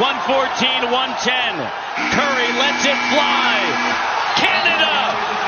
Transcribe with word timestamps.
114, 0.00 0.88
110. 0.88 1.60
Curry 2.16 2.50
lets 2.56 2.88
it 2.88 2.96
fly. 3.12 3.52
Canada, 4.40 4.96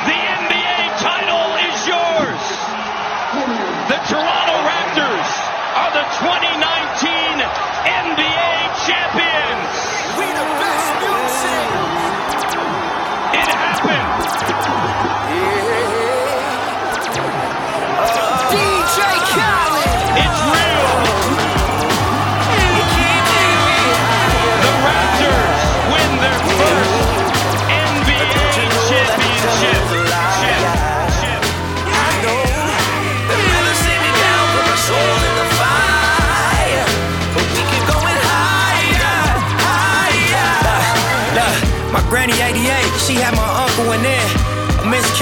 the 0.04 0.19
NBA 0.44 0.92
title 1.01 1.56
is 1.56 1.76
yours. 1.88 2.42
The 3.88 3.96
Toronto 4.12 4.56
Raptors 4.69 5.28
are 5.72 5.92
the 5.96 6.04
2019 6.21 6.71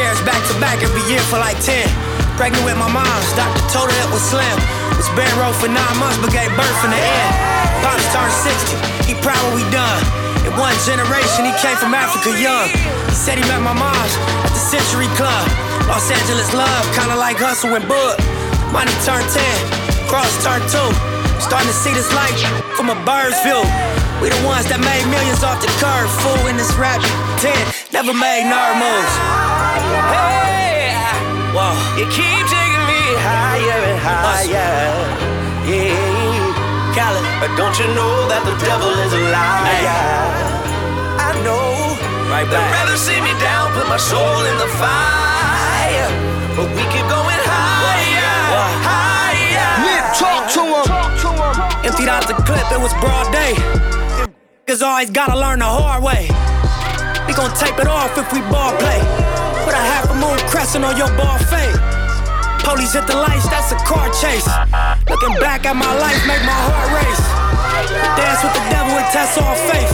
Miscarriage 0.00 0.24
back 0.24 0.40
to 0.48 0.56
back 0.64 0.78
every 0.80 1.04
year 1.12 1.20
for 1.28 1.36
like 1.36 1.60
10. 1.60 1.84
Pregnant 2.41 2.64
with 2.64 2.80
my 2.80 2.88
mom's, 2.88 3.28
doctor 3.36 3.60
told 3.68 3.92
her 3.92 3.98
it 4.00 4.08
was 4.08 4.24
slim. 4.24 4.56
Was 4.96 5.12
bed 5.12 5.28
row 5.36 5.52
for 5.52 5.68
nine 5.68 5.96
months, 6.00 6.16
but 6.24 6.32
gave 6.32 6.48
birth 6.56 6.80
in 6.88 6.91
the 6.91 6.96
end. 6.96 7.32
Pops 7.84 8.08
turned 8.08 8.32
60, 8.32 8.80
he 9.05 9.12
proud 9.20 9.36
what 9.44 9.60
we 9.60 9.64
done. 9.69 10.00
In 10.48 10.56
one 10.56 10.72
generation, 10.88 11.44
he 11.44 11.52
came 11.60 11.77
from 11.77 11.92
Africa 11.92 12.33
young. 12.33 12.72
He 13.12 13.16
said 13.16 13.36
he 13.36 13.44
met 13.44 13.60
my 13.60 13.77
mom's 13.77 14.14
at 14.41 14.52
the 14.56 14.64
Century 14.72 15.08
Club. 15.20 15.44
Los 15.84 16.08
Angeles 16.08 16.48
love, 16.56 16.84
kinda 16.97 17.12
like 17.20 17.36
Hustle 17.36 17.77
and 17.77 17.84
Bud. 17.84 18.16
Money 18.72 18.97
turned 19.05 19.28
10, 19.28 19.44
cross 20.08 20.32
turned 20.41 20.64
2. 20.72 20.80
Starting 21.44 21.69
to 21.69 21.77
see 21.77 21.92
this 21.92 22.08
light 22.16 22.41
from 22.72 22.88
a 22.88 22.97
bird's 23.05 23.36
view. 23.44 23.60
We 24.25 24.32
the 24.32 24.41
ones 24.48 24.64
that 24.72 24.80
made 24.80 25.05
millions 25.12 25.44
off 25.44 25.60
the 25.60 25.69
curve. 25.77 26.08
Fool 26.25 26.48
in 26.48 26.56
this 26.56 26.72
rap 26.80 27.05
10, 27.44 27.53
never 27.92 28.16
made 28.16 28.48
nerd 28.48 28.80
moves. 28.80 29.39
Hey, 30.11 30.94
Whoa. 31.55 31.75
you 31.98 32.06
keep 32.11 32.44
taking 32.50 32.84
me 32.91 33.03
higher 33.22 33.80
and 33.91 33.98
higher. 33.98 35.00
Yeah. 35.70 36.11
Khaled. 36.94 37.25
But 37.39 37.50
don't 37.56 37.77
you 37.78 37.86
know 37.94 38.27
that 38.27 38.42
the 38.42 38.56
devil 38.58 38.91
is 38.91 39.12
a 39.14 39.22
liar? 39.31 40.50
I 41.22 41.31
know. 41.47 41.94
Right 42.31 42.47
They'd 42.47 42.70
rather 42.75 42.97
see 42.97 43.20
me 43.22 43.34
down, 43.38 43.70
put 43.75 43.86
my 43.86 43.98
soul 43.98 44.42
in 44.50 44.56
the 44.58 44.70
fire. 44.78 46.11
But 46.56 46.66
we 46.75 46.83
keep 46.91 47.06
going 47.06 47.42
higher, 47.47 48.34
Whoa. 48.50 48.70
higher. 48.86 49.70
talk 50.19 50.50
to 50.55 50.62
him. 50.66 51.86
Emptied 51.86 52.08
out 52.08 52.27
the 52.27 52.34
clip, 52.42 52.66
it 52.70 52.81
was 52.81 52.92
broad 53.03 53.31
day. 53.33 53.55
Cause 54.66 54.83
always 54.83 55.11
gotta 55.11 55.38
learn 55.38 55.58
the 55.58 55.64
hard 55.64 56.03
way. 56.03 56.28
We 57.27 57.34
gon' 57.34 57.55
tape 57.56 57.78
it 57.78 57.86
off 57.86 58.16
if 58.19 58.33
we 58.33 58.41
ball 58.50 58.75
play. 58.78 59.30
Put 59.64 59.75
a 59.75 59.83
half 59.83 60.08
a 60.11 60.16
moon 60.16 60.39
crescent 60.48 60.84
on 60.84 60.97
your 60.97 61.11
ball 61.16 61.39
fade. 61.50 61.77
Police 62.64 62.92
hit 62.92 63.06
the 63.06 63.16
lights, 63.16 63.48
that's 63.48 63.72
a 63.72 63.78
car 63.89 64.08
chase. 64.20 64.47
Looking 65.08 65.34
back 65.41 65.66
at 65.66 65.77
my 65.77 65.92
life, 65.98 66.20
make 66.28 66.42
my 66.44 66.61
heart 66.69 66.89
race. 66.97 67.25
Dance 68.16 68.41
with 68.44 68.55
the 68.55 68.64
devil 68.70 68.94
and 68.94 69.08
test 69.12 69.41
all 69.41 69.56
faith. 69.69 69.92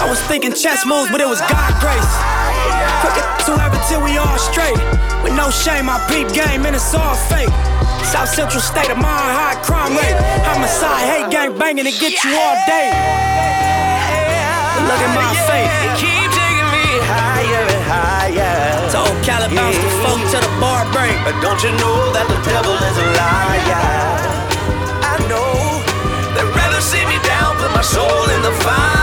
I 0.00 0.08
was 0.08 0.20
thinking 0.26 0.52
chess 0.52 0.84
moves, 0.88 1.10
but 1.12 1.20
it 1.20 1.28
was 1.28 1.40
God 1.44 1.72
grace. 1.78 2.12
Crooked 3.04 3.26
to 3.46 3.52
heaven 3.60 3.80
till 3.88 4.02
we 4.02 4.16
all 4.16 4.38
straight. 4.40 4.80
With 5.22 5.36
no 5.36 5.52
shame, 5.52 5.88
I 5.88 6.00
peep 6.08 6.32
game 6.32 6.64
and 6.64 6.74
it's 6.74 6.94
all 6.94 7.14
fake. 7.28 7.52
South 8.08 8.28
Central 8.28 8.60
state 8.60 8.90
of 8.90 8.96
mind, 8.96 9.30
high 9.36 9.60
crime 9.62 9.92
rate. 9.94 10.16
Homicide, 10.48 11.04
hate 11.06 11.30
gang 11.30 11.56
banging 11.56 11.84
to 11.84 11.92
get 11.92 12.16
you 12.24 12.32
all 12.34 12.56
day. 12.66 12.90
Look 14.88 15.00
at 15.04 15.12
my 15.14 15.30
face. 15.46 16.39
You 18.00 18.36
keep 18.36 18.40
taking 18.40 18.40
me 18.40 18.40
higher. 18.40 18.90
Told 18.90 19.16
Cali 19.24 19.54
bounce 19.54 19.76
the 19.76 19.90
folk 20.02 20.20
to 20.32 20.38
the 20.40 20.52
bar 20.60 20.84
break. 20.92 21.16
But 21.24 21.40
don't 21.40 21.60
you 21.62 21.72
know 21.72 22.12
that 22.12 22.26
the 22.28 22.38
devil 22.48 22.74
is 22.74 22.96
a 22.96 23.06
liar? 23.18 23.88
I 25.02 25.16
know 25.28 25.82
they'd 26.34 26.52
rather 26.56 26.80
see 26.80 27.04
me 27.06 27.18
down, 27.26 27.56
put 27.56 27.72
my 27.74 27.82
soul 27.82 28.28
in 28.30 28.42
the 28.42 28.52
fire. 28.64 28.99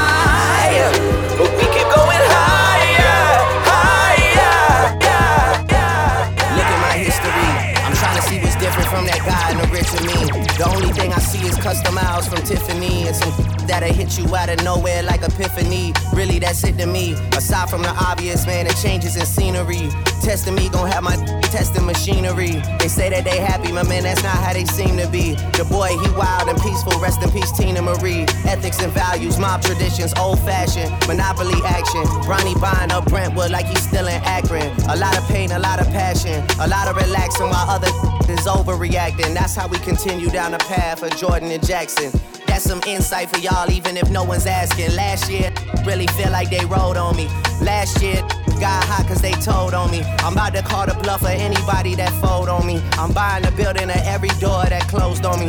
The 10.57 10.68
only 10.73 10.91
thing 10.91 11.13
I 11.13 11.19
see 11.19 11.45
is 11.47 11.56
custom 11.57 11.94
miles 11.94 12.28
from 12.28 12.41
Tiffany 12.41 13.07
and 13.07 13.16
some 13.16 13.57
that'll 13.68 13.94
hit 13.94 14.18
you 14.18 14.34
out 14.35 14.50
of 14.50 14.63
nowhere 14.63 15.03
like 15.03 15.22
epiphany. 15.22 15.94
Really, 16.13 16.40
that's 16.40 16.63
it 16.63 16.78
to 16.79 16.88
me. 16.88 17.13
Aside 17.35 17.69
from 17.69 17.84
the 17.84 17.90
obvious, 17.90 18.47
man, 18.47 18.66
the 18.66 18.73
changes 18.81 19.16
in 19.16 19.25
scenery. 19.25 19.90
Testing 20.23 20.56
me, 20.56 20.69
gon' 20.69 20.90
have 20.90 21.03
my 21.03 21.16
testing 21.53 21.85
machinery. 21.85 22.63
They 22.79 22.88
say 22.88 23.09
that 23.09 23.23
they 23.23 23.38
happy, 23.38 23.72
my 23.72 23.84
man, 23.84 24.03
that's 24.03 24.23
not 24.23 24.35
how 24.35 24.53
they 24.53 24.66
seem 24.66 24.97
to 24.97 25.07
be. 25.09 25.35
The 25.59 25.66
boy, 25.69 25.90
he 25.90 26.09
wild 26.16 26.50
and 26.50 26.59
peaceful. 26.62 27.00
Rest 27.00 27.22
in 27.22 27.29
peace, 27.31 27.51
Teena 27.51 27.84
Marie. 27.84 28.25
Ethics 28.50 28.81
and 28.81 28.91
values, 28.91 29.38
mob 29.38 29.62
traditions, 29.62 30.13
old 30.17 30.40
fashioned, 30.40 30.90
monopoly 31.07 31.59
action. 31.66 32.03
Ronnie 32.25 32.56
buying 32.56 32.91
up 32.91 33.06
Brentwood 33.06 33.51
like 33.51 33.67
he's 33.67 33.84
still 33.84 34.07
in 34.07 34.22
Akron. 34.23 34.73
A 34.90 34.96
lot 34.96 35.17
of 35.17 35.28
pain, 35.28 35.51
a 35.51 35.59
lot 35.59 35.79
of 35.79 35.88
passion, 35.88 36.44
a 36.59 36.67
lot 36.67 36.88
of 36.88 36.96
relaxing 36.96 37.50
while 37.50 37.69
other 37.69 37.88
is 38.31 38.47
overreacting. 38.47 39.34
That's 39.34 39.56
how 39.56 39.67
we 39.67 39.78
continue 39.79 40.29
down 40.29 40.47
the 40.52 40.59
path 40.59 41.03
of 41.03 41.16
Jordan 41.18 41.52
and 41.52 41.66
Jackson. 41.66 42.12
That's 42.47 42.63
some 42.63 42.81
insight 42.88 43.30
for 43.30 43.40
y'all, 43.40 43.69
even 43.72 43.97
if 43.97 44.09
no 44.09 44.24
one's 44.24 44.46
asking. 44.46 44.96
Last 44.96 45.30
year, 45.30 45.52
really 45.85 46.08
feel 46.08 46.31
like 46.31 46.50
they 46.50 46.66
rode 46.66 46.97
on 46.97 47.16
me. 47.16 47.28
Last 47.62 48.02
year, 48.02 48.22
got 48.59 48.84
hot 48.85 49.06
cause 49.08 49.22
they 49.22 49.34
told 49.34 49.74
on 49.74 49.91
me. 49.91 50.02
I'm 50.19 50.34
about 50.34 50.53
to 50.56 50.62
call 50.62 50.85
the 50.85 50.94
bluff 50.96 51.22
of 51.22 51.30
anybody 51.30 51.96
that 51.96 52.12
fold 52.22 52.50
on 52.50 52.66
me. 52.66 52.81
I'm 52.94 53.12
buying 53.12 53.44
the 53.44 53.52
building 53.52 53.90
of 53.90 54.02
every 54.06 54.30
door 54.40 54.66
that 54.66 54.88
closed 54.88 55.25
on 55.25 55.40
me. 55.40 55.47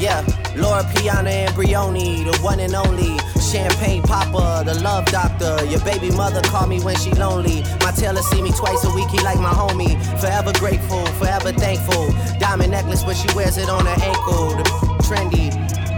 Yeah, 0.00 0.24
Loro 0.56 0.82
Piana 0.94 1.30
and 1.30 1.54
Brioni, 1.54 2.24
the 2.24 2.38
one 2.40 2.60
and 2.60 2.74
only. 2.74 3.18
Champagne 3.50 4.00
Papa, 4.02 4.62
the 4.64 4.78
love 4.80 5.06
doctor. 5.06 5.64
Your 5.64 5.80
baby 5.80 6.10
mother 6.12 6.40
call 6.42 6.68
me 6.68 6.80
when 6.82 6.94
she 6.94 7.10
lonely. 7.10 7.62
My 7.80 7.90
tailor 7.90 8.22
see 8.22 8.40
me 8.40 8.52
twice 8.52 8.84
a 8.84 8.94
week, 8.94 9.08
he 9.08 9.18
like 9.22 9.40
my 9.40 9.50
homie. 9.50 9.98
Forever 10.20 10.52
grateful, 10.52 11.04
forever 11.18 11.50
thankful. 11.52 12.12
Diamond 12.38 12.70
necklace, 12.70 13.02
but 13.02 13.14
she 13.14 13.26
wears 13.34 13.56
it 13.56 13.68
on 13.68 13.86
her 13.86 14.04
ankle. 14.04 14.50
The 14.50 14.62
trendy. 15.02 15.50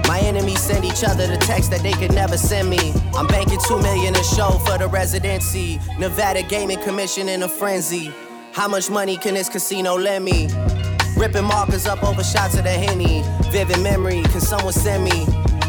My 0.09 0.21
enemies 0.21 0.61
send 0.61 0.87
each 0.87 1.05
other 1.05 1.27
the 1.27 1.37
text 1.37 1.71
that 1.73 1.83
they 1.83 1.93
could 1.93 2.15
never 2.15 2.39
send 2.39 2.71
me. 2.71 2.95
I'm 3.15 3.27
banking 3.27 3.59
two 3.69 3.79
million 3.83 4.17
a 4.17 4.25
show 4.25 4.53
for 4.65 4.79
the 4.79 4.89
residency. 4.89 5.79
Nevada 5.99 6.43
Gaming 6.43 6.81
Commission 6.81 7.29
in 7.29 7.43
a 7.43 7.49
frenzy. 7.49 8.15
How 8.53 8.67
much 8.67 8.89
money 8.89 9.19
can 9.19 9.35
this 9.35 9.51
casino 9.51 9.95
lend 9.95 10.25
me? 10.25 10.49
Ripping 11.19 11.45
markers 11.45 11.85
up 11.85 12.03
over 12.03 12.25
shots 12.25 12.57
of 12.57 12.65
the 12.65 12.71
henny. 12.71 13.23
Vivid 13.51 13.81
memory, 13.81 14.23
can 14.23 14.41
someone 14.41 14.73
send 14.73 15.05
me 15.05 15.27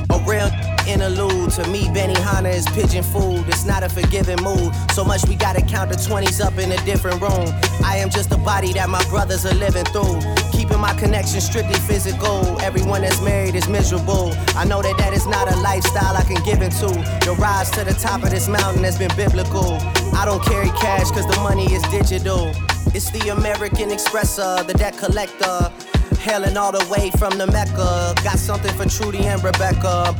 a 0.09 0.23
real 0.25 0.49
interlude? 0.88 1.51
To 1.51 1.67
me, 1.69 1.85
Benihana 1.85 2.53
is 2.53 2.66
pigeon 2.67 3.03
food. 3.03 3.45
It's 3.47 3.66
not 3.66 3.83
a 3.83 3.89
forgiving 3.89 4.41
mood. 4.41 4.73
So 4.91 5.03
much 5.03 5.25
we 5.27 5.35
gotta 5.35 5.61
count 5.61 5.91
the 5.91 5.95
20s 5.95 6.44
up 6.44 6.57
in 6.57 6.71
a 6.71 6.77
different 6.85 7.21
room. 7.21 7.47
I 7.83 7.97
am 7.97 8.09
just 8.09 8.31
a 8.31 8.38
body 8.38 8.73
that 8.73 8.89
my 8.89 9.03
brothers 9.09 9.45
are 9.45 9.53
living 9.55 9.85
through. 9.85 10.19
Keeping 10.51 10.79
my 10.79 10.93
connection 10.93 11.41
strictly 11.41 11.79
physical. 11.81 12.59
Everyone 12.61 13.01
that's 13.01 13.22
married 13.22 13.55
is 13.55 13.67
miserable. 13.67 14.34
I 14.55 14.66
know 14.66 14.81
that 14.81 14.97
that 14.97 15.13
is 15.13 15.25
not 15.28 15.52
a 15.52 15.55
lifestyle 15.59 16.16
I 16.16 16.23
can 16.23 16.43
give 16.43 16.61
into. 16.61 16.87
The 17.25 17.35
rise 17.40 17.69
to 17.72 17.84
the 17.84 17.93
top 17.93 18.23
of 18.23 18.29
this 18.29 18.47
mountain 18.47 18.84
has 18.84 18.97
been 18.97 19.11
biblical. 19.16 19.78
I 20.13 20.25
don't 20.25 20.43
carry 20.43 20.69
cash 20.69 21.11
cause 21.11 21.28
the 21.28 21.40
money 21.41 21.72
is 21.73 21.81
digital. 21.84 22.52
It's 22.93 23.09
the 23.09 23.29
American 23.29 23.90
Expresser, 23.90 24.66
the 24.67 24.73
debt 24.73 24.97
collector. 24.97 25.72
Hailing 26.19 26.55
all 26.55 26.72
the 26.72 26.85
way 26.90 27.09
from 27.17 27.37
the 27.37 27.47
Mecca. 27.47 28.13
Got 28.23 28.40
something 28.40 28.73
for 28.75 28.87
Trudy 28.87 29.25
and 29.25 29.43
Rebecca. 29.43 30.16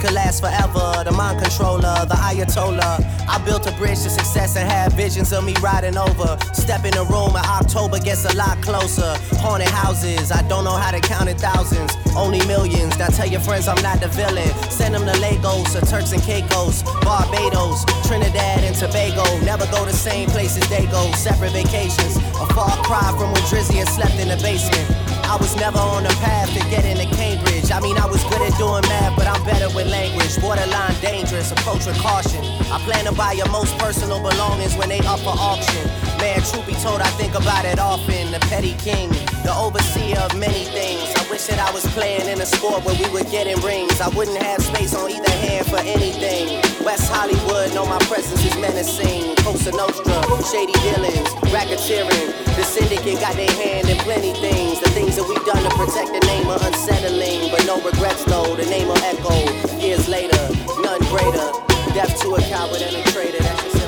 Could 0.00 0.12
last 0.12 0.40
forever. 0.40 1.04
The 1.04 1.12
mind 1.12 1.42
controller, 1.42 2.06
the 2.08 2.16
Ayatollah. 2.16 3.04
I 3.28 3.36
built 3.44 3.66
a 3.66 3.72
bridge 3.72 4.00
to 4.04 4.08
success 4.08 4.56
and 4.56 4.66
had 4.66 4.94
visions 4.94 5.30
of 5.30 5.44
me 5.44 5.52
riding 5.60 5.98
over. 5.98 6.38
Step 6.54 6.86
in 6.86 6.92
the 6.92 7.04
room 7.04 7.36
and 7.36 7.44
October 7.44 7.98
gets 7.98 8.24
a 8.24 8.34
lot 8.34 8.56
closer. 8.62 9.12
Haunted 9.44 9.68
houses, 9.68 10.32
I 10.32 10.40
don't 10.48 10.64
know 10.64 10.72
how 10.72 10.90
to 10.90 11.00
count 11.00 11.28
in 11.28 11.36
thousands. 11.36 11.92
Only 12.16 12.40
millions. 12.46 12.96
Now 12.98 13.08
tell 13.08 13.28
your 13.28 13.40
friends 13.40 13.68
I'm 13.68 13.82
not 13.82 14.00
the 14.00 14.08
villain. 14.08 14.48
Send 14.70 14.94
them 14.94 15.04
to 15.04 15.20
Lagos 15.20 15.76
or 15.76 15.84
Turks 15.84 16.12
and 16.12 16.22
Caicos, 16.22 16.82
Barbados, 17.04 17.84
Trinidad 18.08 18.64
and 18.64 18.74
Tobago. 18.74 19.24
Never 19.44 19.66
go 19.66 19.84
the 19.84 19.92
same 19.92 20.30
places 20.30 20.66
they 20.70 20.86
go. 20.86 21.12
Separate 21.12 21.52
vacations. 21.52 22.16
A 22.40 22.46
far 22.56 22.72
cry 22.88 23.12
from 23.18 23.32
when 23.36 23.42
Drizzy 23.52 23.84
slept 23.84 24.16
in 24.16 24.28
the 24.28 24.40
basement. 24.40 25.09
I 25.30 25.36
was 25.36 25.54
never 25.54 25.78
on 25.78 26.02
the 26.02 26.08
path 26.18 26.52
to 26.54 26.58
getting 26.70 26.96
to 26.96 27.06
Cambridge. 27.14 27.70
I 27.70 27.78
mean, 27.78 27.96
I 27.96 28.06
was 28.06 28.20
good 28.24 28.42
at 28.42 28.50
doing 28.58 28.82
math, 28.90 29.14
but 29.16 29.28
I'm 29.28 29.38
better 29.44 29.72
with 29.72 29.86
language. 29.86 30.34
Borderline 30.40 30.98
dangerous, 31.00 31.52
approach 31.52 31.86
with 31.86 31.96
caution. 31.98 32.42
I 32.66 32.82
plan 32.82 33.04
to 33.04 33.12
buy 33.12 33.38
your 33.38 33.48
most 33.48 33.78
personal 33.78 34.18
belongings 34.18 34.74
when 34.74 34.88
they 34.88 34.98
up 35.06 35.20
for 35.20 35.30
auction. 35.38 35.86
Man, 36.18 36.42
truth 36.42 36.66
be 36.66 36.74
told, 36.82 37.00
I 37.00 37.10
think 37.14 37.36
about 37.36 37.64
it 37.64 37.78
often. 37.78 38.32
The 38.32 38.40
petty 38.50 38.74
king, 38.82 39.10
the 39.46 39.54
overseer 39.54 40.18
of 40.18 40.36
many 40.36 40.64
things. 40.64 41.14
I 41.14 41.22
wish 41.30 41.46
that 41.46 41.60
I 41.60 41.70
was 41.70 41.86
playing 41.94 42.26
in 42.26 42.40
a 42.40 42.46
sport 42.46 42.84
where 42.84 42.98
we 42.98 43.08
were 43.14 43.30
getting 43.30 43.62
rings. 43.62 44.00
I 44.00 44.08
wouldn't 44.08 44.42
have 44.42 44.60
space 44.60 44.96
on 44.96 45.08
either 45.12 45.30
hand 45.30 45.64
for 45.68 45.78
anything. 45.78 46.69
West 46.84 47.12
Hollywood, 47.12 47.74
know 47.74 47.84
my 47.84 47.98
presence 48.08 48.44
is 48.44 48.56
menacing. 48.56 49.36
Cosa 49.44 49.72
Nostra, 49.72 50.16
shady 50.48 50.72
dealings, 50.80 51.28
racketeering. 51.52 52.32
The 52.56 52.64
syndicate 52.64 53.20
got 53.20 53.36
their 53.36 53.50
hand 53.50 53.88
in 53.88 53.98
plenty 53.98 54.32
things. 54.40 54.80
The 54.80 54.90
things 54.90 55.16
that 55.16 55.28
we've 55.28 55.44
done 55.44 55.62
to 55.62 55.70
protect 55.76 56.08
the 56.08 56.24
name 56.26 56.46
are 56.48 56.60
unsettling. 56.62 57.50
But 57.50 57.66
no 57.66 57.80
regrets 57.82 58.24
though, 58.24 58.56
the 58.56 58.66
name 58.66 58.88
will 58.88 59.04
echo. 59.04 59.36
Years 59.78 60.08
later, 60.08 60.40
none 60.80 61.00
greater. 61.12 61.46
Death 61.92 62.20
to 62.22 62.34
a 62.36 62.40
coward 62.48 62.80
and 62.80 62.96
a 62.96 63.02
traitor. 63.12 63.42
That's 63.42 63.62
just 63.64 63.79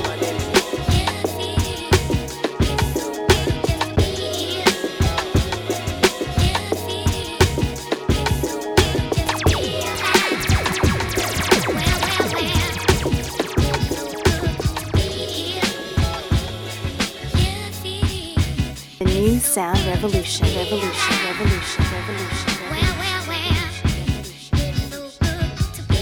sound 19.52 19.78
revolution, 19.84 20.46
revolution, 20.56 21.14
revolution, 21.26 21.84
revolution. 21.93 22.52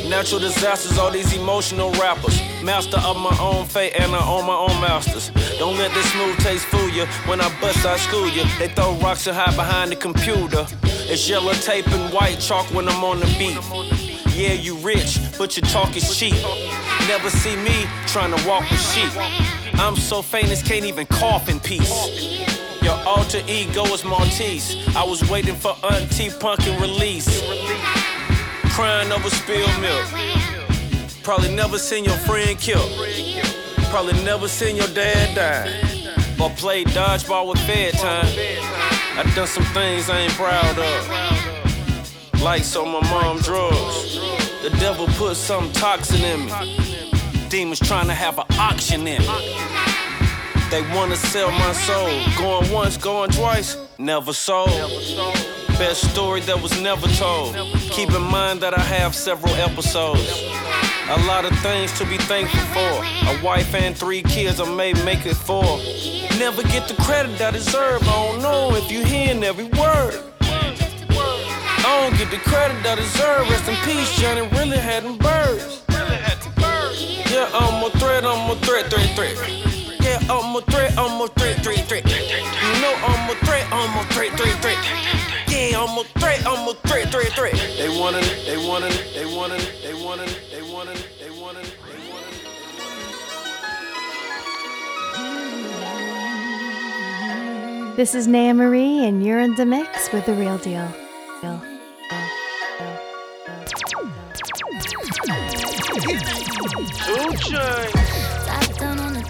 Natural 0.08 0.40
disasters, 0.40 0.96
all 0.96 1.10
these 1.10 1.36
emotional 1.36 1.90
rappers. 1.94 2.40
Master 2.62 2.98
of 2.98 3.16
my 3.16 3.36
own 3.40 3.66
fate 3.66 3.94
and 3.98 4.14
I 4.14 4.24
own 4.24 4.46
my 4.46 4.54
own 4.54 4.80
masters. 4.80 5.32
Don't 5.58 5.76
let 5.76 5.92
this 5.94 6.12
smooth 6.12 6.38
taste 6.38 6.64
fool 6.66 6.88
you. 6.90 7.06
When 7.26 7.40
I 7.40 7.48
bust, 7.60 7.84
I 7.84 7.96
school 7.96 8.28
you. 8.28 8.44
They 8.60 8.68
throw 8.68 8.94
rocks 8.98 9.26
and 9.26 9.36
hide 9.36 9.56
behind 9.56 9.90
the 9.90 9.96
computer. 9.96 10.64
It's 10.84 11.28
yellow 11.28 11.54
tape 11.54 11.88
and 11.88 12.12
white 12.14 12.38
chalk 12.38 12.66
when 12.72 12.88
I'm 12.88 13.02
on 13.02 13.18
the 13.18 13.26
beat. 13.36 13.58
Yeah, 14.32 14.52
you 14.52 14.76
rich, 14.76 15.18
but 15.36 15.56
your 15.56 15.66
talk 15.66 15.96
is 15.96 16.16
cheap. 16.16 16.36
Never 17.08 17.30
see 17.30 17.56
me 17.56 17.84
trying 18.06 18.32
to 18.32 18.48
walk 18.48 18.70
with 18.70 18.80
sheep. 18.80 19.10
I'm 19.74 19.96
so 19.96 20.22
famous, 20.22 20.62
can't 20.62 20.84
even 20.84 21.06
cough 21.06 21.48
in 21.48 21.58
peace. 21.58 22.49
Your 22.82 22.98
alter 23.06 23.42
ego 23.46 23.84
is 23.86 24.04
Maltese. 24.04 24.76
I 24.96 25.04
was 25.04 25.28
waiting 25.28 25.54
for 25.54 25.76
Auntie 25.84 26.30
Pumpkin 26.30 26.80
release. 26.80 27.28
Crying 28.70 29.12
over 29.12 29.28
spilled 29.30 29.80
milk. 29.80 30.06
Probably 31.22 31.54
never 31.54 31.78
seen 31.78 32.04
your 32.04 32.16
friend 32.16 32.58
killed. 32.58 32.90
Probably 33.90 34.14
never 34.24 34.48
seen 34.48 34.76
your 34.76 34.88
dad 34.88 35.34
die. 35.34 36.42
Or 36.42 36.50
play 36.50 36.84
dodgeball 36.84 37.48
with 37.48 37.66
bedtime. 37.66 38.26
I 39.16 39.30
done 39.34 39.46
some 39.46 39.64
things 39.74 40.08
I 40.08 40.20
ain't 40.20 40.32
proud 40.32 40.78
of. 40.78 42.40
Like 42.40 42.64
so 42.64 42.86
my 42.86 43.00
mom 43.10 43.38
drugs. 43.40 44.18
The 44.62 44.70
devil 44.80 45.06
put 45.18 45.36
some 45.36 45.70
toxin 45.72 46.22
in 46.22 46.46
me. 46.46 47.46
Demons 47.50 47.80
trying 47.80 48.06
to 48.06 48.14
have 48.14 48.38
an 48.38 48.46
auction 48.58 49.06
in 49.06 49.20
me. 49.20 49.28
They 50.70 50.82
wanna 50.94 51.16
sell 51.16 51.50
my 51.50 51.72
soul. 51.72 52.08
Going 52.38 52.70
once, 52.70 52.96
going 52.96 53.30
twice, 53.30 53.76
never 53.98 54.32
sold. 54.32 54.70
Best 55.80 56.08
story 56.12 56.42
that 56.42 56.62
was 56.62 56.80
never 56.80 57.08
told. 57.08 57.56
Keep 57.90 58.12
in 58.12 58.22
mind 58.22 58.60
that 58.60 58.78
I 58.78 58.80
have 58.80 59.16
several 59.16 59.52
episodes. 59.56 60.44
A 61.08 61.18
lot 61.26 61.44
of 61.44 61.58
things 61.58 61.90
to 61.98 62.04
be 62.04 62.18
thankful 62.18 62.60
for. 62.72 63.04
A 63.32 63.42
wife 63.42 63.74
and 63.74 63.98
three 63.98 64.22
kids, 64.22 64.60
I 64.60 64.72
may 64.72 64.92
make 65.02 65.26
it 65.26 65.34
four. 65.34 65.78
Never 66.38 66.62
get 66.62 66.86
the 66.86 66.94
credit 67.02 67.40
I 67.40 67.50
deserve. 67.50 68.02
I 68.04 68.28
don't 68.28 68.40
know 68.40 68.72
if 68.76 68.92
you're 68.92 69.04
hearing 69.04 69.42
every 69.42 69.64
word. 69.64 70.22
I 70.40 72.08
don't 72.08 72.16
get 72.16 72.30
the 72.30 72.38
credit 72.48 72.86
I 72.86 72.94
deserve. 72.94 73.50
Rest 73.50 73.68
in 73.68 73.74
peace, 73.84 74.16
Johnny 74.20 74.42
really 74.56 74.78
had 74.78 75.02
them 75.02 75.18
birds. 75.18 75.82
Yeah, 77.28 77.50
I'm 77.54 77.82
a 77.82 77.90
threat, 77.98 78.24
I'm 78.24 78.50
a 78.50 78.54
threat, 78.60 78.88
threat, 78.88 79.16
threat. 79.16 79.79
Yeah, 80.10 80.18
I'm 80.28 80.56
a 80.56 80.60
threat, 80.62 80.98
I'm 80.98 81.20
a 81.20 81.28
threat, 81.28 81.62
threat, 81.62 81.86
threat. 81.86 82.04
You 82.04 82.80
know 82.82 82.92
I'm 83.06 83.30
a 83.30 83.34
threat, 83.46 83.64
I'm 83.70 83.96
a 83.96 84.02
threat, 84.10 84.36
threat, 84.36 84.60
threat. 84.60 84.76
Yeah, 85.46 85.80
I'm 85.80 85.96
a 85.96 86.02
threat, 86.18 86.44
I'm 86.44 86.66
a 86.66 86.74
threat, 86.74 87.12
threat, 87.12 87.28
threat. 87.28 87.54
They 87.78 87.88
wanted 87.96 88.24
it, 88.24 88.44
they 88.44 88.56
wanted 88.56 88.90
it, 88.90 89.14
they 89.14 89.24
wanted 89.24 89.60
it, 89.60 89.72
they 89.84 89.94
wanted 89.94 90.28
it, 90.28 90.50
they 90.50 90.62
wanted 90.62 90.96
it, 90.96 91.08
they 91.20 91.30
wanted 91.30 91.64
they 91.64 92.10
wanted. 92.10 92.34
This 97.96 98.16
is 98.16 98.26
Naya 98.26 98.52
Marie, 98.52 99.04
and 99.04 99.24
you're 99.24 99.38
in 99.38 99.54
the 99.54 99.64
mix 99.64 100.10
with 100.12 100.26
the 100.26 100.34
real 100.34 100.58
deal. 100.58 100.92
Deal. 101.40 101.62
Two 107.06 107.36
chains. 107.36 108.29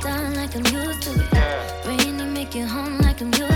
Top 0.00 0.16
down 0.16 0.24
on 0.24 0.32
the 0.32 0.36
dime 0.36 0.46
like 0.46 0.56
I'm 0.56 0.86
used 0.88 1.02
to 1.02 1.10
it. 1.10 1.84
Brainy 1.84 2.24
make 2.24 2.56
it 2.56 2.66
home 2.66 2.98
like 2.98 3.20
I'm 3.20 3.28
used 3.28 3.38
to 3.38 3.49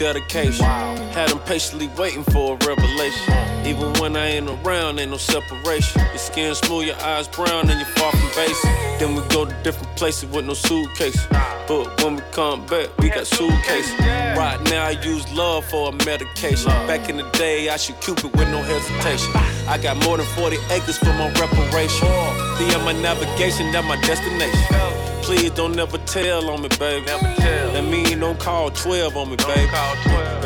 real 0.00 0.08
one, 0.08 0.14
this 0.14 0.26
a 0.26 0.30
dedication. 0.30 0.64
Had 0.64 1.30
him 1.30 1.38
patiently 1.40 1.88
waiting 1.96 2.24
for 2.24 2.54
a 2.54 2.66
revelation. 2.66 3.34
Mm. 3.34 3.66
Even 3.66 3.92
when 4.00 4.16
I 4.16 4.26
ain't 4.26 4.48
around, 4.48 4.98
ain't 4.98 5.10
no 5.10 5.16
separation. 5.16 6.02
Your 6.02 6.18
skin 6.18 6.54
smooth, 6.54 6.86
your 6.86 6.96
eyes 7.02 7.28
brown, 7.28 7.70
and 7.70 7.78
you're 7.80 7.88
far 7.96 8.12
from 8.12 8.28
basic. 8.34 8.70
Then 8.98 9.14
we 9.14 9.22
go 9.28 9.44
to 9.44 9.54
different 9.62 9.94
places 9.96 10.26
with 10.30 10.46
no 10.46 10.54
suitcase. 10.54 11.26
But 11.66 12.02
when 12.02 12.16
we 12.16 12.22
come 12.32 12.64
back, 12.66 12.96
we 12.98 13.08
got 13.08 13.26
suitcases. 13.26 13.98
Right 14.36 14.60
now, 14.64 14.86
I 14.86 14.90
use 14.90 15.30
love 15.32 15.64
for 15.66 15.88
a 15.88 15.92
medication. 16.04 16.70
Back 16.86 17.08
in 17.08 17.16
the 17.16 17.28
day, 17.30 17.68
I 17.68 17.76
should 17.76 18.00
Cupid 18.00 18.30
with 18.36 18.48
no 18.50 18.62
hesitation. 18.62 19.32
I 19.66 19.78
got 19.82 19.96
more 20.04 20.16
than 20.16 20.26
40 20.26 20.56
acres 20.70 20.98
for 20.98 21.06
my 21.06 21.28
reparation. 21.32 22.06
Be 22.58 22.72
on 22.74 22.84
my 22.84 22.92
navigation, 22.92 23.72
that 23.72 23.84
my 23.84 24.00
destination. 24.02 24.85
Please 25.26 25.50
don't 25.50 25.74
never 25.74 25.98
tell 25.98 26.48
on 26.50 26.62
me, 26.62 26.68
baby. 26.78 27.04
Never 27.04 27.34
tell. 27.34 27.72
That 27.72 27.82
mean 27.82 28.20
don't 28.20 28.38
call 28.38 28.70
12 28.70 29.16
on 29.16 29.30
me, 29.30 29.36
baby. 29.36 29.68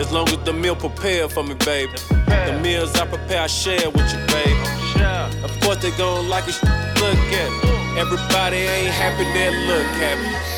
As 0.00 0.10
long 0.10 0.26
as 0.30 0.38
the 0.38 0.54
meal 0.54 0.74
prepared 0.74 1.30
for 1.30 1.44
me, 1.44 1.52
baby. 1.66 1.92
The 2.08 2.58
meals 2.62 2.94
I 2.94 3.06
prepare, 3.06 3.42
I 3.42 3.46
share 3.46 3.90
with 3.90 4.10
you, 4.10 4.18
baby. 4.32 4.56
Of 5.44 5.52
course 5.60 5.82
they 5.82 5.90
gon' 5.98 6.30
like 6.30 6.48
it, 6.48 6.56
look 6.96 7.18
at 7.42 7.50
me. 7.62 8.00
Everybody 8.00 8.56
ain't 8.56 8.94
happy, 8.94 9.24
they 9.36 9.50
look 9.68 9.86
happy. 10.00 10.49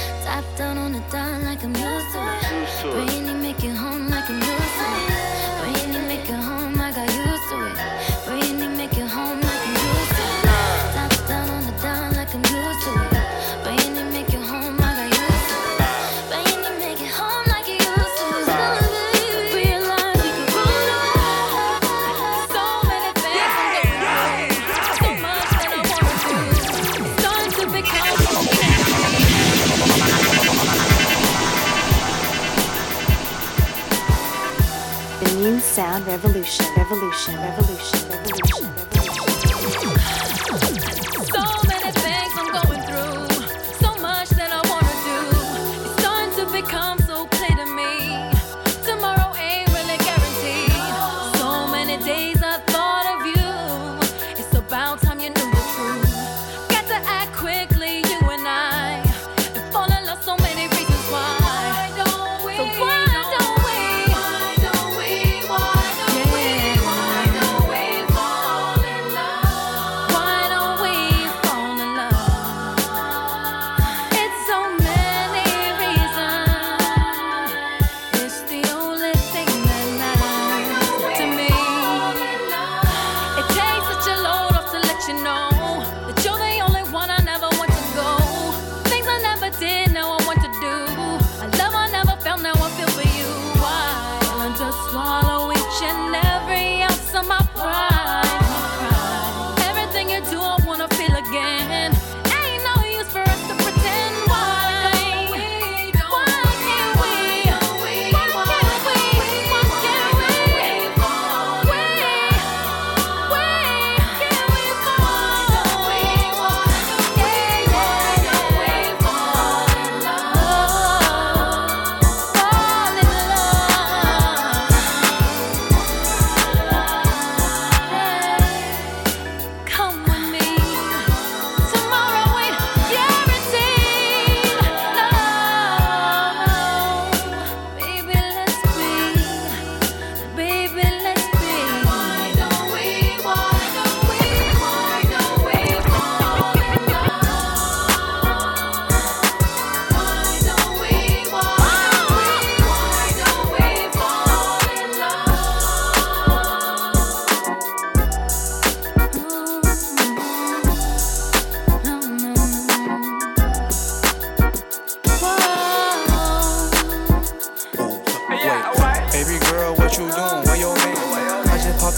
Sound 35.93 36.07
Revolution, 36.07 36.65
Revolution, 36.75 37.35
Revolution, 37.37 38.09
Revolution, 38.09 38.62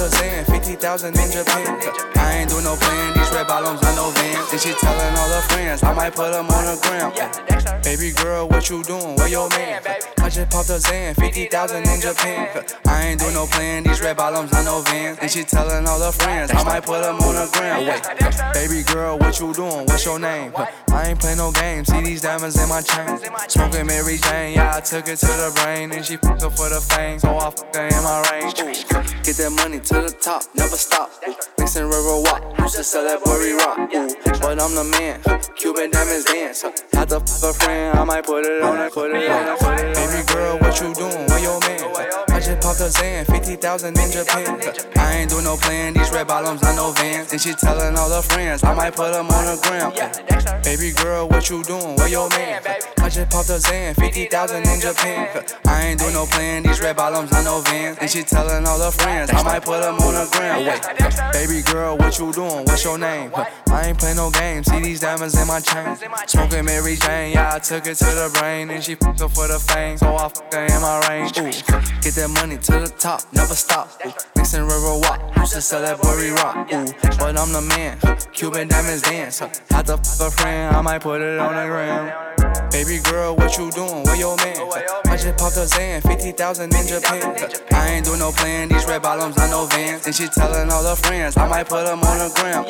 I 0.04 0.06
just 0.06 0.20
a 0.20 0.44
Zan, 0.44 0.44
50,000 0.44 1.18
in 1.18 1.30
Japan. 1.32 1.80
I 2.16 2.34
ain't 2.36 2.50
do 2.50 2.60
no 2.60 2.76
plan, 2.76 3.14
these 3.16 3.30
red 3.30 3.46
bottoms 3.46 3.82
on 3.82 3.96
no 3.96 4.10
van. 4.10 4.36
Then 4.50 4.60
she 4.60 4.72
telling 4.74 5.16
all 5.16 5.28
her 5.28 5.40
friends, 5.48 5.82
I 5.82 5.94
might 5.94 6.14
put 6.14 6.32
them 6.32 6.46
on 6.46 6.64
the 6.66 6.76
gram. 6.84 7.80
Baby 7.82 8.12
girl, 8.12 8.46
what 8.46 8.68
you 8.68 8.82
doing? 8.82 9.16
Where 9.16 9.28
your 9.28 9.48
man? 9.48 9.80
I 10.24 10.30
just 10.30 10.50
popped 10.50 10.70
a 10.70 10.80
Zan, 10.80 11.14
50,000 11.16 11.86
in 11.86 12.00
Japan. 12.00 12.64
I 12.86 13.08
ain't 13.08 13.20
do 13.20 13.30
no 13.32 13.44
plan, 13.44 13.82
these 13.82 14.00
red 14.00 14.16
bottoms 14.16 14.54
on 14.54 14.64
no 14.64 14.80
van. 14.80 15.18
And 15.20 15.30
she 15.30 15.44
telling 15.44 15.86
all 15.86 16.00
her 16.00 16.12
friends, 16.12 16.50
I 16.50 16.64
might 16.64 16.82
put 16.82 17.02
them 17.02 17.16
on 17.20 17.34
the 17.34 17.46
gram. 17.52 17.86
Wait, 17.86 18.54
baby 18.54 18.82
girl, 18.90 19.18
what 19.18 19.38
you 19.38 19.52
doing? 19.52 19.84
What's 19.84 20.06
your 20.06 20.18
name? 20.18 20.50
I 20.56 21.08
ain't 21.08 21.20
play 21.20 21.34
no 21.34 21.52
games, 21.52 21.88
see 21.88 22.00
these 22.00 22.22
diamonds 22.22 22.58
in 22.58 22.70
my 22.70 22.80
chain. 22.80 23.18
Smoking 23.48 23.84
Mary 23.84 24.16
Jane, 24.16 24.54
yeah, 24.54 24.74
I 24.74 24.80
took 24.80 25.08
it 25.08 25.18
to 25.18 25.26
the 25.26 25.52
brain. 25.62 25.92
And 25.92 26.02
she 26.02 26.16
fuck 26.16 26.42
up 26.42 26.56
for 26.56 26.70
the 26.70 26.80
fame, 26.80 27.18
so 27.18 27.36
I 27.36 27.50
fuck 27.50 27.74
her 27.76 27.86
in 27.86 28.02
my 28.02 28.24
range. 28.32 28.54
Get 29.24 29.36
that 29.36 29.52
money 29.54 29.78
to 29.78 29.94
the 29.94 30.16
top, 30.22 30.42
never 30.54 30.76
stop. 30.76 31.10
Ooh, 31.28 31.36
Mixing 31.64 31.86
river 31.86 32.20
walk, 32.20 32.58
used 32.58 32.76
to 32.76 32.84
sell 32.84 33.04
that 33.04 33.24
worry 33.24 33.54
rock. 33.54 33.78
Ooh, 33.94 34.14
but 34.38 34.60
I'm 34.60 34.74
the 34.74 34.84
man, 34.84 35.22
Cuban 35.56 35.90
diamonds 35.90 36.26
dance. 36.26 36.60
Had 36.92 37.08
to 37.08 37.20
fuck 37.20 37.56
a 37.56 37.58
friend, 37.58 37.98
I 37.98 38.04
might 38.04 38.26
put 38.26 38.44
it 38.44 38.60
on 38.60 38.78
it, 38.80 38.92
put 38.92 39.10
it 39.12 39.30
on 39.30 39.48
it, 39.48 39.58
put 39.58 39.80
it 39.80 39.86
on. 39.86 39.94
Baby 39.94 40.26
girl, 40.30 40.58
what 40.58 40.78
you 40.78 40.92
doing? 40.92 41.26
Where 41.26 41.38
your 41.40 41.58
man? 41.60 42.33
I 42.44 42.46
just 42.46 42.60
popped 42.60 42.80
a 42.80 42.90
Zan, 42.90 43.24
50,000 43.24 43.98
in 43.98 44.10
Japan. 44.12 44.60
I 44.98 45.14
ain't 45.14 45.30
do 45.30 45.40
no 45.40 45.56
plan, 45.56 45.94
these 45.94 46.10
red 46.12 46.26
bottoms 46.26 46.62
on 46.62 46.76
no 46.76 46.90
vans. 46.90 47.32
And 47.32 47.40
she 47.40 47.54
telling 47.54 47.96
all 47.96 48.10
her 48.10 48.20
friends, 48.20 48.62
I 48.62 48.74
might 48.74 48.94
put 48.94 49.14
them 49.14 49.30
on 49.30 49.44
the 49.46 49.56
gram. 49.62 50.62
Baby 50.62 50.92
girl, 50.92 51.26
what 51.26 51.48
you 51.48 51.62
doing? 51.62 51.96
Where 51.96 52.08
your 52.08 52.28
man? 52.28 52.60
I 52.98 53.08
just 53.08 53.30
popped 53.30 53.48
a 53.48 53.58
Zan, 53.58 53.94
50,000 53.94 54.56
in 54.68 54.78
Japan. 54.78 55.42
I 55.64 55.86
ain't 55.86 55.98
do 55.98 56.10
no 56.12 56.26
plan, 56.26 56.64
these 56.64 56.82
red 56.82 56.96
bottoms 56.96 57.32
on 57.32 57.44
no 57.44 57.60
vans. 57.60 57.96
And 58.02 58.10
she 58.10 58.22
telling 58.22 58.66
all 58.66 58.78
her 58.78 58.90
friends, 58.90 59.30
I 59.32 59.42
might 59.42 59.64
put 59.64 59.80
them 59.80 59.94
on 59.94 60.12
the 60.12 60.28
gram. 60.30 60.66
Wait, 60.66 61.32
baby 61.32 61.62
girl, 61.62 61.96
what 61.96 62.18
you 62.18 62.30
doing? 62.30 62.66
What's 62.66 62.84
your 62.84 62.98
name? 62.98 63.32
I 63.68 63.88
ain't 63.88 63.98
play 63.98 64.14
no 64.14 64.30
games, 64.30 64.70
see 64.70 64.80
these 64.80 65.00
diamonds 65.00 65.40
in 65.40 65.48
my 65.48 65.60
chain. 65.60 65.96
Smoking 66.26 66.66
Mary 66.66 66.96
Jane, 66.96 67.32
yeah, 67.32 67.54
I 67.54 67.58
took 67.58 67.86
it 67.86 67.96
to 67.96 68.04
the 68.04 68.30
brain. 68.38 68.70
And 68.70 68.84
she 68.84 68.96
fuck 68.96 69.18
up 69.20 69.30
for 69.32 69.48
the 69.48 69.58
fame, 69.58 69.96
so 69.96 70.14
I 70.14 70.28
fuck 70.28 70.52
her 70.52 70.66
in 70.66 70.80
my 70.82 71.08
range. 71.08 71.38
Ooh, 71.38 71.50
get 72.00 72.14
that 72.14 72.33
money 72.34 72.56
to 72.56 72.72
the 72.72 72.92
top, 72.98 73.20
never 73.32 73.54
stop. 73.54 73.88
Ooh, 74.06 74.12
mixing 74.36 74.62
river 74.62 74.98
walk, 74.98 75.20
used 75.36 75.54
to 75.54 75.60
sell 75.60 75.82
that 75.82 75.98
worry 76.00 76.30
rock. 76.30 76.68
Ooh, 76.72 76.86
but 77.18 77.38
I'm 77.38 77.52
the 77.52 77.60
man, 77.60 77.98
Cuban 78.32 78.68
diamonds 78.68 79.02
dance. 79.02 79.38
Had 79.38 79.86
to 79.86 79.96
fuck 79.98 80.28
a 80.28 80.30
friend, 80.30 80.76
I 80.76 80.80
might 80.80 81.00
put 81.00 81.20
it 81.20 81.38
on 81.38 81.54
the 81.54 81.66
gram. 81.66 82.43
Baby 82.70 82.98
girl, 82.98 83.36
what 83.36 83.56
you 83.56 83.70
doing? 83.70 84.02
Where 84.04 84.16
your 84.16 84.36
man? 84.36 84.56
I 85.06 85.16
just 85.16 85.38
popped 85.38 85.56
a 85.56 85.66
Zan, 85.66 86.00
50,000 86.02 86.74
in 86.74 86.86
Japan. 86.86 87.36
I 87.72 87.88
ain't 87.90 88.04
do 88.04 88.16
no 88.16 88.32
plan, 88.32 88.68
these 88.68 88.84
red 88.86 89.02
bottoms 89.02 89.38
on 89.38 89.50
no 89.50 89.66
vans. 89.66 90.06
And 90.06 90.14
she 90.14 90.26
telling 90.26 90.70
all 90.70 90.82
her 90.82 90.96
friends, 90.96 91.36
I 91.36 91.46
might 91.48 91.68
put 91.68 91.86
them 91.86 92.00
on 92.02 92.18
the 92.18 92.30
gram. 92.34 92.64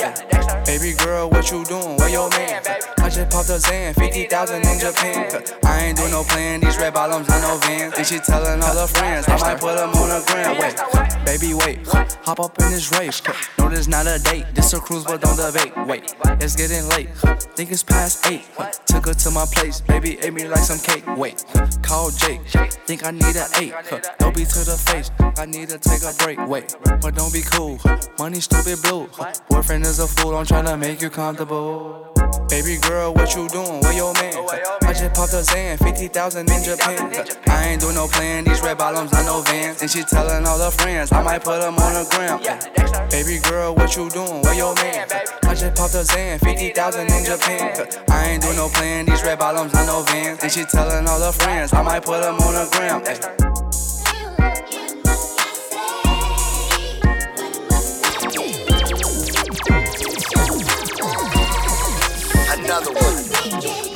Baby 0.66 0.92
girl, 0.96 1.30
what 1.30 1.50
you 1.50 1.64
doing? 1.64 1.96
Where 1.96 2.08
your 2.08 2.28
man? 2.30 2.62
I 2.98 3.08
just 3.08 3.30
popped 3.30 3.48
a 3.48 3.58
Zan, 3.58 3.94
50,000 3.94 4.56
in 4.56 4.78
Japan. 4.78 5.42
I 5.64 5.84
ain't 5.84 5.96
do 5.98 6.08
no 6.10 6.22
plan, 6.24 6.60
these 6.60 6.76
red 6.78 6.94
bottoms 6.94 7.28
on 7.30 7.40
no 7.42 7.56
vans. 7.58 7.94
And 7.96 8.06
she 8.06 8.18
telling 8.18 8.62
all 8.62 8.76
her 8.76 8.86
friends, 8.86 9.28
I 9.28 9.38
might 9.38 9.60
put 9.60 9.76
them 9.76 9.90
on 9.90 10.08
the 10.08 10.24
gram. 10.26 10.58
Wait, 10.58 11.24
baby, 11.24 11.54
wait, 11.54 11.86
hop 12.22 12.40
up 12.40 12.58
in 12.60 12.70
this 12.70 12.92
race. 12.92 13.22
No, 13.58 13.68
this 13.68 13.88
not 13.88 14.06
a 14.06 14.18
date, 14.18 14.46
this 14.54 14.72
a 14.72 14.80
cruise, 14.80 15.04
but 15.04 15.20
don't 15.20 15.36
debate. 15.36 15.72
Wait, 15.86 16.14
it's 16.40 16.56
getting 16.56 16.88
late. 16.88 17.08
Think 17.56 17.70
it's 17.70 17.82
past 17.82 18.26
eight. 18.26 18.44
Took 18.86 19.06
her 19.06 19.14
to 19.14 19.30
my 19.30 19.44
place, 19.46 19.73
baby 19.80 20.18
ate 20.20 20.32
me 20.32 20.48
like 20.48 20.60
some 20.60 20.78
cake. 20.78 21.04
Wait, 21.16 21.44
call 21.82 22.10
Jake. 22.10 22.40
Think 22.86 23.04
I 23.04 23.10
need 23.10 23.36
an 23.36 23.48
eight. 23.56 23.74
Don't 24.18 24.34
be 24.34 24.44
to 24.44 24.58
the 24.64 24.76
face. 24.86 25.10
I 25.38 25.46
need 25.46 25.68
to 25.70 25.78
take 25.78 26.02
a 26.02 26.14
break. 26.22 26.38
Wait, 26.48 26.76
but 27.00 27.14
don't 27.14 27.32
be 27.32 27.42
cool. 27.42 27.78
Money 28.18 28.40
stupid 28.40 28.82
blue. 28.82 29.08
Boyfriend 29.48 29.84
is 29.84 29.98
a 29.98 30.06
fool. 30.06 30.36
I'm 30.36 30.46
trying 30.46 30.66
to 30.66 30.76
make 30.76 31.02
you 31.02 31.10
comfortable. 31.10 32.13
Baby 32.48 32.78
girl, 32.78 33.14
what 33.14 33.34
you 33.34 33.48
doing? 33.48 33.80
Where 33.80 33.92
your 33.92 34.12
man? 34.14 34.34
I 34.82 34.92
just 34.92 35.14
popped 35.14 35.32
a 35.32 35.42
Zan, 35.42 35.78
50,000 35.78 36.50
in 36.50 36.62
Japan. 36.62 37.12
I 37.46 37.68
ain't 37.68 37.80
do 37.80 37.92
no 37.92 38.06
plan, 38.06 38.44
these 38.44 38.60
red 38.62 38.78
bottoms 38.78 39.12
on 39.12 39.26
no 39.26 39.40
vans. 39.42 39.82
And 39.82 39.90
she 39.90 40.02
telling 40.02 40.46
all 40.46 40.58
her 40.58 40.70
friends, 40.70 41.12
I 41.12 41.22
might 41.22 41.42
put 41.42 41.60
them 41.60 41.76
on 41.76 41.92
the 41.94 42.04
gram. 42.10 42.40
Baby 43.10 43.38
girl, 43.48 43.74
what 43.74 43.96
you 43.96 44.10
doing? 44.10 44.42
Where 44.42 44.54
your 44.54 44.74
man? 44.76 45.06
I 45.44 45.54
just 45.54 45.74
popped 45.76 45.94
a 45.94 46.04
Zan, 46.04 46.38
50,000 46.38 47.12
in 47.12 47.24
Japan. 47.24 47.86
I 48.08 48.30
ain't 48.30 48.42
do 48.42 48.52
no 48.54 48.68
plan, 48.68 49.06
these 49.06 49.22
red 49.22 49.38
bottoms 49.38 49.74
on 49.74 49.86
no 49.86 50.02
vans. 50.02 50.42
And 50.42 50.50
she 50.50 50.64
telling 50.64 51.06
all 51.06 51.20
her 51.20 51.32
friends, 51.32 51.72
I 51.72 51.82
might 51.82 52.04
put 52.04 52.22
them 52.22 52.36
on 52.36 52.54
the 52.54 52.68
gram. 52.72 53.43
Another 62.64 62.92
one. 62.94 63.93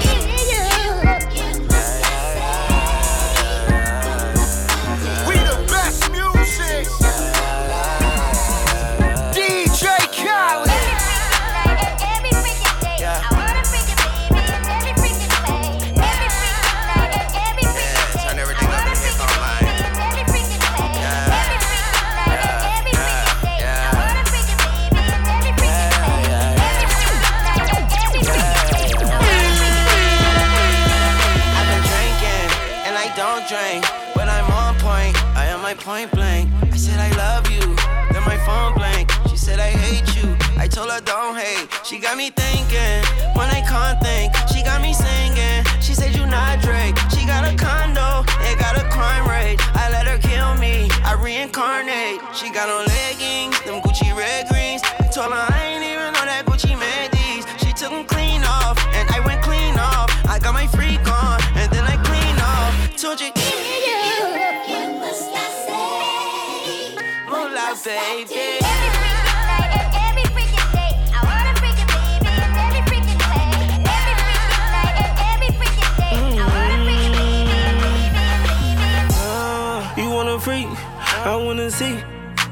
Point 35.89 36.11
blank. 36.11 36.51
I 36.71 36.77
said 36.77 37.01
I 37.01 37.09
love 37.17 37.51
you, 37.51 37.65
then 38.13 38.23
my 38.27 38.37
phone 38.45 38.75
blank. 38.75 39.11
She 39.31 39.39
said 39.39 39.59
I 39.59 39.71
hate 39.71 40.09
you. 40.19 40.29
I 40.59 40.69
told 40.69 40.91
her 40.91 41.01
don't 41.01 41.35
hate. 41.35 41.67
She 41.83 41.99
got 41.99 42.15
me 42.15 42.29
thinking 42.29 43.01
when 43.33 43.49
I 43.49 43.63
can't 43.73 43.99
think. 44.03 44.37
She 44.53 44.63
got 44.63 44.83
me 44.83 44.93
singing. 44.93 45.65
She 45.81 45.95
said 45.95 46.15
you 46.15 46.27
not 46.27 46.61
Drake. 46.61 46.95
She 47.15 47.25
got 47.25 47.43
a 47.51 47.57
condo, 47.57 48.23
it 48.49 48.59
got 48.59 48.77
a 48.77 48.85
crime 48.91 49.27
rate. 49.27 49.57
I 49.83 49.89
let 49.91 50.07
her 50.07 50.19
kill 50.19 50.53
me. 50.61 50.91
I 51.09 51.15
reincarnate. 51.15 52.21
She 52.37 52.51
got 52.53 52.69
on 52.69 52.85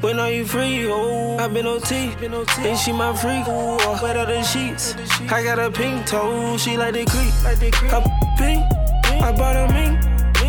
When 0.07 0.21
are 0.21 0.31
you 0.31 0.47
free? 0.47 0.87
Oh, 0.89 1.37
I've 1.37 1.53
been 1.53 1.67
OT. 1.67 2.15
And 2.21 2.79
she 2.79 2.93
my 2.93 3.13
freak. 3.13 3.49
Ooh, 3.49 3.75
uh, 3.75 3.99
wet 4.01 4.17
out 4.17 4.29
the 4.29 4.41
sheets. 4.41 4.95
I 5.33 5.43
got 5.43 5.59
a 5.59 5.69
pink 5.69 6.07
toe. 6.07 6.57
She 6.59 6.77
like 6.77 6.95
the 6.95 7.05
creep. 7.07 7.35
I 7.45 7.57
pink. 8.39 8.63
I 9.21 9.33
bought 9.33 9.57
a 9.57 9.67
mink. 9.75 9.99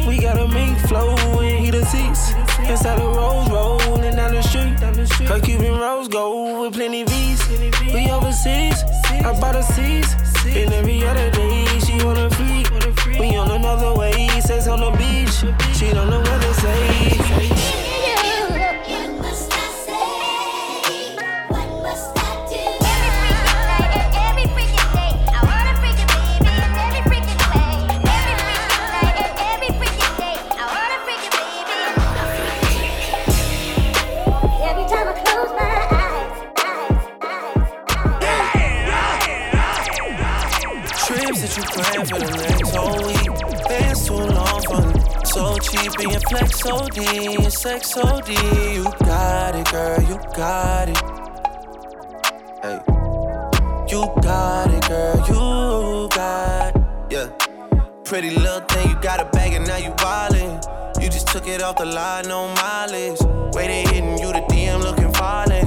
We 0.08 0.22
got 0.22 0.38
a 0.38 0.48
mink 0.48 0.78
flow 0.88 1.16
and 1.42 1.74
the 1.74 1.84
seats. 1.86 2.34
Inside 2.70 3.00
the 3.00 3.08
rose 3.08 3.50
rolling 3.50 4.16
down 4.16 4.32
the 4.36 4.44
street. 4.44 5.28
Her 5.28 5.40
Cuban 5.40 5.80
rose 5.80 6.08
gold 6.08 6.62
with 6.62 6.76
plenty 6.76 7.04
V's. 7.06 7.50
We 7.92 8.12
overseas. 8.12 8.84
I 9.10 9.36
bought 9.42 9.56
a 9.56 9.64
C's. 9.64 10.14
And 10.46 10.72
every 10.72 11.04
other 11.04 11.32
day 11.32 11.66
she 11.80 11.98
wanna 12.06 12.30
freak. 12.30 12.70
We 13.20 13.36
on 13.36 13.50
another 13.50 13.96
way. 13.96 14.30
Sex 14.40 14.68
on 14.68 14.82
the 14.82 14.92
beach. 14.92 15.34
She 15.76 15.92
don't 15.96 16.12
know 16.12 16.20
what 16.20 16.42
to 16.44 16.54
say. 16.54 17.87
Flex 46.30 46.66
OD, 46.66 46.98
your 46.98 47.50
sex 47.50 47.96
OD. 47.98 48.30
You 48.30 48.84
got 49.00 49.56
it, 49.56 49.72
girl, 49.72 50.02
you 50.02 50.18
got 50.36 50.90
it. 50.90 50.98
Hey, 52.62 52.80
you 53.90 54.02
got 54.22 54.74
it, 54.74 54.88
girl, 54.88 55.18
you 55.28 56.10
got 56.10 56.76
it. 56.76 56.82
Yeah, 57.10 57.28
pretty 58.04 58.32
little 58.32 58.62
thing, 58.62 58.90
you 58.90 58.96
got 59.02 59.20
a 59.22 59.26
bag 59.26 59.54
and 59.54 59.68
now 59.68 59.78
you 59.78 59.92
wildin'. 59.92 61.02
You 61.02 61.10
just 61.10 61.28
took 61.28 61.48
it 61.48 61.62
off 61.62 61.78
the 61.78 61.86
line, 61.86 62.28
no 62.28 62.48
mileage. 62.56 63.22
Way 63.54 63.68
they 63.68 63.82
hitting 63.84 64.18
you, 64.18 64.34
the 64.34 64.44
DM 64.50 64.82
looking 64.82 65.14
violent. 65.14 65.67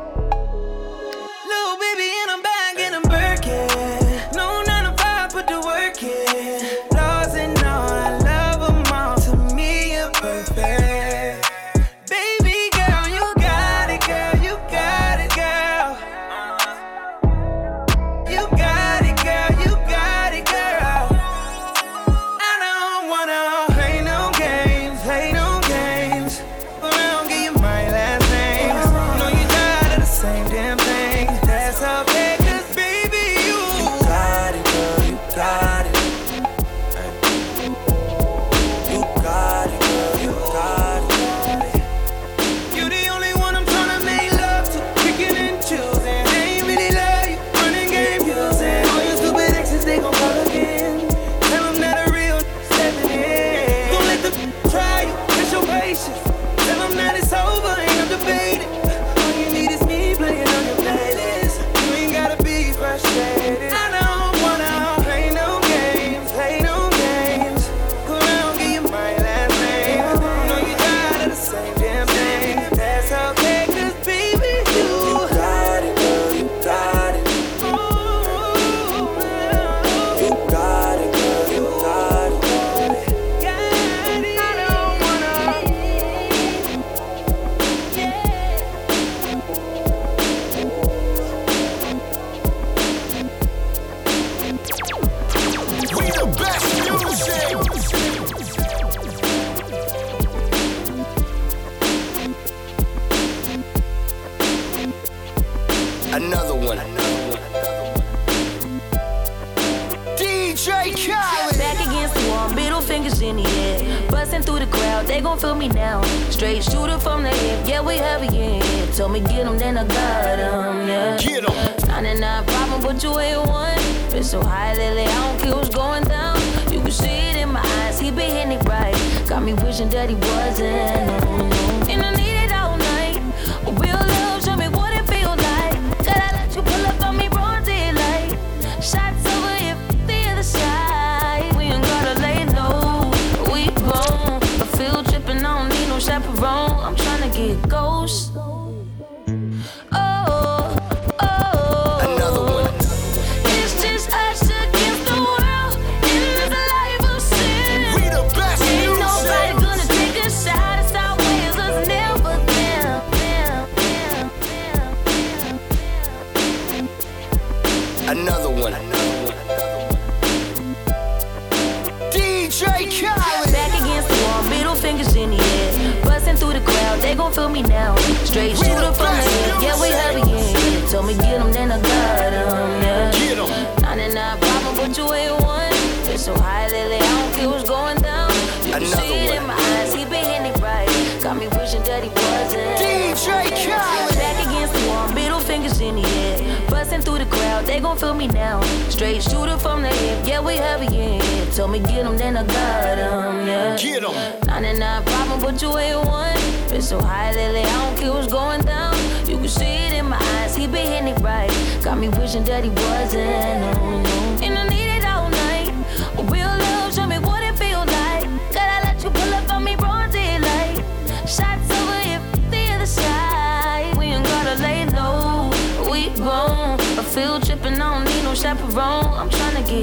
Gon' 197.91 197.99
feel 197.99 198.13
me 198.13 198.27
now. 198.27 198.61
Straight 198.89 199.21
shooter 199.21 199.57
from 199.57 199.81
the 199.81 199.89
hip, 199.89 200.25
yeah, 200.25 200.39
we 200.39 200.55
heavy 200.55 200.87
in. 200.97 201.21
Told 201.51 201.71
me 201.71 201.79
get 201.79 202.05
'em, 202.05 202.17
then 202.17 202.37
I 202.37 202.43
got 202.43 202.97
'em, 202.97 203.47
yeah. 203.47 203.75
Get 203.75 204.03
'em. 204.03 204.13
99 204.47 205.03
problem, 205.03 205.39
but 205.41 205.61
you 205.61 205.77
ain't 205.77 206.07
one. 206.07 206.39
Been 206.69 206.81
so 206.81 207.01
high 207.01 207.31
lately, 207.33 207.63
I 207.63 207.77
don't 207.83 207.97
care 207.97 208.13
what's 208.13 208.31
going 208.31 208.61
down. 208.61 208.95
You 209.27 209.37
can 209.37 209.49
see 209.49 209.75
it 209.85 209.93
in 209.93 210.07
my 210.07 210.19
eyes, 210.35 210.55
he 210.55 210.67
been 210.67 210.87
hitting 210.87 211.09
it 211.09 211.19
right. 211.19 211.51
Got 211.83 211.97
me 211.97 212.07
wishing 212.09 212.45
that 212.45 212.63
he 212.63 212.69
wasn't, 212.69 213.59
no, 213.61 213.99
no. 213.99 214.70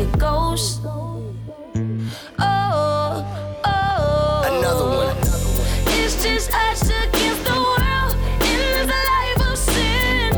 Tryna 0.08 0.18
ghost. 0.18 0.80
Oh, 2.38 3.24
oh. 3.64 4.42
Another 4.46 4.86
one. 4.86 5.16
It's 5.98 6.22
just 6.22 6.52
us 6.52 6.82
against 6.82 7.44
the 7.44 7.54
world 7.54 8.14
in 8.42 8.58
this 8.74 8.86
life 8.86 9.50
of 9.50 9.58
sin. 9.58 10.36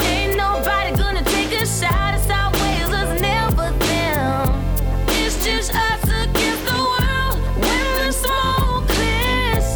Ain't 0.00 0.36
nobody 0.36 0.96
gonna 0.96 1.22
take 1.24 1.60
us 1.60 1.82
out. 1.82 2.14
It's 2.14 2.30
our 2.30 2.50
ways, 2.52 2.88
us 2.90 3.20
never 3.20 3.70
them. 3.78 4.64
It's 5.08 5.44
just 5.44 5.74
us 5.74 6.04
against 6.04 6.64
the 6.64 6.78
world 6.92 7.36
when 7.60 8.06
the 8.06 8.12
smoke 8.12 8.88
clears. 8.88 9.66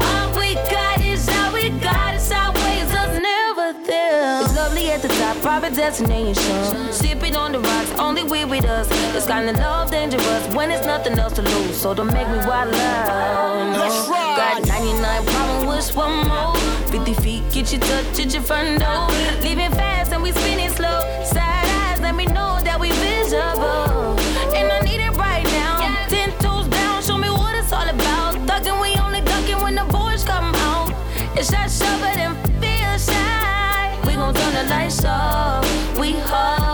All 0.00 0.28
we 0.38 0.54
got 0.70 1.00
is 1.04 1.28
all 1.28 1.52
we 1.52 1.70
got. 1.80 2.14
It's 2.14 2.30
our 2.30 2.52
ways, 2.52 2.94
us 2.94 3.20
never 3.20 3.72
them. 3.86 4.44
It's 4.44 4.56
lovely 4.56 4.90
at 4.90 5.02
the 5.02 5.08
top, 5.08 5.36
private 5.42 5.74
destination. 5.74 6.92
On 7.36 7.52
the 7.52 7.60
rocks, 7.60 7.92
only 7.98 8.22
we 8.24 8.44
with 8.44 8.64
us. 8.64 8.88
It's 9.14 9.26
kinda 9.26 9.52
love 9.52 9.90
dangerous 9.90 10.44
when 10.54 10.70
it's 10.70 10.86
nothing 10.86 11.18
else 11.18 11.34
to 11.34 11.42
lose. 11.42 11.76
So 11.80 11.94
don't 11.94 12.12
make 12.12 12.28
me 12.28 12.38
wild 12.38 12.74
out. 12.74 13.72
No. 13.72 14.36
Got 14.36 14.66
99 14.66 15.24
problem 15.26 15.68
with 15.68 15.94
one 15.94 16.26
more. 16.28 16.54
50 16.90 17.14
feet, 17.14 17.42
get 17.52 17.72
you 17.72 17.78
touch 17.78 18.18
at 18.18 18.32
your 18.34 18.42
front 18.42 18.80
door. 18.80 19.06
Leaving 19.42 19.70
fast 19.70 20.12
and 20.12 20.22
we 20.22 20.32
spinning 20.32 20.70
slow. 20.70 21.00
Side 21.24 21.68
eyes, 21.80 22.00
let 22.00 22.14
me 22.14 22.26
know 22.26 22.58
that 22.64 22.78
we 22.80 22.90
visible. 22.90 24.16
And 24.58 24.66
I 24.76 24.80
need 24.88 25.00
it 25.08 25.14
right 25.16 25.44
now. 25.60 25.78
Ten 26.08 26.32
toes 26.38 26.66
down, 26.68 27.02
show 27.02 27.18
me 27.18 27.30
what 27.30 27.54
it's 27.54 27.72
all 27.72 27.88
about. 27.96 28.34
Thugging, 28.48 28.80
we 28.80 28.90
only 28.98 29.20
ducking 29.20 29.60
when 29.62 29.74
the 29.74 29.84
boys 29.84 30.24
come 30.24 30.54
out. 30.70 30.90
It's 31.36 31.50
that 31.50 31.70
shove 31.70 32.02
it 32.10 32.18
and 32.18 32.34
feel 32.62 32.94
shy. 32.98 33.98
We 34.06 34.14
gon' 34.14 34.34
turn 34.34 34.52
the 34.54 34.64
lights 34.74 35.04
off. 35.04 35.64
We 35.98 36.12
hard. 36.30 36.65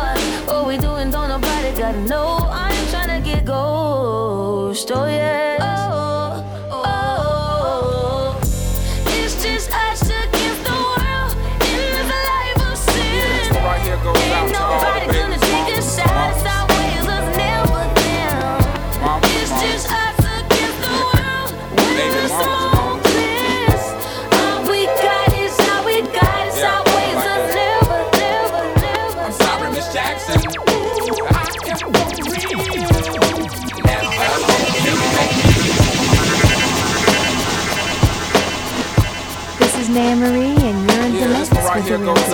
Ghost. 4.84 5.51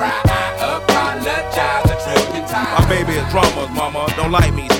Cry. 0.00 0.20
I 0.24 0.80
apologize 0.80 1.90
a 1.92 1.96
trillion 2.04 2.48
times. 2.48 2.80
My 2.80 2.88
baby 2.88 3.12
is 3.20 3.30
drama, 3.30 3.68
mama. 3.74 4.06
Don't 4.16 4.32
like 4.32 4.54
me. 4.54 4.79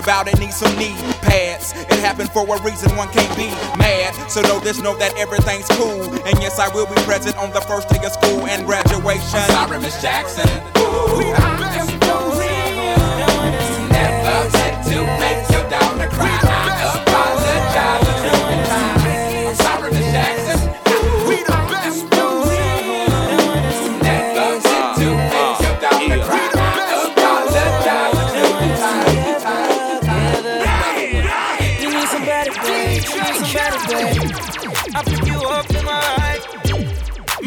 about 0.00 0.26
it, 0.28 0.38
need 0.40 0.52
some 0.52 0.74
knee 0.76 0.96
pads. 1.20 1.72
It 1.76 2.00
happened 2.00 2.30
for 2.30 2.42
a 2.42 2.62
reason, 2.62 2.96
one 2.96 3.08
can't 3.08 3.36
be 3.36 3.48
mad. 3.78 4.14
So 4.30 4.40
know 4.42 4.58
this, 4.58 4.80
know 4.80 4.96
that 4.96 5.14
everything's 5.16 5.68
cool. 5.76 6.02
And 6.26 6.40
yes, 6.40 6.58
I 6.58 6.72
will 6.74 6.86
be 6.86 6.96
present 7.02 7.36
on 7.36 7.52
the 7.52 7.60
first 7.60 7.88
day 7.88 8.04
of 8.04 8.12
school 8.12 8.46
and 8.46 8.66
graduation. 8.66 9.40
I'm 9.40 9.68
sorry, 9.68 9.78
Miss 9.80 10.00
Jackson. 10.00 10.48
Ooh, 10.78 11.32
I 11.36 11.78
am 11.78 11.90
real. 12.38 12.80
Never 13.92 14.50
meant 14.56 14.84
to 14.88 14.98
make 15.20 15.49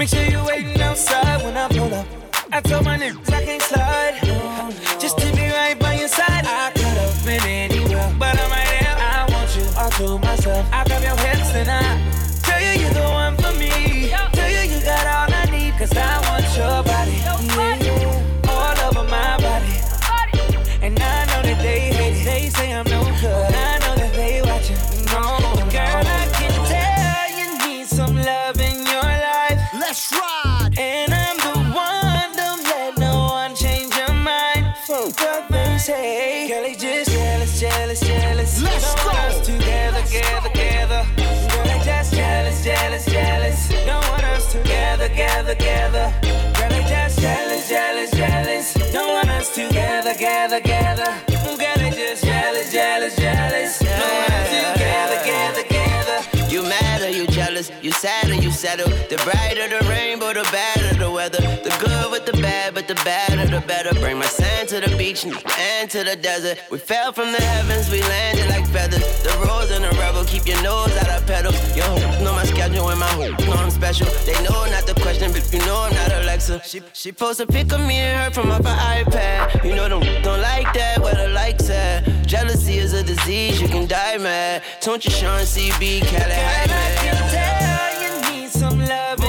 Make 0.03 0.09
sure 0.09 0.25
you 0.25 0.43
waiting 0.45 0.81
outside 0.81 1.41
when 1.45 1.55
I 1.55 1.69
pull 1.69 1.93
up. 1.93 2.05
I 2.51 2.59
told 2.59 2.83
my 2.83 2.97
niggas 2.97 3.31
I 3.31 3.45
can't 3.45 3.61
slide. 3.61 3.82
You 57.81 57.91
sad 57.91 58.29
you 58.43 58.51
settle? 58.51 58.89
The 58.89 59.17
brighter 59.23 59.67
the 59.69 59.87
rainbow, 59.87 60.33
the 60.33 60.43
better 60.51 60.95
the 60.97 61.11
weather. 61.11 61.52
The 63.53 63.67
better. 63.67 63.93
Bring 63.99 64.17
my 64.17 64.25
sand 64.25 64.69
to 64.69 64.79
the 64.79 64.95
beach 64.97 65.25
and 65.25 65.89
to 65.91 66.03
the 66.03 66.15
desert. 66.15 66.57
We 66.71 66.77
fell 66.79 67.13
from 67.13 67.31
the 67.31 67.41
heavens, 67.41 67.89
we 67.91 68.01
landed 68.01 68.49
like 68.49 68.67
feathers. 68.67 69.03
The 69.23 69.31
rose 69.45 69.71
and 69.71 69.83
the 69.83 69.91
rebel, 69.99 70.25
keep 70.25 70.47
your 70.47 70.61
nose 70.63 70.95
out 70.97 71.09
of 71.09 71.25
pedals. 71.27 71.55
Yo, 71.77 71.85
know 72.23 72.33
my 72.33 72.45
schedule 72.45 72.89
and 72.89 72.99
my 72.99 73.13
hope, 73.19 73.39
know 73.45 73.53
I'm 73.53 73.69
special. 73.69 74.07
They 74.25 74.33
know 74.43 74.65
not 74.65 74.85
the 74.87 74.95
question, 75.01 75.31
but 75.31 75.43
you 75.53 75.59
know 75.59 75.77
I'm 75.85 75.93
not 75.93 76.11
Alexa. 76.23 76.61
She 76.63 76.81
she 76.93 77.11
post 77.11 77.39
a 77.39 77.45
pic 77.45 77.71
of 77.71 77.81
me 77.81 77.97
and 77.97 78.17
her 78.21 78.41
from 78.41 78.51
off 78.51 78.65
her 78.65 78.79
iPad. 78.97 79.63
You 79.63 79.75
know 79.75 79.87
them 79.87 80.01
don't 80.23 80.41
like 80.41 80.73
that, 80.73 80.99
where 80.99 81.15
the 81.15 81.29
likes 81.29 81.69
at. 81.69 82.25
Jealousy 82.25 82.77
is 82.77 82.93
a 82.93 83.03
disease, 83.03 83.61
you 83.61 83.67
can 83.67 83.87
die 83.87 84.17
mad. 84.17 84.63
Don't 84.81 85.03
you 85.05 85.11
Sean 85.11 85.41
CB, 85.41 86.01
Cali 86.01 86.39
High 86.49 86.67
man. 86.67 86.91
Tell 87.37 87.93
you 88.03 88.31
need 88.31 88.49
some 88.49 88.79
love 88.79 89.19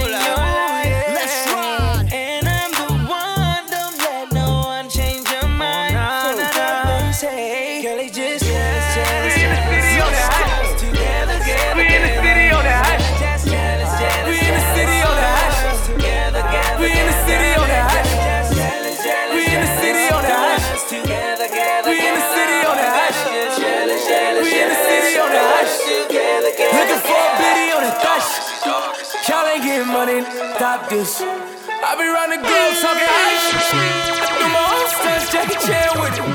money, 30.04 30.20
stop 30.56 30.88
this. 30.90 31.20
I 31.20 31.96
be 31.96 32.04
round 32.04 32.32
the 32.32 32.38
talking 32.44 33.08
high 33.08 33.40
shit. 33.40 33.72
I 34.20 34.36
do 34.36 34.46
my 34.52 34.64
own 34.76 34.88
stunts, 34.92 35.32
Jackie 35.32 35.60
Chan 35.64 35.90
with 35.96 36.12
it. 36.12 36.28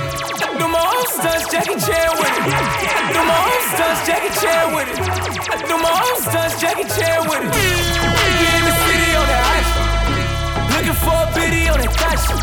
Do 0.58 0.66
my 0.66 0.82
own 0.82 1.06
stunts, 1.06 1.46
Jackie 1.54 1.78
Chan 1.78 2.10
with 2.18 2.34
it. 2.34 2.50
Do 3.14 3.22
my 3.30 3.38
own 3.46 3.62
stunts, 3.70 4.02
Jackie 4.10 4.34
Chan 4.42 4.74
with 4.74 4.90
it. 4.90 4.98
Do 5.70 5.76
my 5.78 5.94
own 6.02 6.18
stunts, 6.18 6.56
Jackie 6.58 6.90
Chan 6.98 7.30
with 7.30 7.46
it. 7.46 7.54
We 7.54 8.34
in 8.58 8.64
the 8.66 8.76
city 8.90 9.10
on 9.14 9.28
that 9.30 9.46
shit. 9.54 9.86
Looking 10.74 10.98
for 11.06 11.14
a 11.14 11.30
biddy 11.38 11.70
on 11.70 11.78
that 11.78 12.18
shit. 12.26 12.42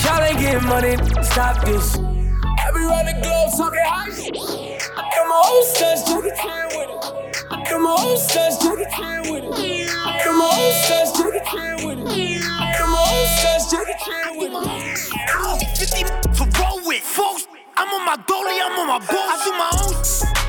Y'all 0.00 0.24
ain't 0.24 0.38
getting 0.40 0.64
money, 0.64 0.96
stop 1.28 1.60
this. 1.64 1.98
I 2.00 2.72
be 2.72 2.80
round 2.88 3.04
the 3.04 3.20
globe 3.20 3.52
talking 3.52 3.84
shit. 4.16 4.32
Do 4.32 5.20
my 5.28 5.40
own 5.44 5.64
stunts, 5.76 6.08
Jackie 6.08 6.32
Chan 6.40 6.68
with 6.72 6.88
it. 6.88 7.27
I 7.50 7.64
do 7.64 7.78
my 7.78 7.96
own 7.98 8.16
stunts, 8.18 8.58
Jackie 8.58 8.84
Chan 8.94 9.32
with 9.32 9.44
it. 9.44 9.90
I 9.90 10.20
do 10.22 10.32
my 10.32 10.44
own 10.52 10.72
stunts, 10.84 11.12
Jackie 11.16 11.40
Chan 11.50 11.86
with 11.86 11.98
it. 11.98 12.42
I 12.44 12.76
do 12.76 12.84
my 12.86 13.00
own 13.08 13.26
stunts, 13.38 13.70
Jackie 13.70 13.96
Chan 14.04 14.36
with 14.36 14.52
it. 14.52 15.78
50 15.78 16.04
to 16.04 16.60
roll 16.60 16.86
with. 16.86 17.02
Folks, 17.02 17.46
I'm 17.76 17.88
on 17.88 18.04
my 18.04 18.16
dolly, 18.26 18.60
I'm 18.60 18.78
on 18.78 18.86
my 18.86 18.98
boat. 18.98 19.16
I 19.16 19.36
do 19.44 19.52
my 19.52 19.70
own. 19.80 19.94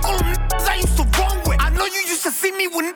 All 0.03 0.17
them 0.17 0.35
I 0.67 0.75
used 0.75 0.97
to 0.97 1.03
roll 1.17 1.37
with. 1.47 1.61
I 1.61 1.69
know 1.69 1.85
you 1.85 2.01
used 2.07 2.23
to 2.23 2.31
see 2.31 2.51
me 2.51 2.67
with, 2.67 2.93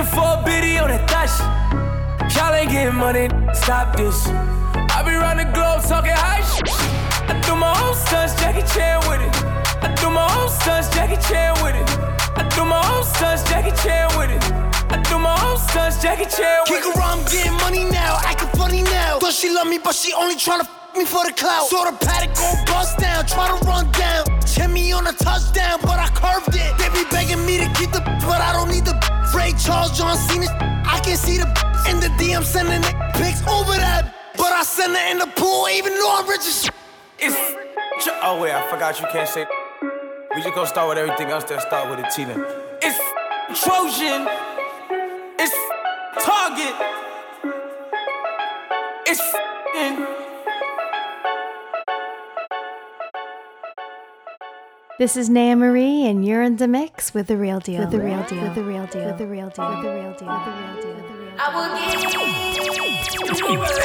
Looking 0.00 0.16
for 0.16 0.40
a 0.40 0.42
biddy 0.46 0.78
on 0.78 0.88
that 0.88 1.28
shit. 1.28 2.32
Y'all 2.32 2.54
ain't 2.54 2.70
getting 2.70 2.96
money, 2.96 3.28
stop 3.52 3.94
this. 3.94 4.28
I 4.96 5.04
be 5.04 5.12
round 5.12 5.40
the 5.40 5.44
globe 5.52 5.84
talking 5.84 6.16
high 6.16 6.40
shit. 6.40 6.72
I 7.28 7.36
do 7.44 7.52
my 7.52 7.68
own 7.84 7.92
stunts, 7.92 8.32
Jackie 8.40 8.64
Chan 8.72 8.96
with 9.04 9.20
it. 9.20 9.28
I 9.84 9.92
do 10.00 10.08
my 10.08 10.24
own 10.40 10.48
stunts, 10.48 10.88
Jackie 10.88 11.20
Chan 11.28 11.52
with 11.60 11.76
it. 11.76 11.84
I 12.32 12.48
do 12.48 12.64
my 12.64 12.80
own 12.96 13.04
stunts, 13.04 13.44
Jackie 13.44 13.76
Chan 13.84 14.08
with 14.16 14.32
it. 14.32 14.40
I 14.88 15.04
do 15.04 15.18
my 15.20 15.36
own 15.44 15.58
stunts, 15.68 16.00
Jackie 16.00 16.24
Chan 16.24 16.64
with 16.72 16.80
it. 16.80 16.84
Kick 16.88 16.96
around, 16.96 17.28
getting 17.28 17.52
money 17.60 17.84
now, 17.84 18.16
acting 18.24 18.48
funny 18.56 18.80
now. 18.80 19.18
Thought 19.20 19.34
she 19.34 19.52
love 19.52 19.68
me, 19.68 19.76
but 19.84 19.94
she 19.94 20.14
only 20.14 20.36
tryna 20.36 20.64
f 20.64 20.96
me 20.96 21.04
for 21.04 21.28
the 21.28 21.32
clout. 21.36 21.68
Saw 21.68 21.84
the 21.84 21.92
paddock 22.00 22.32
go 22.40 22.48
bust 22.72 22.96
down, 22.96 23.26
try 23.26 23.52
to 23.52 23.60
run 23.68 23.84
down. 23.92 24.39
Me 24.68 24.92
on 24.92 25.06
a 25.06 25.12
touchdown, 25.12 25.80
but 25.82 25.98
I 25.98 26.08
curved 26.14 26.54
it. 26.54 26.78
They 26.78 26.88
be 26.90 27.08
begging 27.10 27.44
me 27.44 27.58
to 27.58 27.66
keep 27.74 27.90
the, 27.90 28.00
but 28.20 28.40
I 28.40 28.52
don't 28.52 28.70
need 28.70 28.84
the. 28.84 28.94
Ray 29.34 29.52
Charles, 29.58 29.96
John 29.98 30.16
Cena, 30.16 30.46
I 30.86 31.00
can 31.00 31.16
see 31.16 31.38
the 31.38 31.46
in 31.88 31.98
the 31.98 32.06
DM 32.18 32.44
sending 32.44 32.82
pics 33.14 33.42
over 33.48 33.72
that. 33.72 34.14
But 34.36 34.52
I 34.52 34.62
send 34.62 34.94
it 34.94 35.10
in 35.10 35.18
the 35.18 35.26
pool, 35.26 35.66
even 35.68 35.94
though 35.94 36.14
I'm 36.14 36.28
rich 36.28 36.46
as. 36.46 36.70
It's. 37.18 37.36
Oh, 38.22 38.40
wait, 38.40 38.52
I 38.52 38.62
forgot 38.70 39.00
you 39.00 39.06
can't 39.10 39.28
say. 39.28 39.46
We 40.34 40.42
just 40.42 40.54
gonna 40.54 40.68
start 40.68 40.88
with 40.88 40.98
everything 40.98 41.30
else 41.30 41.44
that 41.44 41.62
start 41.62 41.90
with 41.90 41.98
a 41.98 42.08
T 42.10 42.24
then. 42.24 42.44
It's 42.80 42.98
Trojan. 43.64 44.28
It's 45.38 45.56
Target. 46.24 46.74
It's 49.06 49.20
f***ing. 49.20 50.19
This 55.00 55.16
is 55.16 55.30
Naya 55.30 55.56
Marie, 55.56 56.04
and 56.04 56.26
you're 56.26 56.42
in 56.42 56.56
the 56.56 56.68
mix 56.68 57.14
with 57.14 57.26
the 57.28 57.38
real 57.38 57.58
deal. 57.58 57.80
With 57.80 57.90
the 57.90 58.00
real 58.00 58.22
deal. 58.24 58.42
With 58.42 58.54
the 58.54 58.62
real 58.62 58.84
deal. 58.86 59.06
With 59.06 59.16
the 59.16 59.26
real 59.26 59.48
deal. 59.48 59.66
With 59.70 59.80
the 59.80 59.80
real 59.80 59.80
deal. 59.80 59.80
With 59.80 59.80
the 59.80 59.94
real 59.94 60.12
deal. 60.12 60.28
With 60.28 60.44
the 60.44 60.52
real 60.52 60.76
deal. 60.82 61.40
I 61.40 61.48
will 61.56 61.72
give 61.80 62.04
you 62.04 62.10
the 62.10 62.20
world. 62.20 63.80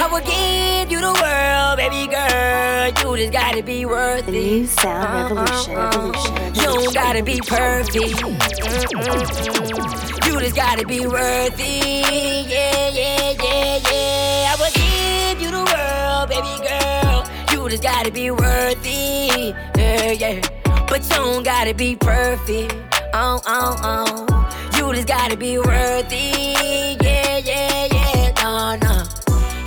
I 0.00 0.08
will 0.10 0.22
give 0.24 0.90
you 0.90 1.00
the 1.00 1.12
world, 1.20 1.76
baby 1.76 2.06
girl. 2.10 2.92
girl, 2.92 3.16
you 3.18 3.24
just 3.24 3.32
gotta 3.34 3.62
be 3.62 3.84
worth 3.84 4.24
The 4.24 4.32
new 4.32 4.66
sound 4.66 5.36
Uh-uh, 5.36 5.44
revolution. 5.44 5.74
uh-uh. 5.76 5.90
revolution. 5.90 6.54
You 6.54 6.62
don't 6.62 6.94
gotta 6.94 7.22
be 7.22 7.38
perfect. 7.46 8.16
Mm-mm-mm. 8.16 10.01
You 10.26 10.40
just 10.40 10.56
gotta 10.56 10.86
be 10.86 11.06
worth 11.06 11.58
it. 11.58 12.46
Yeah, 12.48 12.88
yeah, 12.88 13.30
yeah, 13.42 13.78
yeah. 13.90 14.52
I 14.52 14.56
will 14.58 14.72
give 14.74 15.42
you 15.42 15.50
the 15.50 15.64
world, 15.72 16.28
baby 16.28 16.54
girl. 16.68 17.24
You 17.52 17.68
just 17.68 17.82
gotta 17.82 18.10
be 18.10 18.30
worth 18.30 18.78
it. 18.84 19.54
Yeah, 19.76 20.12
yeah. 20.12 20.40
But 20.88 21.02
you 21.02 21.16
don't 21.16 21.42
gotta 21.44 21.74
be 21.74 21.96
perfect. 21.96 22.74
Oh, 23.14 23.40
oh, 23.46 23.76
oh. 23.82 24.78
You 24.78 24.94
just 24.94 25.08
gotta 25.08 25.36
be 25.36 25.58
worth 25.58 26.08
it. 26.10 27.02
Yeah, 27.02 27.38
yeah, 27.38 27.88
yeah. 27.92 28.32
No, 28.42 28.76
no. 28.76 29.04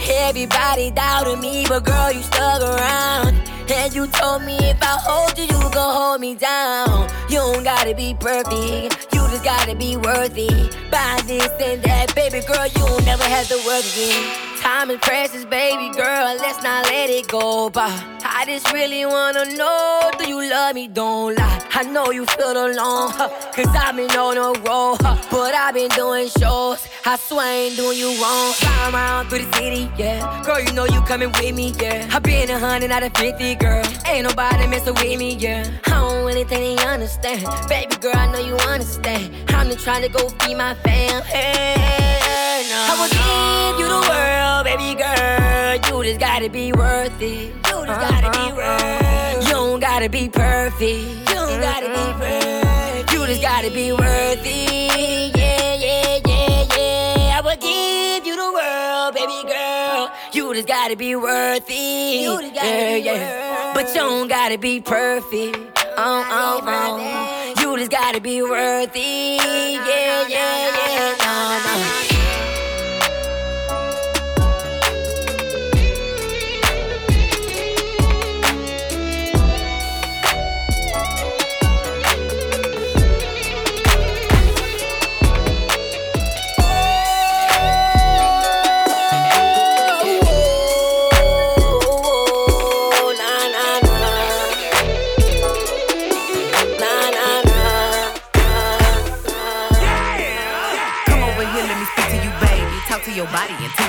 Everybody 0.09 0.91
doubted 0.91 1.39
me, 1.39 1.65
but 1.67 1.83
girl, 1.85 2.11
you 2.11 2.21
stuck 2.21 2.61
around. 2.61 3.35
And 3.69 3.93
you 3.93 4.07
told 4.07 4.43
me 4.43 4.57
if 4.57 4.81
I 4.81 4.97
hold 5.01 5.37
you, 5.37 5.45
you 5.45 5.69
gon' 5.71 5.95
hold 5.95 6.21
me 6.21 6.35
down. 6.35 7.09
You 7.29 7.37
don't 7.37 7.63
gotta 7.63 7.95
be 7.95 8.15
perfect, 8.19 9.13
gotta 9.43 9.75
be 9.75 9.97
worthy. 9.97 10.49
Buy 10.91 11.21
this 11.25 11.49
and 11.61 11.81
that, 11.83 12.13
baby 12.15 12.41
girl, 12.45 12.65
you 12.67 12.73
don't 12.73 13.05
never 13.05 13.23
have 13.23 13.47
to 13.47 13.57
work 13.65 13.83
again. 13.83 14.59
Time 14.59 14.91
is 14.91 14.99
precious, 14.99 15.45
baby 15.45 15.91
girl, 15.95 16.35
let's 16.37 16.61
not 16.63 16.85
let 16.85 17.09
it 17.09 17.27
go 17.27 17.69
by. 17.69 18.14
I 18.27 18.43
just 18.45 18.71
really 18.73 19.05
wanna 19.05 19.45
know, 19.55 20.11
do 20.17 20.27
you 20.27 20.49
love 20.49 20.75
me? 20.75 20.87
Don't 20.87 21.35
lie. 21.37 21.61
I 21.73 21.83
know 21.83 22.09
you 22.11 22.25
feel 22.25 22.51
alone, 22.51 23.11
huh, 23.11 23.29
cause 23.53 23.67
I've 23.67 23.95
been 23.95 24.09
on 24.11 24.37
a 24.37 24.59
roll, 24.61 24.95
huh, 24.99 25.17
but 25.29 25.53
I've 25.53 25.73
been 25.73 25.89
doing 25.89 26.29
shows. 26.29 26.87
I 27.05 27.17
swear 27.17 27.45
I 27.45 27.53
ain't 27.53 27.75
doing 27.75 27.97
you 27.97 28.09
wrong. 28.21 28.53
Fly 28.53 28.89
around 28.91 29.27
through 29.27 29.45
the 29.45 29.53
city, 29.57 29.91
yeah. 29.97 30.43
Girl, 30.43 30.59
you 30.59 30.71
know 30.73 30.85
you 30.85 31.01
coming 31.01 31.31
with 31.33 31.53
me, 31.53 31.73
yeah. 31.79 32.09
I've 32.11 32.23
been 32.23 32.49
a 32.49 32.57
hundred 32.57 32.91
out 32.91 33.03
of 33.03 33.13
fifty, 33.15 33.55
girl. 33.55 33.83
Ain't 34.07 34.27
nobody 34.27 34.67
messing 34.67 34.95
with 34.95 35.19
me, 35.19 35.35
yeah. 35.35 35.69
I 35.85 35.89
don't 35.89 36.25
really 36.25 36.45
think 36.45 36.79
they 36.79 36.87
understand. 36.87 37.45
Baby 37.67 37.95
girl, 37.97 38.15
I 38.15 38.31
know 38.31 38.39
you 38.39 38.55
understand. 38.55 39.35
I'm 39.49 39.67
just 39.67 39.83
trying 39.83 40.01
to 40.01 40.09
go 40.09 40.29
feed 40.39 40.55
my 40.55 40.73
fam. 40.75 41.21
Hey, 41.23 42.65
no. 42.69 42.87
I 42.89 42.95
will 42.99 43.11
give 43.11 43.79
you 43.81 43.87
the 43.87 44.01
world, 44.09 44.63
baby 44.65 44.95
girl. 44.97 45.99
You 45.99 46.03
just 46.09 46.19
gotta 46.19 46.49
be 46.49 46.71
worth 46.71 47.21
it. 47.21 47.53
You 47.85 47.91
just 47.91 48.09
gotta 48.09 48.31
be 48.31 48.39
uh-huh. 48.39 49.35
worth. 49.35 49.45
You 49.45 49.53
don't 49.53 49.79
gotta 49.79 50.09
be 50.09 50.27
perfect. 50.27 50.81
You 50.81 51.35
don't 51.35 51.61
gotta 51.61 51.87
be 51.87 52.05
perfect. 52.17 53.11
You 53.13 53.27
just 53.27 53.41
gotta 53.43 53.69
be 53.69 53.91
worth 53.91 54.41
it. 54.43 55.37
Yeah, 55.37 55.75
yeah, 55.75 56.19
yeah, 56.25 56.65
yeah. 56.75 57.37
I 57.37 57.41
will 57.43 57.55
give 57.57 58.25
you 58.25 58.35
the 58.35 58.51
world, 58.51 59.13
baby 59.13 59.47
girl. 59.47 60.11
You 60.33 60.51
just 60.55 60.67
gotta 60.67 60.95
be 60.95 61.15
worth 61.15 61.69
it. 61.69 62.21
You 62.23 62.41
just 62.41 62.55
gotta 62.55 62.67
yeah, 62.67 62.95
be 62.95 63.01
yeah. 63.01 63.73
But 63.75 63.89
you 63.89 63.93
don't 63.93 64.27
gotta 64.29 64.57
be 64.57 64.81
perfect. 64.81 65.55
Oh, 65.95 66.25
oh, 66.27 66.61
oh. 66.65 67.61
You 67.61 67.77
just 67.77 67.91
gotta 67.91 68.19
be 68.19 68.41
worth 68.41 68.93
it. 68.95 69.41
Uh, 69.41 69.45
yeah, 69.45 70.27
yeah, 70.27 71.15
yeah. 71.19 71.24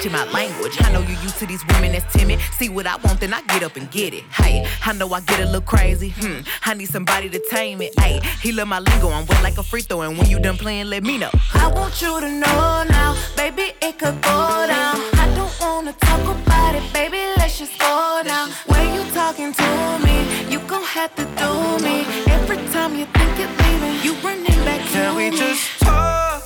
Your 0.05 0.13
body 0.13 0.27
and 0.27 0.27
teach 0.27 0.27
you 0.27 0.27
my 0.27 0.31
language. 0.33 0.77
I 0.81 0.93
know 0.93 1.01
you 1.01 1.17
used 1.23 1.39
to 1.39 1.47
these 1.47 1.65
women 1.67 1.93
that's 1.93 2.13
timid. 2.13 2.41
See 2.59 2.69
what 2.69 2.87
I 2.87 2.97
want, 2.97 3.21
then 3.21 3.33
I 3.35 3.43
get 3.43 3.63
up 3.63 3.77
and 3.77 3.91
get 3.91 4.15
it. 4.15 4.25
Hey, 4.33 4.67
I 4.85 4.93
know 4.93 5.13
I 5.13 5.21
get 5.21 5.41
a 5.41 5.47
little 5.47 5.61
crazy. 5.61 6.11
Hmm, 6.11 6.41
I 6.65 6.75
need 6.75 6.89
somebody 6.89 7.29
to 7.31 7.39
tame 7.51 7.81
it. 7.83 7.99
Hey, 7.99 8.21
he 8.43 8.53
love 8.53 8.69
my 8.69 8.81
lingo. 8.81 9.11
I'm 9.11 9.27
wet 9.27 9.43
like 9.43 9.59
a 9.59 9.63
free 9.63 9.83
throw, 9.83 10.03
and 10.03 10.19
when 10.19 10.29
you 10.29 10.39
done 10.39 10.57
playing, 10.57 10.87
let 10.87 11.03
me 11.03 11.19
know. 11.19 11.31
I 11.55 11.69
want 11.69 12.01
you 12.03 12.21
to 12.21 12.29
know 12.29 12.85
now, 12.89 13.17
baby, 13.37 13.73
it 13.83 13.99
could 13.99 14.21
go 14.23 14.67
down. 14.67 14.97
I 15.15 15.33
don't 15.35 15.61
wanna 15.61 15.93
talk 15.93 16.23
about 16.23 16.75
it, 16.75 16.93
baby, 16.93 17.19
let's 17.37 17.59
just 17.59 17.79
go 17.79 18.23
now. 18.25 18.49
When 18.67 18.95
you 18.95 19.03
talking 19.13 19.53
to 19.53 19.99
me, 20.05 20.51
you 20.51 20.61
gon' 20.61 20.83
have 20.83 21.15
to 21.17 21.25
do 21.25 21.85
me. 21.85 22.05
Every 22.27 22.59
time 22.73 22.97
you 22.97 23.07
think 23.07 23.39
you're 23.39 23.49
leaving, 23.49 24.05
you 24.05 24.15
running 24.23 24.65
back 24.65 24.83
to 24.87 24.93
Can 24.93 25.17
we 25.17 25.31
just 25.31 25.81
talk? 25.81 26.43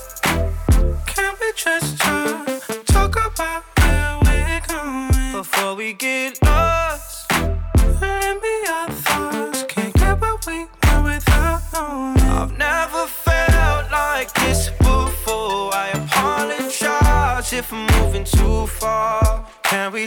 Can 1.06 1.34
we 1.40 1.52
just 1.56 1.99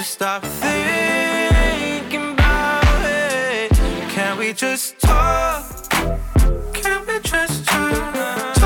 So 0.00 0.04
stop 0.04 0.42
thinking 0.42 2.32
about 2.32 3.04
it. 3.04 3.70
Can 4.08 4.38
we 4.38 4.54
just 4.54 4.98
talk? 4.98 5.90
Can 6.72 7.06
we 7.06 7.18
just 7.20 7.66
talk? 7.66 8.59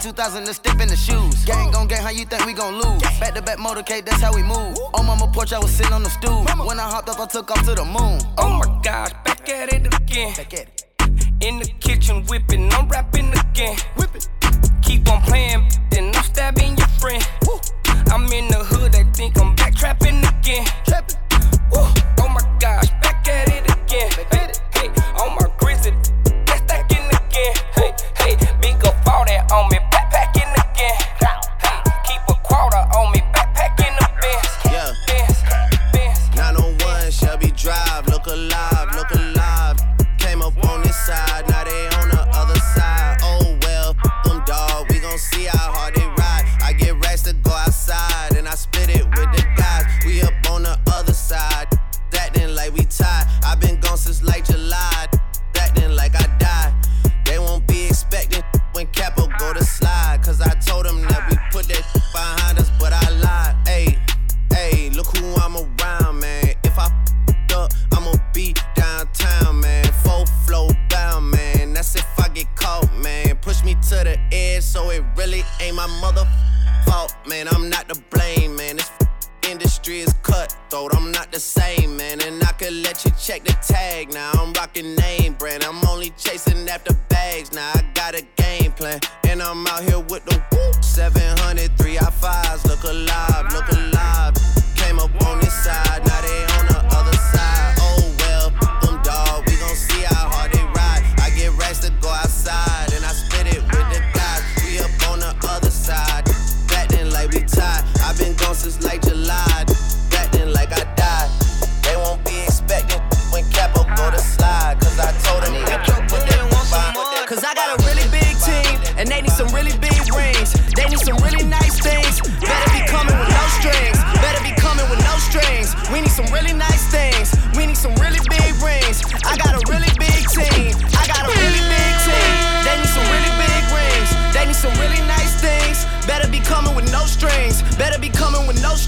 2,000 0.00 0.46
to 0.46 0.54
step 0.54 0.80
in 0.80 0.88
the 0.88 0.96
shoes, 0.96 1.44
gang 1.44 1.70
gon' 1.72 1.86
gang, 1.86 2.02
how 2.02 2.10
you 2.10 2.24
think 2.24 2.46
we 2.46 2.54
gon' 2.54 2.74
lose, 2.74 3.02
back 3.20 3.34
to 3.34 3.42
back 3.42 3.58
motorcade, 3.58 4.06
that's 4.06 4.22
how 4.22 4.34
we 4.34 4.42
move, 4.42 4.78
on 4.94 5.04
mama 5.04 5.30
porch, 5.32 5.52
I 5.52 5.58
was 5.58 5.70
sitting 5.70 5.92
on 5.92 6.02
the 6.02 6.08
stool, 6.08 6.44
when 6.66 6.80
I 6.80 6.88
hopped 6.88 7.10
up, 7.10 7.20
I 7.20 7.26
took 7.26 7.50
off 7.50 7.64
to 7.66 7.74
the 7.74 7.84
moon, 7.84 8.18
Oh 8.38 8.48
my 8.48 8.80
gosh, 8.82 9.12
back 9.24 9.46
at 9.48 9.72
it 9.72 9.94
again. 9.94 10.34
In 11.40 11.58
the 11.58 11.70
kitchen 11.80 12.24
whipping, 12.26 12.72
I'm 12.72 12.88
rapping 12.88 13.09
check 83.30 83.44
the 83.44 83.52
tag 83.62 84.12
now. 84.12 84.32
I'm 84.40 84.52
rocking 84.54 84.96
name 84.96 85.34
brand. 85.34 85.62
I'm 85.62 85.80
only 85.88 86.10
chasing 86.18 86.68
after 86.68 86.92
bags 87.08 87.52
now. 87.52 87.70
I 87.74 87.82
got 87.94 88.16
a 88.16 88.26
game 88.34 88.72
plan. 88.72 88.98
And 89.28 89.40
I'm 89.40 89.64
out 89.68 89.84
here 89.84 90.00
with 90.00 90.24
the 90.24 90.42
woo. 90.50 90.82
700, 90.82 91.70
three 91.78 91.96
I 91.96 92.10
fives. 92.10 92.66
Look 92.66 92.82
alive, 92.82 93.52
look 93.52 93.68
alive. 93.70 94.34
Came 94.74 94.98
up 94.98 95.14
on 95.26 95.38
this 95.38 95.54
side, 95.54 96.02
now 96.06 96.20
they 96.22 96.42
on 96.58 96.66
the 96.74 96.80
other 96.90 97.16
side. 97.30 97.74
Oh 97.78 98.02
well, 98.18 98.50
them 98.82 99.00
dog. 99.04 99.46
We 99.46 99.54
gon' 99.62 99.76
see 99.76 100.02
how 100.10 100.26
hard 100.28 100.50
they 100.50 100.64
ride. 100.74 101.04
I 101.22 101.30
get 101.30 101.52
racks 101.56 101.78
to 101.86 101.92
go 102.02 102.08
outside. 102.08 102.92
And 102.94 103.04
I 103.04 103.12
spit 103.12 103.46
it 103.46 103.62
with 103.62 103.88
the 103.94 104.02
guys. 104.12 104.42
We 104.64 104.80
up 104.80 104.90
on 105.08 105.20
the 105.20 105.32
other 105.46 105.70
side. 105.70 106.26
Acting 106.72 107.10
like 107.12 107.30
we 107.30 107.42
tied. 107.42 107.84
i 108.02 108.12
been 108.18 108.34
gone 108.34 108.56
since 108.56 108.82
like 108.82 109.02
July. 109.02 109.29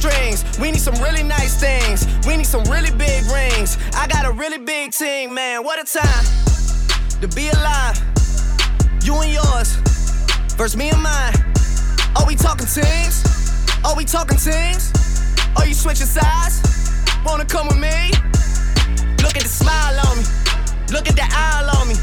Strings. 0.02 0.42
We 0.58 0.72
need 0.72 0.80
some 0.80 0.96
really 0.96 1.22
nice 1.22 1.54
things. 1.54 2.06
We 2.26 2.36
need 2.36 2.46
some 2.46 2.64
really 2.64 2.90
big 2.90 3.22
rings. 3.30 3.78
I 3.94 4.08
got 4.08 4.26
a 4.26 4.32
really 4.32 4.58
big 4.58 4.90
team, 4.90 5.32
man. 5.32 5.62
What 5.62 5.78
a 5.78 5.86
time 5.86 6.24
to 7.20 7.28
be 7.28 7.48
alive. 7.50 7.96
You 9.04 9.14
and 9.22 9.32
yours, 9.32 9.76
versus 10.58 10.76
me 10.76 10.90
and 10.90 11.00
mine. 11.00 11.34
Are 12.16 12.26
we 12.26 12.34
talking 12.34 12.66
teams? 12.66 13.22
Are 13.84 13.94
we 13.94 14.04
talking 14.04 14.38
teams? 14.38 14.90
Are 15.56 15.66
you 15.66 15.74
switching 15.74 16.10
sides? 16.10 16.58
Wanna 17.24 17.44
come 17.44 17.68
with 17.68 17.78
me? 17.78 18.10
Look 19.22 19.36
at 19.38 19.44
the 19.46 19.54
smile 19.62 19.94
on 20.08 20.18
me. 20.18 20.24
Look 20.90 21.06
at 21.08 21.14
the 21.14 21.26
eye 21.30 21.62
on 21.78 21.86
me. 21.86 21.94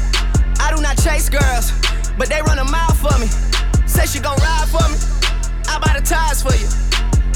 I 0.58 0.72
do 0.74 0.80
not 0.80 0.96
chase 0.96 1.28
girls, 1.28 1.72
but 2.16 2.30
they 2.30 2.40
run 2.40 2.58
a 2.58 2.64
mile 2.64 2.94
for 2.94 3.16
me. 3.18 3.28
Say 3.86 4.06
she 4.06 4.20
gon' 4.20 4.38
ride 4.38 4.68
for 4.68 4.86
me. 4.88 4.96
I 5.68 5.78
buy 5.78 6.00
the 6.00 6.04
tires 6.06 6.42
for 6.42 6.54
you. 6.56 6.89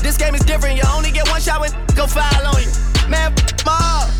This 0.05 0.19
game 0.19 0.35
is 0.35 0.45
different. 0.45 0.77
You 0.77 0.83
only 0.93 1.11
get 1.11 1.27
one 1.31 1.41
shot 1.41 1.63
when 1.63 1.71
go 1.97 2.07
foul 2.07 2.47
on 2.47 2.61
you. 2.61 2.69
Man, 3.09 3.33
mob. 3.65 4.13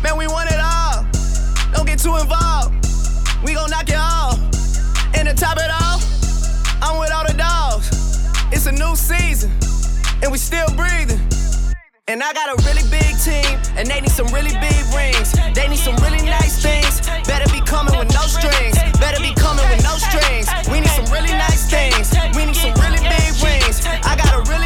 Man, 0.00 0.16
we 0.16 0.28
want 0.28 0.48
it 0.52 0.60
all. 0.62 1.02
Don't 1.74 1.84
get 1.84 1.98
too 1.98 2.14
involved. 2.14 2.70
We 3.42 3.54
gon' 3.54 3.68
knock 3.68 3.88
it 3.88 3.98
all. 3.98 4.38
And 5.18 5.26
to 5.26 5.34
top 5.34 5.58
it 5.58 5.66
all, 5.66 5.98
I'm 6.78 7.00
with 7.00 7.10
all 7.10 7.26
the 7.26 7.34
dogs. 7.34 7.90
It's 8.54 8.66
a 8.66 8.72
new 8.72 8.94
season, 8.94 9.50
and 10.22 10.30
we 10.30 10.38
still 10.38 10.70
breathing. 10.78 11.18
And 12.06 12.22
I 12.22 12.32
got 12.32 12.46
a 12.54 12.62
really 12.62 12.86
big 12.86 13.18
team, 13.18 13.58
and 13.74 13.90
they 13.90 14.00
need 14.00 14.14
some 14.14 14.28
really 14.28 14.54
big 14.62 14.78
rings. 14.94 15.34
They 15.58 15.66
need 15.66 15.82
some 15.82 15.96
really 16.06 16.22
nice 16.22 16.62
things. 16.62 17.02
Better 17.26 17.50
be 17.50 17.58
coming 17.66 17.98
with 17.98 18.14
no 18.14 18.22
strings. 18.30 18.78
Better 19.02 19.18
be 19.18 19.34
coming 19.34 19.66
with 19.74 19.82
no 19.82 19.98
strings. 19.98 20.46
We 20.70 20.78
need 20.78 20.94
some 20.94 21.10
really 21.10 21.34
nice 21.34 21.66
things. 21.66 22.14
We 22.38 22.46
need 22.46 22.54
some 22.54 22.78
really 22.78 23.02
big 23.02 23.34
rings. 23.42 23.82
I 24.06 24.14
got 24.14 24.30
a 24.30 24.46
really 24.46 24.65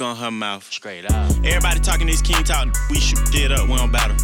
on 0.00 0.16
her 0.16 0.30
mouth. 0.30 0.64
Straight 0.64 1.04
up. 1.04 1.30
Everybody 1.44 1.80
talking 1.80 2.06
this 2.06 2.22
king 2.22 2.42
talk, 2.44 2.68
we 2.90 2.98
shoot 2.98 3.34
it 3.34 3.52
up, 3.52 3.68
we 3.68 3.76
don't 3.76 3.92
battle. 3.92 4.16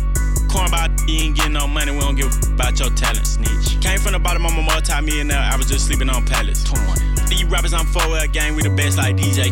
about 0.68 0.90
you 1.08 1.24
ain't 1.24 1.36
getting 1.36 1.52
no 1.52 1.66
money, 1.66 1.92
we 1.92 2.00
don't 2.00 2.16
give 2.16 2.32
about 2.52 2.78
your 2.78 2.90
talent, 2.90 3.26
snitch. 3.26 3.80
Came 3.80 3.98
from 3.98 4.12
the 4.12 4.18
bottom, 4.18 4.46
I'm 4.46 4.56
me 4.56 4.62
multi-millionaire, 4.62 5.38
I 5.38 5.56
was 5.56 5.66
just 5.66 5.86
sleeping 5.86 6.08
on 6.08 6.24
pallets. 6.26 6.64
21 6.64 7.19
to 7.30 7.36
you 7.36 7.46
rappers, 7.46 7.72
I'm 7.72 7.86
4L 7.86 8.32
gang, 8.32 8.54
we 8.54 8.62
the 8.62 8.70
best 8.70 8.96
like 8.96 9.16
DJ 9.16 9.50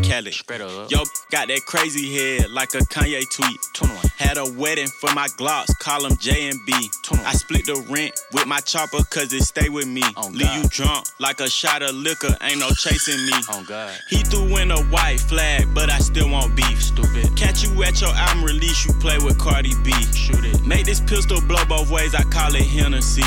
up. 0.60 0.90
Yo, 0.90 0.98
got 1.30 1.48
that 1.48 1.64
crazy 1.66 2.12
head 2.14 2.50
like 2.50 2.74
a 2.74 2.78
Kanye 2.78 3.28
tweet. 3.30 3.58
21. 3.74 4.04
Had 4.16 4.36
a 4.36 4.52
wedding 4.52 4.88
for 4.88 5.12
my 5.14 5.28
Glocks, 5.38 5.76
call 5.78 6.02
them 6.02 6.16
Jay 6.16 6.48
and 6.48 6.58
Bey. 6.66 6.88
21. 7.02 7.26
I 7.26 7.32
split 7.32 7.66
the 7.66 7.84
rent 7.88 8.18
with 8.32 8.46
my 8.46 8.60
chopper 8.60 9.02
cause 9.10 9.32
it 9.32 9.42
stay 9.42 9.68
with 9.68 9.86
me. 9.86 10.02
Oh, 10.16 10.28
Leave 10.32 10.52
you 10.54 10.68
drunk 10.68 11.06
like 11.18 11.40
a 11.40 11.48
shot 11.48 11.82
of 11.82 11.94
liquor, 11.94 12.34
ain't 12.42 12.58
no 12.58 12.70
chasing 12.70 13.24
me. 13.26 13.32
Oh 13.50 13.64
God. 13.68 13.94
He 14.08 14.22
threw 14.22 14.56
in 14.56 14.70
a 14.70 14.80
white 14.84 15.20
flag, 15.20 15.68
but 15.74 15.90
I 15.90 15.98
still 15.98 16.30
want 16.30 16.56
beef. 16.56 16.82
Stupid. 16.82 17.36
Catch 17.36 17.64
you 17.64 17.82
at 17.84 18.00
your 18.00 18.14
album 18.14 18.44
release, 18.44 18.86
you 18.86 18.92
play 18.94 19.18
with 19.18 19.38
Cardi 19.38 19.74
B. 19.84 19.92
Shoot 20.12 20.44
it. 20.44 20.64
Make 20.66 20.86
this 20.86 21.00
pistol 21.00 21.40
blow 21.42 21.64
both 21.66 21.90
ways, 21.90 22.14
I 22.14 22.22
call 22.24 22.54
it 22.54 22.66
Hennessy. 22.66 23.22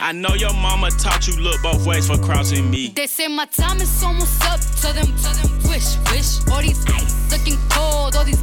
I 0.00 0.12
know 0.12 0.34
your 0.34 0.52
mama 0.54 0.90
taught 0.90 1.26
you 1.28 1.36
look 1.40 1.60
both 1.62 1.86
ways 1.86 2.06
for 2.08 2.18
crossing 2.18 2.70
me. 2.70 2.88
They 2.88 3.06
say 3.06 3.28
my 3.28 3.46
time 3.46 3.80
is 3.80 4.02
almost 4.02 4.42
up. 4.44 4.60
Tell 4.80 4.92
them, 4.92 5.14
tell 5.16 5.34
them, 5.34 5.50
wish, 5.70 5.96
wish. 6.10 6.46
All 6.50 6.60
these 6.60 6.84
ice 6.88 7.30
looking 7.30 7.58
cold, 7.70 8.16
all 8.16 8.24
these 8.24 8.42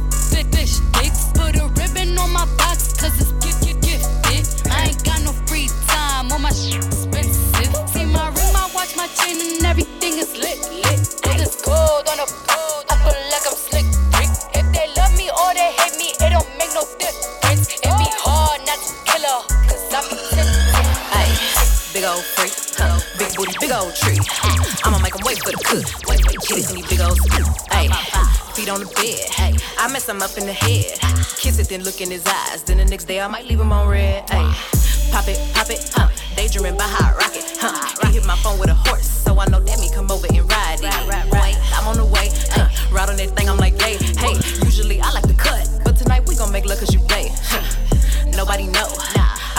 fish 0.60 0.78
dicks. 1.00 1.30
Put 1.34 1.56
a 1.56 1.66
ribbon 1.78 2.18
on 2.18 2.32
my 2.32 2.46
box, 2.56 2.94
cause 3.00 3.14
it's 3.20 3.32
gift, 3.44 3.62
gift, 3.64 3.84
gifted. 3.84 4.70
I 4.70 4.88
ain't 4.88 5.04
got 5.04 5.22
no 5.22 5.32
free 5.46 5.68
time, 5.86 6.30
all 6.32 6.38
my 6.38 6.50
shit 6.50 6.84
expensive. 6.84 7.72
See 7.88 8.04
my 8.04 8.28
ring, 8.28 8.52
my 8.52 8.68
watch, 8.74 8.96
my 8.96 9.08
chain, 9.18 9.40
and 9.40 9.64
everything 9.64 10.18
is 10.18 10.32
lit, 10.36 10.58
lit. 10.70 11.00
Put 11.22 11.36
this 11.38 11.60
gold 11.62 12.04
on 12.08 12.18
a 12.20 12.26
gold, 12.48 12.84
I 12.90 12.94
feel 13.04 13.20
like 13.32 13.44
I'm 13.48 13.56
slick, 13.56 13.86
Rick. 14.18 14.30
If 14.58 14.66
they 14.74 14.86
love 15.00 15.16
me 15.16 15.30
or 15.30 15.50
they 15.54 15.72
hate 15.80 15.96
me, 15.98 16.08
it 16.20 16.30
don't 16.30 16.48
make 16.58 16.72
no 16.74 16.84
difference. 16.98 17.39
Big 22.00 22.08
old 22.08 22.24
freak, 22.24 22.52
huh? 22.80 22.98
Big 23.18 23.36
booty, 23.36 23.52
big 23.60 23.72
old 23.72 23.94
tree. 23.94 24.16
I'ma 24.84 24.98
make 25.00 25.14
'em 25.14 25.20
wait 25.22 25.36
for 25.44 25.52
the 25.52 25.60
cook. 25.68 25.84
Wait, 26.08 26.24
wait, 26.26 26.40
kitties 26.40 26.70
in 26.70 26.76
these 26.76 26.88
big 26.88 27.00
old 27.00 27.18
Ay, 27.70 27.88
feet 28.54 28.70
on 28.70 28.80
the 28.80 28.86
bed. 28.96 29.28
Hey, 29.28 29.52
I 29.76 29.86
mess 29.92 30.08
him 30.08 30.22
up 30.22 30.32
in 30.38 30.46
the 30.46 30.52
head. 30.52 30.96
Kiss 31.36 31.58
it, 31.58 31.68
then 31.68 31.84
look 31.84 32.00
in 32.00 32.10
his 32.10 32.24
eyes. 32.24 32.62
Then 32.62 32.78
the 32.78 32.86
next 32.86 33.04
day 33.04 33.20
I 33.20 33.28
might 33.28 33.44
leave 33.44 33.60
him 33.60 33.70
on 33.70 33.86
red. 33.86 34.24
Ay, 34.30 34.48
pop 35.12 35.28
it, 35.28 35.38
pop 35.52 35.68
it, 35.68 35.90
huh? 35.92 36.08
Daydreaming 36.36 36.78
by 36.78 36.88
hot 36.88 37.20
rocket, 37.20 37.44
huh? 37.60 37.76
He 38.06 38.14
hit 38.14 38.24
my 38.24 38.36
phone 38.36 38.58
with 38.58 38.70
a 38.70 38.78
horse, 38.88 39.04
so 39.04 39.38
I 39.38 39.44
know 39.52 39.60
that 39.60 39.78
me 39.78 39.90
come 39.92 40.10
over 40.10 40.26
and 40.26 40.48
ride 40.48 40.80
it. 40.80 41.32
Wait, 41.32 41.56
I'm 41.76 41.86
on 41.86 41.98
the 41.98 42.06
way, 42.06 42.32
uh, 42.56 42.68
ride 42.90 43.10
on 43.10 43.16
that 43.16 43.36
thing, 43.36 43.50
I'm 43.50 43.58
like, 43.58 43.76
yay. 43.82 43.96
Hey, 44.16 44.40
usually 44.64 45.02
I 45.02 45.10
like 45.10 45.28
to 45.28 45.34
cut, 45.34 45.68
but 45.84 45.96
tonight 45.98 46.26
we 46.26 46.34
gon' 46.34 46.50
make 46.50 46.64
love 46.64 46.78
cause 46.78 46.94
you 46.94 47.00
gay. 47.08 47.28
Huh. 47.44 47.60
Nobody 48.36 48.66
know. 48.68 48.88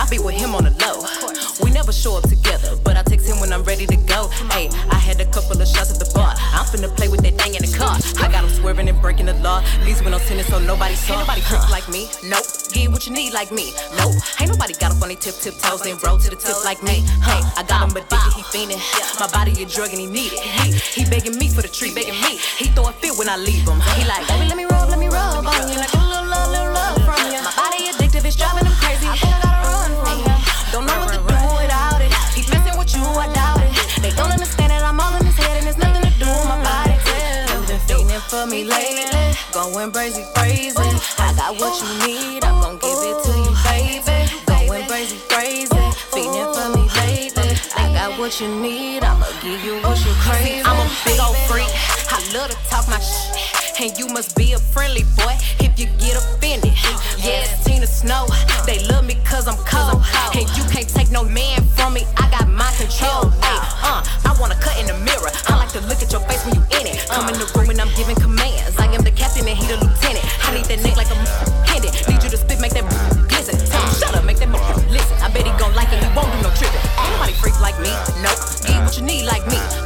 I 0.01 0.07
be 0.09 0.17
with 0.17 0.33
him 0.33 0.55
on 0.55 0.63
the 0.63 0.73
low. 0.81 1.20
We 1.63 1.71
never 1.71 1.91
show 1.91 2.17
up 2.17 2.27
together, 2.27 2.75
but 2.83 2.97
I 2.97 3.03
text 3.03 3.27
him 3.27 3.39
when 3.39 3.51
I'm 3.53 3.63
ready 3.63 3.85
to 3.85 3.97
go. 4.07 4.29
Hey, 4.51 4.69
I 4.89 4.95
had 4.95 5.19
a 5.21 5.25
couple 5.25 5.61
of 5.61 5.67
shots 5.67 5.91
at 5.91 5.99
the 5.99 6.09
bar. 6.13 6.33
I'm 6.53 6.65
finna 6.65 6.89
play 6.95 7.07
with 7.07 7.21
that 7.21 7.39
thing 7.39 7.55
in 7.55 7.61
the 7.61 7.77
car. 7.77 7.97
I 8.19 8.31
got 8.31 8.43
him 8.43 8.49
swerving 8.49 8.89
and 8.89 8.99
breaking 9.01 9.27
the 9.27 9.33
law. 9.35 9.63
Least 9.83 10.03
when 10.03 10.13
I'm 10.13 10.19
tennis, 10.21 10.47
so 10.47 10.59
nobody 10.59 10.95
saw. 10.95 11.13
Ain't 11.13 11.27
nobody 11.27 11.41
freak 11.41 11.69
like 11.69 11.87
me. 11.89 12.09
Nope. 12.23 12.45
Get 12.73 12.89
what 12.91 13.05
you 13.05 13.13
need 13.13 13.33
like 13.33 13.51
me. 13.51 13.73
Nope. 13.97 14.15
Ain't 14.39 14.49
nobody 14.49 14.73
got 14.73 14.95
up 14.95 15.01
on 15.01 15.09
they 15.09 15.15
tip 15.15 15.35
tip 15.35 15.55
toes 15.59 15.85
and 15.85 16.01
roll 16.03 16.17
to 16.17 16.29
the 16.29 16.35
tip 16.35 16.63
like 16.63 16.81
me. 16.83 17.03
Hey, 17.27 17.41
I 17.57 17.63
got 17.67 17.83
him 17.83 17.95
addicted, 17.95 18.33
he 18.33 18.43
fiending. 18.47 18.81
My 19.19 19.27
body 19.27 19.51
a 19.61 19.65
drug 19.65 19.89
and 19.91 19.99
he 19.99 20.07
need 20.07 20.33
it. 20.33 20.39
He, 20.39 21.03
he 21.03 21.09
begging 21.09 21.37
me 21.37 21.49
for 21.49 21.61
the 21.61 21.67
treat, 21.67 21.93
begging 21.95 22.19
me. 22.21 22.39
He 22.57 22.65
throw 22.71 22.87
a 22.87 22.93
fit 22.93 23.17
when 23.17 23.29
I 23.29 23.37
leave 23.37 23.67
him. 23.67 23.79
He 23.99 24.07
like, 24.07 24.27
baby, 24.27 24.47
let 24.47 24.57
me 24.57 24.65
rub, 24.65 24.89
let 24.89 24.99
me 24.99 25.07
rub 25.07 25.45
on 25.45 25.69
you. 25.69 25.77
Like 25.77 26.10
for 38.41 38.47
me 38.47 38.63
lately, 38.63 39.37
going 39.53 39.91
crazy, 39.91 40.23
crazy. 40.35 40.75
I 41.19 41.33
got 41.35 41.59
what 41.59 41.73
you 41.81 42.07
need, 42.07 42.43
I'm 42.43 42.59
gon' 42.61 42.77
give 42.79 42.97
it 43.09 43.23
to 43.25 43.31
you, 43.37 43.53
baby. 43.69 44.31
Going 44.47 44.87
crazy, 44.87 45.19
crazy, 45.29 45.81
feeling 46.11 46.51
for 46.53 46.69
me 46.75 46.89
lately. 47.01 47.53
I 47.75 47.93
got 47.93 48.17
what 48.17 48.39
you 48.41 48.47
need, 48.47 49.03
I'ma 49.03 49.27
give 49.43 49.63
you 49.63 49.75
what 49.81 50.03
you 50.03 50.13
crazy. 50.25 50.61
I'm 50.65 50.79
a 50.79 50.89
big 51.05 51.19
old 51.19 51.37
freak, 51.47 51.69
I 52.09 52.17
love 52.33 52.49
to 52.49 52.57
talk 52.69 52.87
my 52.87 52.99
shit. 52.99 53.60
And 53.79 53.97
you 53.97 54.07
must 54.07 54.35
be 54.35 54.53
a 54.53 54.59
friendly 54.59 55.03
boy 55.15 55.33
if 55.63 55.79
you 55.79 55.87
get 55.97 56.17
offended. 56.17 56.73
Yeah, 57.17 57.47
it's 57.47 57.63
Tina 57.63 57.87
Snow. 57.87 58.27
They 58.65 58.83
love 58.87 59.05
me 59.05 59.15
cause 59.23 59.47
I'm 59.47 59.57
cold. 59.63 60.03
And 60.35 60.45
you 60.57 60.63
can't 60.69 60.87
take 60.87 61.09
no 61.09 61.23
man 61.23 61.63
from 61.77 61.93
me. 61.93 62.03
I 62.17 62.29
got 62.29 62.49
my 62.49 62.69
control. 62.75 63.31
Ay, 63.41 63.57
uh, 63.81 64.03
I 64.27 64.35
wanna 64.39 64.55
cut 64.55 64.77
in 64.79 64.87
the 64.87 64.97
mirror. 65.05 65.31
I 65.47 65.55
like 65.57 65.71
to 65.73 65.81
look 65.87 66.03
at 66.03 66.11
your 66.11 66.21
face 66.27 66.43
when 66.45 66.55
you 66.55 66.63
in 66.77 66.85
it. 66.87 66.99
Come 67.09 67.29
in 67.29 67.39
the 67.39 67.49
room 67.55 67.69
and 67.69 67.79
I'm 67.79 67.89
giving 67.95 68.15
commands. 68.15 68.77
I 68.77 68.91
am 68.91 69.01
the 69.01 69.11
captain 69.11 69.47
and 69.47 69.57
he 69.57 69.65
the 69.65 69.77
lieutenant. 69.77 70.25
I 70.45 70.53
need 70.53 70.65
that 70.65 70.83
neck 70.83 70.97
like 70.97 71.09
a 71.09 71.17
pendant. 71.65 71.95
Need 72.09 72.21
you 72.23 72.29
to 72.29 72.37
spit, 72.37 72.59
make 72.59 72.73
that 72.73 72.85
glisten. 73.29 73.57
Tell 73.71 73.81
him 73.81 73.93
shut 73.95 74.13
up, 74.13 74.25
make 74.25 74.37
that 74.37 74.51
listen. 74.91 75.17
I 75.23 75.29
bet 75.31 75.47
he 75.47 75.53
gon' 75.57 75.73
like 75.73 75.89
it, 75.89 76.03
he 76.03 76.09
won't 76.13 76.29
do 76.33 76.37
no 76.43 76.51
tripping. 76.53 76.81
Ain't 77.01 77.11
nobody 77.17 77.33
freak 77.33 77.57
like 77.61 77.77
me. 77.79 77.89
Nope. 78.21 78.37
Get 78.67 78.77
what 78.83 78.97
you 78.97 79.03
need 79.03 79.25
like 79.25 79.47
me. 79.47 79.80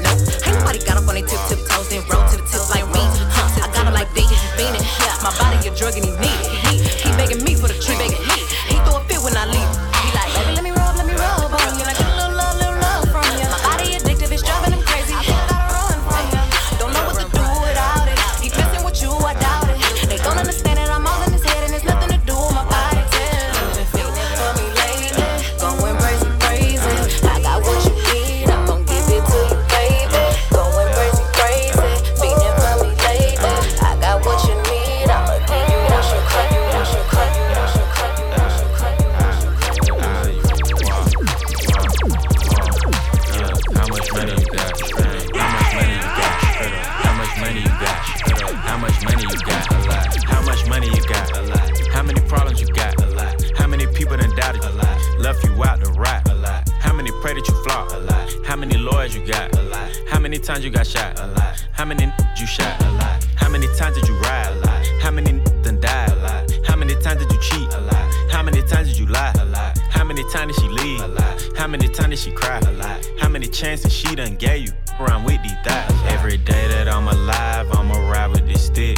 How 61.76 61.84
many 61.84 62.05
you 62.38 62.47
shot? 62.47 62.82
A 62.84 62.91
lot. 62.91 63.28
How 63.36 63.49
many 63.49 63.67
times 63.76 63.97
did 63.97 64.07
you 64.07 64.17
ride? 64.19 64.47
A 64.47 64.59
lot. 64.65 64.88
How 65.01 65.11
many 65.11 65.41
done 65.61 65.82
died? 65.82 66.09
A 66.09 66.15
lot. 66.15 66.51
How 66.65 66.78
many 66.78 66.95
times 67.01 67.21
did 67.21 67.30
you 67.30 67.41
cheat? 67.41 67.73
A 67.73 67.82
lot. 67.82 68.32
How 68.32 68.41
many 68.41 68.61
times 68.61 68.88
did 68.88 68.97
you 68.97 69.07
lie? 69.07 69.34
A 69.41 69.45
lot. 69.45 69.78
How 69.89 70.05
many 70.05 70.23
times 70.32 70.55
did 70.55 70.63
she 70.63 70.69
leave? 70.69 71.01
A 71.01 71.07
lot. 71.07 71.43
How 71.57 71.67
many 71.67 71.89
times 71.89 72.11
did 72.11 72.19
she 72.19 72.32
cry? 72.32 72.59
A 72.59 72.71
lot. 72.71 73.05
How 73.19 73.28
many 73.28 73.47
chances 73.47 73.91
she 73.91 74.15
done 74.15 74.38
gave 74.38 74.67
you? 74.67 74.71
Around 75.01 75.26
with 75.26 75.43
these 75.43 75.51
thighs. 75.65 75.91
Every 76.07 76.38
day 76.38 76.65
that 76.69 76.88
I'm 76.88 77.09
alive, 77.09 77.67
I'ma 77.73 78.09
ride 78.09 78.32
with 78.32 78.47
this 78.47 78.67
stick. 78.67 78.97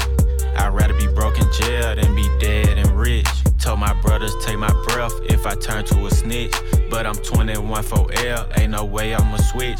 I'd 0.55 0.71
rather 0.71 0.93
be 0.93 1.07
broke 1.07 1.39
in 1.39 1.51
jail 1.53 1.95
than 1.95 2.13
be 2.15 2.29
dead 2.39 2.77
and 2.77 2.91
rich. 2.91 3.27
Told 3.59 3.79
my 3.79 3.93
brothers 4.01 4.35
take 4.45 4.59
my 4.59 4.71
breath 4.87 5.13
if 5.23 5.47
I 5.47 5.55
turn 5.55 5.83
to 5.85 6.05
a 6.05 6.11
snitch. 6.11 6.53
But 6.91 7.07
I'm 7.07 7.15
21 7.15 7.81
for 7.81 8.07
L, 8.13 8.47
ain't 8.55 8.71
no 8.71 8.85
way 8.85 9.15
I'ma 9.15 9.37
switch. 9.37 9.79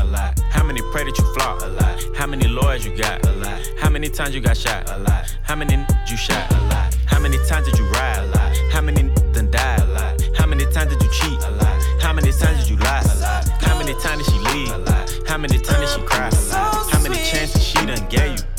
A 0.71 0.73
lot. 0.73 0.77
How 0.77 0.77
many 0.77 0.91
pray 0.93 1.03
that 1.03 1.17
you 1.17 1.33
flocked? 1.33 2.15
How 2.17 2.27
many 2.27 2.47
lawyers 2.47 2.85
you 2.85 2.95
got? 2.95 3.25
A 3.25 3.31
lot. 3.33 3.59
How 3.79 3.89
many 3.89 4.07
times 4.09 4.33
you 4.33 4.39
got 4.39 4.55
shot? 4.55 4.89
A 4.89 4.99
lot. 4.99 5.25
How 5.43 5.55
many 5.55 5.73
n- 5.73 5.87
you 6.07 6.15
shot? 6.15 6.49
A 6.49 6.61
lot. 6.67 6.95
How 7.07 7.19
many 7.19 7.37
times 7.45 7.67
did 7.67 7.77
you 7.77 7.85
ride? 7.89 8.19
A 8.19 8.27
lot. 8.27 8.57
How 8.71 8.79
many 8.81 9.01
n- 9.01 9.13
done 9.33 9.51
died? 9.51 9.81
A 9.81 9.85
lot. 9.85 10.21
How 10.37 10.45
many 10.45 10.65
times 10.71 10.93
did 10.93 11.03
you 11.03 11.11
cheat? 11.11 11.43
A 11.43 11.51
lot. 11.51 12.01
How 12.01 12.13
many 12.13 12.31
times 12.31 12.59
did 12.61 12.69
you 12.69 12.77
lie? 12.77 13.01
A 13.01 13.15
lot. 13.19 13.47
How 13.61 13.77
many 13.77 13.93
times 13.99 14.25
did 14.25 14.33
she 14.33 14.39
leave? 14.39 14.71
A 14.71 14.77
lot. 14.77 15.27
How 15.27 15.37
many 15.37 15.57
times 15.59 15.79
did 15.79 15.89
she 15.89 16.05
cry? 16.07 16.29
A 16.29 16.41
lot. 16.53 16.91
How 16.91 17.01
many 17.01 17.15
chances 17.15 17.61
she 17.63 17.85
done 17.85 18.07
gave 18.07 18.39
you? 18.39 18.50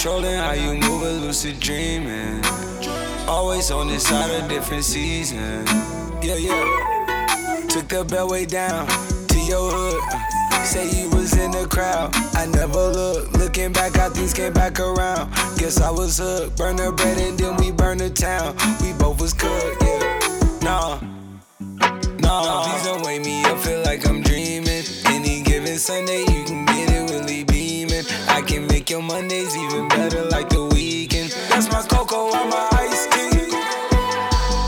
Controlling 0.00 0.38
how 0.38 0.52
you 0.52 0.76
move, 0.78 1.02
a 1.02 1.10
lucid 1.10 1.60
dreaming. 1.60 2.42
Always 3.28 3.70
on 3.70 3.86
this 3.86 4.08
side 4.08 4.30
of 4.30 4.48
different 4.48 4.82
season. 4.82 5.66
Yeah, 6.22 6.36
yeah. 6.36 7.66
Took 7.68 7.86
the 7.88 8.02
beltway 8.08 8.48
down 8.48 8.86
to 9.28 9.38
your 9.40 9.70
hood. 9.70 10.00
Say 10.64 10.88
you 10.88 11.10
was 11.10 11.36
in 11.36 11.50
the 11.50 11.66
crowd. 11.68 12.16
I 12.32 12.46
never 12.46 12.88
looked. 12.88 13.36
Looking 13.36 13.74
back, 13.74 13.96
how 13.96 14.08
things 14.08 14.32
came 14.32 14.54
back 14.54 14.80
around. 14.80 15.34
Guess 15.58 15.82
I 15.82 15.90
was 15.90 16.16
hooked. 16.16 16.56
Burn 16.56 16.76
the 16.76 16.92
bread 16.92 17.18
and 17.18 17.38
then 17.38 17.58
we 17.58 17.70
burn 17.70 17.98
the 17.98 18.08
town. 18.08 18.56
We 18.80 18.94
both 18.94 19.20
was 19.20 19.34
cooked, 19.34 19.82
yeah. 19.82 20.18
Nah. 20.62 20.98
Nah, 22.20 22.64
please 22.64 22.84
don't 22.86 23.04
wake 23.04 23.22
me 23.22 23.44
up, 23.44 23.58
feel 23.58 23.82
like 23.82 24.08
I'm 24.08 24.22
dreaming. 24.22 24.82
Any 25.08 25.42
given 25.42 25.76
Sunday, 25.76 26.24
you 26.32 26.39
make 28.90 28.98
your 28.98 29.02
Mondays 29.02 29.56
even 29.56 29.86
better 29.88 30.24
like 30.24 30.48
the 30.48 30.64
weekend. 30.64 31.30
That's 31.48 31.68
my 31.68 31.82
cocoa, 31.82 32.32
I'm 32.32 32.50
my 32.50 32.68
ice 32.72 33.06
king. 33.14 33.50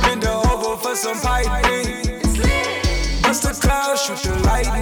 Bend 0.03 0.25
over 0.25 0.77
for 0.77 0.95
some 0.95 1.18
piping. 1.20 2.20
Bust 3.23 3.43
the 3.43 3.59
clouds, 3.61 4.03
shoot 4.05 4.23
the 4.23 4.39
lightning. 4.45 4.82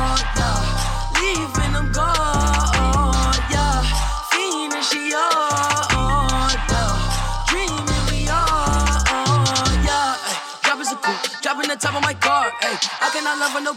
Top 11.81 11.95
of 11.95 12.03
my 12.03 12.13
car. 12.13 12.51
Hey, 12.61 12.77
I 13.01 13.09
cannot 13.11 13.39
love 13.39 13.51
her 13.53 13.61
no. 13.61 13.73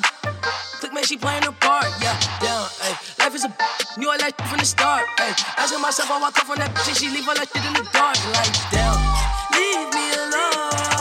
Click 0.78 0.92
man, 0.92 1.04
she 1.04 1.16
playing 1.16 1.42
her 1.42 1.52
part. 1.52 1.88
Yeah. 2.02 2.14
Hey, 2.80 2.94
life 3.18 3.34
is 3.34 3.44
a. 3.44 3.50
Knew 3.98 4.12
that 4.18 4.36
from 4.48 4.58
the 4.58 4.66
start. 4.66 5.06
Hey, 5.18 5.32
asking 5.56 5.80
myself 5.80 6.08
how 6.08 6.22
I 6.22 6.30
come 6.30 6.46
from 6.46 6.58
that 6.58 6.70
and 6.86 6.96
she 6.96 7.08
leave 7.08 7.26
all 7.26 7.34
that 7.34 7.48
shit 7.48 7.64
in 7.64 7.72
the 7.72 7.88
dark. 7.92 8.18
Like 8.36 8.52
down, 8.70 9.00
leave 9.56 9.88
me 9.94 10.04
alone. 10.12 10.93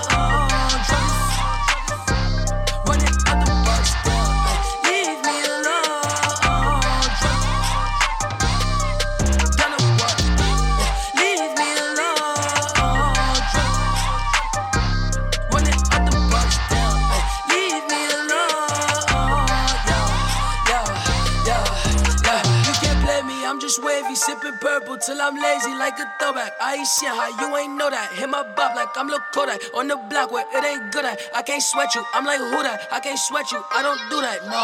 Sipping 24.33 24.57
purple 24.59 24.97
till 24.97 25.21
I'm 25.21 25.35
lazy 25.35 25.73
like 25.75 25.99
a 25.99 26.05
throwback. 26.19 26.53
I 26.61 26.75
ain't 26.75 26.87
shit 26.87 27.09
how 27.09 27.29
you 27.29 27.57
ain't 27.57 27.77
know 27.77 27.89
that. 27.89 28.13
Hit 28.13 28.29
my 28.29 28.43
bop 28.55 28.75
like 28.75 28.89
I'm 28.95 29.07
Lil 29.07 29.19
Kodak 29.33 29.61
on 29.75 29.87
the 29.87 29.97
block 30.09 30.31
where 30.31 30.45
it 30.53 30.63
ain't 30.63 30.91
good 30.91 31.05
at. 31.05 31.19
I 31.35 31.41
can't 31.41 31.61
sweat 31.61 31.93
you. 31.95 32.03
I'm 32.13 32.25
like 32.25 32.39
who 32.39 32.63
that? 32.63 32.87
I 32.91 32.99
can't 32.99 33.19
sweat 33.19 33.51
you. 33.51 33.61
I 33.71 33.81
don't 33.81 33.99
do 34.09 34.21
that. 34.21 34.45
No, 34.49 34.63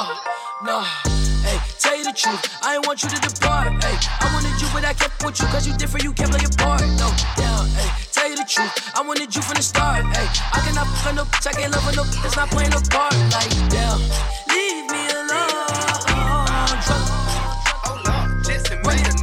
no. 0.65 0.81
Hey, 1.45 1.57
tell 1.79 1.95
you 1.97 2.03
the 2.03 2.13
truth, 2.13 2.41
I 2.61 2.75
ain't 2.75 2.85
want 2.85 3.01
you 3.01 3.09
to 3.09 3.19
depart. 3.21 3.71
Hey, 3.83 3.95
I 4.19 4.27
wanted 4.33 4.61
you, 4.61 4.67
but 4.73 4.83
I 4.85 4.93
kept 4.93 5.23
with 5.23 5.39
you, 5.39 5.47
cause 5.47 5.65
you 5.65 5.73
different, 5.77 6.03
you 6.03 6.13
can't 6.13 6.29
play 6.29 6.41
your 6.41 6.51
part. 6.59 6.81
No, 6.99 7.09
down, 7.37 7.65
hey, 7.79 7.89
tell 8.11 8.29
you 8.29 8.35
the 8.35 8.45
truth. 8.45 8.73
I 8.93 9.01
wanted 9.01 9.33
you 9.33 9.41
from 9.41 9.55
the 9.55 9.63
start. 9.63 10.03
Hey, 10.03 10.27
I 10.51 10.59
cannot 10.67 10.87
fuck 10.99 11.15
no 11.15 11.23
bitch, 11.23 11.47
I 11.47 11.53
can't 11.53 11.71
love 11.71 11.95
no 11.95 12.03
bitch, 12.03 12.35
not 12.35 12.49
playing 12.51 12.73
a 12.73 12.81
part. 12.91 13.15
Like, 13.31 13.49
damn, 13.71 13.99
leave 14.51 14.85
me 14.91 15.01
alone. 15.15 15.69
Oh 17.87 18.01
Lord, 18.05 18.29
made 18.85 19.18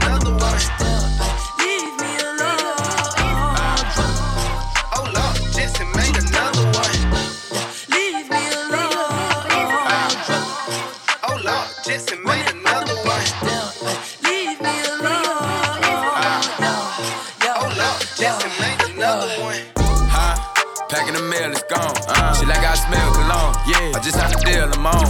Packing 20.97 21.12
the 21.12 21.20
mail, 21.20 21.53
it's 21.53 21.62
gone. 21.64 21.92
Uh, 22.09 22.32
shit 22.32 22.49
like 22.49 22.64
I 22.64 22.74
smell 22.74 23.12
cologne. 23.12 23.55
Yeah, 23.68 23.92
I 23.94 24.01
just 24.01 24.16
had 24.16 24.32
to 24.32 24.38
deal, 24.42 24.64
I'm 24.64 24.86
on. 24.86 25.05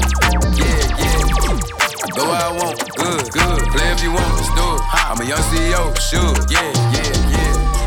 Yeah, 0.58 0.82
yeah. 0.98 2.10
Go 2.10 2.26
where 2.26 2.42
I 2.42 2.50
want, 2.50 2.82
good, 2.96 3.30
good. 3.30 3.62
Play 3.70 3.92
if 3.92 4.02
you 4.02 4.10
want, 4.10 4.34
let's 4.34 4.50
do 4.58 4.66
it. 4.74 4.80
I'm 4.82 5.20
a 5.20 5.24
young 5.24 5.38
CEO, 5.46 5.96
sure. 6.00 6.34
Yeah, 6.50 6.72
yeah, 6.90 7.30
yeah. 7.30 7.35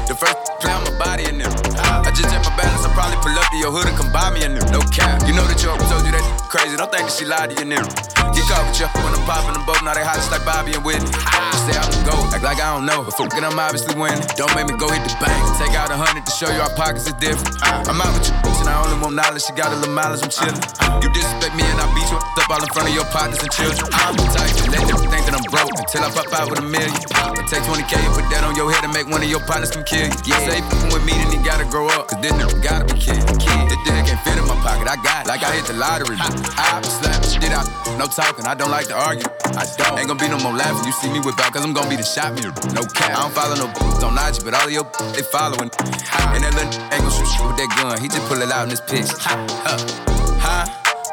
The 0.09 0.17
first 0.17 0.41
play 0.57 0.73
on 0.73 0.81
my 0.89 0.97
body 0.97 1.29
in 1.29 1.37
them. 1.37 1.53
I 1.77 2.09
just 2.09 2.33
check 2.33 2.41
my 2.41 2.49
balance, 2.57 2.81
I 2.81 2.89
probably 2.97 3.21
pull 3.21 3.37
up 3.37 3.45
to 3.45 3.57
your 3.61 3.69
hood 3.69 3.85
and 3.85 3.93
come 3.93 4.09
buy 4.09 4.33
me 4.33 4.41
a 4.41 4.49
new. 4.49 4.65
No 4.73 4.81
cap. 4.89 5.21
You 5.29 5.37
know 5.37 5.45
that 5.45 5.61
your 5.61 5.77
told 5.85 6.01
you 6.01 6.09
that 6.09 6.25
crazy. 6.49 6.73
Don't 6.73 6.89
think 6.89 7.05
that 7.05 7.13
she 7.13 7.29
lied 7.29 7.53
to 7.53 7.61
you, 7.61 7.69
new. 7.69 7.85
Get 8.33 8.41
caught 8.49 8.65
with 8.65 8.81
your 8.81 8.89
when 9.05 9.13
I'm 9.13 9.21
popping 9.29 9.53
them 9.53 9.69
both. 9.69 9.85
Now 9.85 9.93
they 9.93 10.01
hot 10.01 10.17
just 10.17 10.33
like 10.33 10.41
Bobby 10.41 10.73
and 10.73 10.81
Whitney. 10.81 11.13
Just 11.13 11.69
say 11.69 11.77
I'm 11.77 11.85
the 11.93 12.01
GOAT, 12.09 12.33
act 12.33 12.41
like 12.41 12.57
I 12.57 12.73
don't 12.73 12.89
know. 12.89 13.05
But 13.05 13.21
fucking, 13.21 13.45
I'm 13.45 13.61
obviously 13.61 13.93
winning. 13.93 14.25
Don't 14.33 14.49
make 14.57 14.65
me 14.65 14.73
go 14.81 14.89
hit 14.89 15.05
the 15.05 15.13
bank. 15.21 15.37
Take 15.61 15.77
out 15.77 15.93
a 15.93 15.97
hundred 16.01 16.25
to 16.25 16.33
show 16.33 16.49
you 16.49 16.57
our 16.57 16.73
pockets 16.73 17.05
is 17.05 17.13
different. 17.21 17.53
I'm 17.61 18.01
out 18.01 18.09
with 18.17 18.33
you, 18.33 18.33
and 18.65 18.65
I 18.65 18.81
only 18.81 18.97
want 18.97 19.13
knowledge. 19.13 19.45
She 19.45 19.53
got 19.53 19.69
a 19.69 19.77
little 19.77 19.93
mileage, 19.93 20.25
I'm 20.25 20.33
chillin'. 20.33 20.57
You 21.05 21.07
disrespect 21.13 21.53
me 21.53 21.63
and 21.63 21.79
I 21.79 21.85
beat 21.93 22.09
you 22.09 22.17
up 22.17 22.49
all 22.49 22.59
in 22.59 22.69
front 22.73 22.89
of 22.89 22.93
your 22.97 23.05
partners 23.13 23.39
and 23.45 23.51
children. 23.53 23.85
I'm 23.93 24.17
the 24.17 24.25
type 24.33 24.51
to 24.57 24.65
let 24.73 24.83
them 24.89 24.99
think 25.05 25.23
that 25.29 25.37
I'm 25.37 25.45
broke 25.47 25.71
until 25.77 26.01
I 26.01 26.09
pop 26.11 26.33
out 26.33 26.49
with 26.49 26.59
a 26.59 26.67
million. 26.67 26.97
I 27.13 27.45
take 27.47 27.63
20k 27.63 27.93
and 27.93 28.13
put 28.17 28.25
that 28.33 28.43
on 28.43 28.57
your 28.57 28.67
head 28.73 28.83
and 28.83 28.91
make 28.91 29.07
one 29.07 29.21
of 29.23 29.29
your 29.29 29.39
partners 29.45 29.71
come 29.71 29.85
you. 29.99 30.07
Yeah, 30.23 30.39
say 30.47 30.61
fucking 30.61 30.91
with 30.93 31.03
me, 31.03 31.13
then 31.13 31.31
he 31.31 31.37
gotta 31.43 31.65
grow 31.65 31.87
up. 31.87 32.07
Cause 32.07 32.21
this 32.21 32.31
nigga 32.31 32.63
gotta 32.63 32.85
be 32.85 32.99
kid. 32.99 33.19
kid. 33.39 33.63
This 33.67 33.79
dick 33.83 34.05
can't 34.07 34.21
fit 34.23 34.37
in 34.39 34.45
my 34.47 34.55
pocket. 34.63 34.87
I 34.87 34.95
got 35.03 35.25
it. 35.25 35.29
Like 35.29 35.43
I 35.43 35.51
hit 35.55 35.65
the 35.65 35.75
lottery. 35.75 36.17
I 36.19 36.81
slap 36.81 37.23
shit 37.27 37.51
out. 37.51 37.67
No 37.97 38.07
talking. 38.07 38.45
I 38.47 38.55
don't 38.55 38.71
like 38.71 38.87
to 38.87 38.95
argue. 38.95 39.27
I 39.59 39.67
don't. 39.77 39.99
Ain't 39.99 40.07
gonna 40.07 40.19
be 40.19 40.29
no 40.29 40.39
more 40.39 40.55
laughing. 40.55 40.85
You 40.87 40.93
see 40.93 41.11
me 41.11 41.19
whip 41.19 41.39
out, 41.39 41.51
cause 41.51 41.63
I'm 41.63 41.73
gonna 41.73 41.89
be 41.89 41.97
the 41.97 42.07
shot 42.07 42.33
mirror. 42.33 42.53
No 42.71 42.83
cap. 42.95 43.17
I 43.17 43.27
don't 43.27 43.33
follow 43.33 43.55
no 43.55 43.67
don't 43.99 44.15
notch, 44.15 44.43
but 44.43 44.53
all 44.53 44.65
of 44.65 44.71
your 44.71 44.87
they 45.13 45.23
following. 45.23 45.69
And 46.31 46.43
that 46.43 46.53
little 46.55 46.71
ain't 46.93 47.03
gon' 47.03 47.11
shoot 47.11 47.47
with 47.47 47.59
that 47.59 47.71
gun. 47.75 47.99
He 47.99 48.07
just 48.07 48.25
pull 48.27 48.41
it 48.41 48.51
out 48.51 48.63
in 48.63 48.69
his 48.71 48.81
pics. 48.81 49.11
Huh? 49.17 49.35
Huh? 50.39 50.65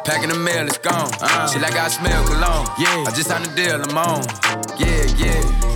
Packing 0.04 0.28
the 0.28 0.38
mail, 0.38 0.66
it's 0.66 0.78
gone. 0.78 1.10
Uh, 1.20 1.48
shit 1.48 1.60
like 1.60 1.74
I 1.74 1.88
smell 1.88 2.22
cologne. 2.24 2.68
Yeah, 2.78 3.04
I 3.06 3.10
just 3.10 3.26
signed 3.26 3.46
a 3.46 3.54
deal, 3.56 3.82
I'm 3.82 3.98
on. 3.98 4.22
Yeah, 4.78 5.02
yeah. 5.18 5.75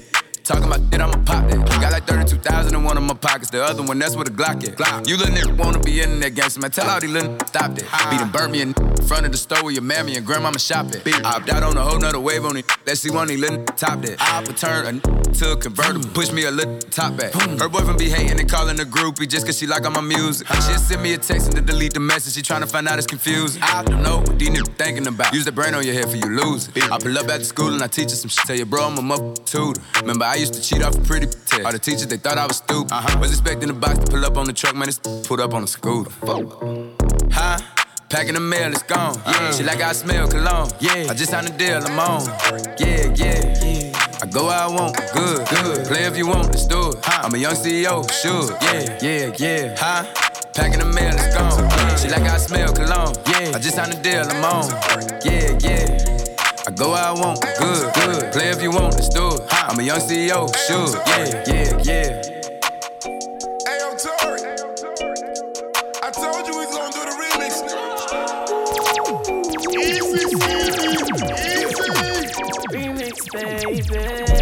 Talking 0.43 0.65
about 0.65 0.81
shit, 0.91 1.01
I'ma 1.01 1.23
pop 1.23 1.49
that. 1.49 1.81
Got 1.81 1.91
like 1.91 2.07
32,000 2.07 2.73
in 2.73 2.83
one 2.83 2.97
of 2.97 3.03
my 3.03 3.13
pockets. 3.13 3.51
The 3.51 3.63
other 3.63 3.83
one, 3.83 3.99
that's 3.99 4.15
where 4.15 4.25
the 4.25 4.31
Glock 4.31 4.67
at. 4.67 4.75
Glock. 4.75 5.07
You 5.07 5.17
little 5.17 5.35
nigga 5.35 5.57
wanna 5.57 5.79
be 5.79 6.01
in 6.01 6.19
that 6.21 6.35
gangster, 6.35 6.59
man. 6.61 6.71
Tell 6.71 6.89
all 6.89 6.99
these 6.99 7.11
little 7.11 7.35
niggas 7.35 7.47
stop 7.47 7.75
that. 7.75 8.09
Beat 8.09 8.21
and 8.21 8.31
burn 8.31 8.51
me 8.51 8.61
in 8.61 8.73
front 9.07 9.25
of 9.25 9.31
the 9.31 9.37
store 9.37 9.63
where 9.63 9.73
your 9.73 9.83
mammy 9.83 10.15
and 10.15 10.25
grandmama 10.25 10.59
shop 10.59 10.87
at. 10.87 11.07
I 11.07 11.37
opt 11.37 11.49
out 11.49 11.63
on 11.63 11.77
a 11.77 11.81
whole 11.81 11.99
nother 11.99 12.19
wave 12.19 12.45
on 12.45 12.57
it. 12.57 12.65
That 12.85 12.97
she 12.97 13.11
want 13.11 13.29
these 13.29 13.39
little 13.39 13.63
top 13.65 14.01
that. 14.01 14.17
I'll 14.19 14.43
return 14.43 15.01
a 15.05 15.21
to 15.33 15.51
a 15.53 15.57
convertible. 15.57 16.05
Mm. 16.05 16.13
Push 16.13 16.31
me 16.31 16.45
a 16.45 16.51
little 16.51 16.77
top 16.79 17.17
back. 17.17 17.31
Mm. 17.33 17.59
Her 17.59 17.69
boyfriend 17.69 17.99
be 17.99 18.09
hating 18.09 18.39
and 18.39 18.49
calling 18.49 18.79
a 18.79 18.83
groupie 18.83 19.27
just 19.27 19.45
cause 19.45 19.57
she 19.57 19.67
like 19.67 19.85
all 19.85 19.91
my 19.91 20.01
music. 20.01 20.47
She'll 20.47 20.77
send 20.77 21.01
me 21.01 21.13
a 21.13 21.17
text 21.17 21.47
and 21.47 21.55
to 21.55 21.61
delete 21.61 21.93
the 21.93 21.99
message. 21.99 22.33
She 22.33 22.41
tryna 22.41 22.69
find 22.69 22.87
out 22.87 22.97
it's 22.97 23.07
confusing. 23.07 23.61
I 23.61 23.83
don't 23.83 24.03
know 24.03 24.17
what 24.17 24.37
these 24.37 24.49
niggas 24.49 24.77
thinking 24.77 25.07
about. 25.07 25.33
Use 25.33 25.45
the 25.45 25.51
brain 25.51 25.73
on 25.73 25.85
your 25.85 25.93
head 25.93 26.09
for 26.09 26.17
you 26.17 26.25
lose 26.25 26.69
it. 26.75 26.91
I 26.91 26.97
pull 26.97 27.17
up 27.17 27.29
after 27.29 27.43
school 27.43 27.73
and 27.73 27.81
I 27.81 27.87
teach 27.87 28.09
her 28.09 28.15
some 28.15 28.29
shit. 28.29 28.45
Tell 28.45 28.55
your 28.55 28.65
bro 28.65 28.85
I'm 28.85 28.97
a 28.97 29.01
mother 29.01 29.33
tutor. 29.45 29.81
Remember, 30.01 30.25
I 30.31 30.35
used 30.35 30.53
to 30.53 30.61
cheat 30.61 30.81
off 30.81 30.95
a 30.95 31.01
pretty 31.01 31.25
test. 31.25 31.65
All 31.65 31.73
the 31.73 31.77
teachers, 31.77 32.07
they 32.07 32.15
thought 32.15 32.37
I 32.37 32.47
was 32.47 32.55
stupid. 32.55 32.93
Uh-huh. 32.93 33.19
Was 33.19 33.31
expecting 33.31 33.67
the 33.67 33.73
box 33.73 33.99
to 33.99 34.05
pull 34.05 34.23
up 34.23 34.37
on 34.37 34.45
the 34.45 34.53
truck, 34.53 34.77
man, 34.77 34.87
it's 34.87 34.97
put 35.27 35.41
up 35.41 35.53
on 35.53 35.63
the 35.63 35.67
scooter. 35.67 36.09
Fuck. 36.09 36.63
Huh? 37.33 37.57
Packing 38.07 38.35
the 38.35 38.39
mail, 38.39 38.71
it's 38.71 38.81
gone. 38.81 39.19
Yeah. 39.25 39.51
Shit 39.51 39.65
like 39.65 39.81
I 39.81 39.91
smell 39.91 40.29
cologne. 40.29 40.71
Yeah. 40.79 41.07
I 41.09 41.13
just 41.15 41.31
signed 41.31 41.49
a 41.49 41.57
deal, 41.57 41.83
I'm 41.83 41.99
on. 41.99 42.25
Yeah, 42.79 43.13
yeah, 43.13 43.61
yeah. 43.61 43.91
I 44.21 44.25
go 44.31 44.45
where 44.45 44.57
I 44.57 44.67
want, 44.67 44.95
good, 45.13 45.45
good. 45.49 45.87
Play 45.87 46.05
if 46.05 46.15
you 46.15 46.27
want, 46.27 46.47
let's 46.47 46.65
do 46.65 46.91
it. 46.91 46.95
I'm 47.09 47.35
a 47.35 47.37
young 47.37 47.55
CEO, 47.55 48.09
sure. 48.09 48.57
Yeah, 48.61 48.99
yeah, 49.03 49.35
yeah. 49.37 49.75
Huh? 49.77 50.05
Packing 50.53 50.79
the 50.79 50.85
mail, 50.85 51.13
it's 51.13 51.35
gone. 51.35 51.59
Yeah. 51.59 51.95
Shit 51.97 52.11
like 52.11 52.21
I 52.21 52.37
smell 52.37 52.71
cologne. 52.71 53.15
Yeah. 53.27 53.51
I 53.53 53.59
just 53.59 53.75
signed 53.75 53.93
a 53.95 54.01
deal, 54.01 54.23
I'm 54.23 54.45
on. 54.45 54.69
Yeah, 55.25 55.57
yeah. 55.59 56.20
I 56.67 56.69
go 56.71 56.91
where 56.91 57.03
I 57.03 57.11
want, 57.11 57.41
good, 57.57 57.93
good. 57.95 58.31
Play 58.33 58.49
if 58.49 58.61
you 58.61 58.69
want, 58.69 58.93
let's 58.93 59.09
do 59.09 59.29
it. 59.29 59.41
I'm 59.51 59.79
a 59.79 59.83
young 59.83 59.99
CEO, 59.99 60.47
sure. 60.67 60.87
Yeah, 61.07 61.43
yeah, 61.47 61.81
yeah. 61.83 62.21
Hey, 63.65 63.77
yo, 63.79 63.95
Tory. 63.97 64.41
I 66.03 66.11
told 66.11 66.45
you 66.45 66.53
we 66.53 66.65
was 66.65 66.75
gonna 66.77 66.93
do 66.93 67.01
the 67.05 67.13
remix. 67.17 67.53
Easy, 69.73 70.01
easy, 70.21 70.37
easy. 70.91 71.17
Remix, 72.69 73.15
baby. 73.33 74.40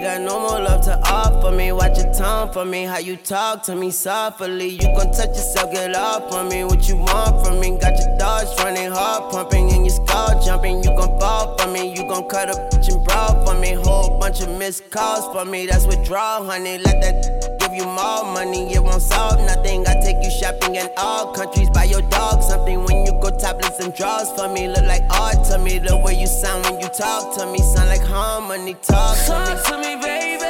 Ain't 0.00 0.08
got 0.08 0.22
no 0.22 0.40
more 0.40 0.58
love 0.58 0.82
to 0.86 0.98
offer 1.12 1.54
me. 1.54 1.72
Watch 1.72 1.98
your 1.98 2.10
tongue 2.14 2.50
for 2.54 2.64
me, 2.64 2.84
how 2.84 2.96
you 2.96 3.16
talk 3.16 3.62
to 3.64 3.76
me 3.76 3.90
softly. 3.90 4.68
You 4.68 4.86
gon' 4.96 5.12
touch 5.12 5.28
yourself, 5.28 5.70
get 5.72 5.94
off 5.94 6.32
on 6.32 6.48
me. 6.48 6.64
What 6.64 6.88
you 6.88 6.96
want 6.96 7.44
from 7.44 7.60
me? 7.60 7.76
Got 7.78 7.98
your 7.98 8.16
dogs 8.16 8.48
running 8.64 8.90
hard, 8.90 9.30
pumping, 9.30 9.70
and 9.70 9.84
your 9.84 9.94
skull 9.94 10.42
jumping. 10.42 10.82
You 10.82 10.96
gon' 10.96 11.20
fall 11.20 11.54
for 11.58 11.66
me. 11.66 11.90
You 11.94 12.08
gon' 12.08 12.26
cut 12.30 12.48
a 12.48 12.54
bitch 12.74 12.90
and 12.90 13.04
brawl 13.04 13.44
for 13.44 13.60
me. 13.60 13.74
Whole 13.74 14.18
bunch 14.18 14.40
of 14.40 14.48
missed 14.56 14.90
calls 14.90 15.26
for 15.34 15.44
me. 15.44 15.66
That's 15.66 15.84
withdrawal, 15.84 16.46
honey. 16.46 16.78
Let 16.78 17.02
that 17.02 17.59
give 17.70 17.78
you 17.78 17.86
more 17.86 18.24
money. 18.24 18.72
It 18.72 18.82
won't 18.82 19.02
solve 19.02 19.40
nothing. 19.40 19.86
I 19.86 19.94
take 20.02 20.22
you 20.22 20.30
shopping 20.30 20.76
in 20.76 20.88
all 20.96 21.32
countries. 21.32 21.70
Buy 21.70 21.84
your 21.84 22.02
dog 22.02 22.42
something 22.42 22.84
when 22.84 23.06
you 23.06 23.12
go 23.20 23.30
topless 23.30 23.78
and 23.80 23.94
draws 23.94 24.30
for 24.32 24.48
me. 24.48 24.68
Look 24.68 24.84
like 24.84 25.02
art 25.10 25.44
to 25.50 25.58
me. 25.58 25.78
The 25.78 25.96
way 25.96 26.18
you 26.18 26.26
sound 26.26 26.64
when 26.64 26.80
you 26.80 26.88
talk 26.88 27.36
to 27.38 27.46
me. 27.46 27.58
Sound 27.58 27.88
like 27.88 28.02
harmony. 28.02 28.74
Talk 28.82 29.16
to 29.26 29.32
me. 29.32 29.46
Talk 29.46 29.66
to 29.66 29.78
me, 29.78 29.96
baby. 30.00 30.49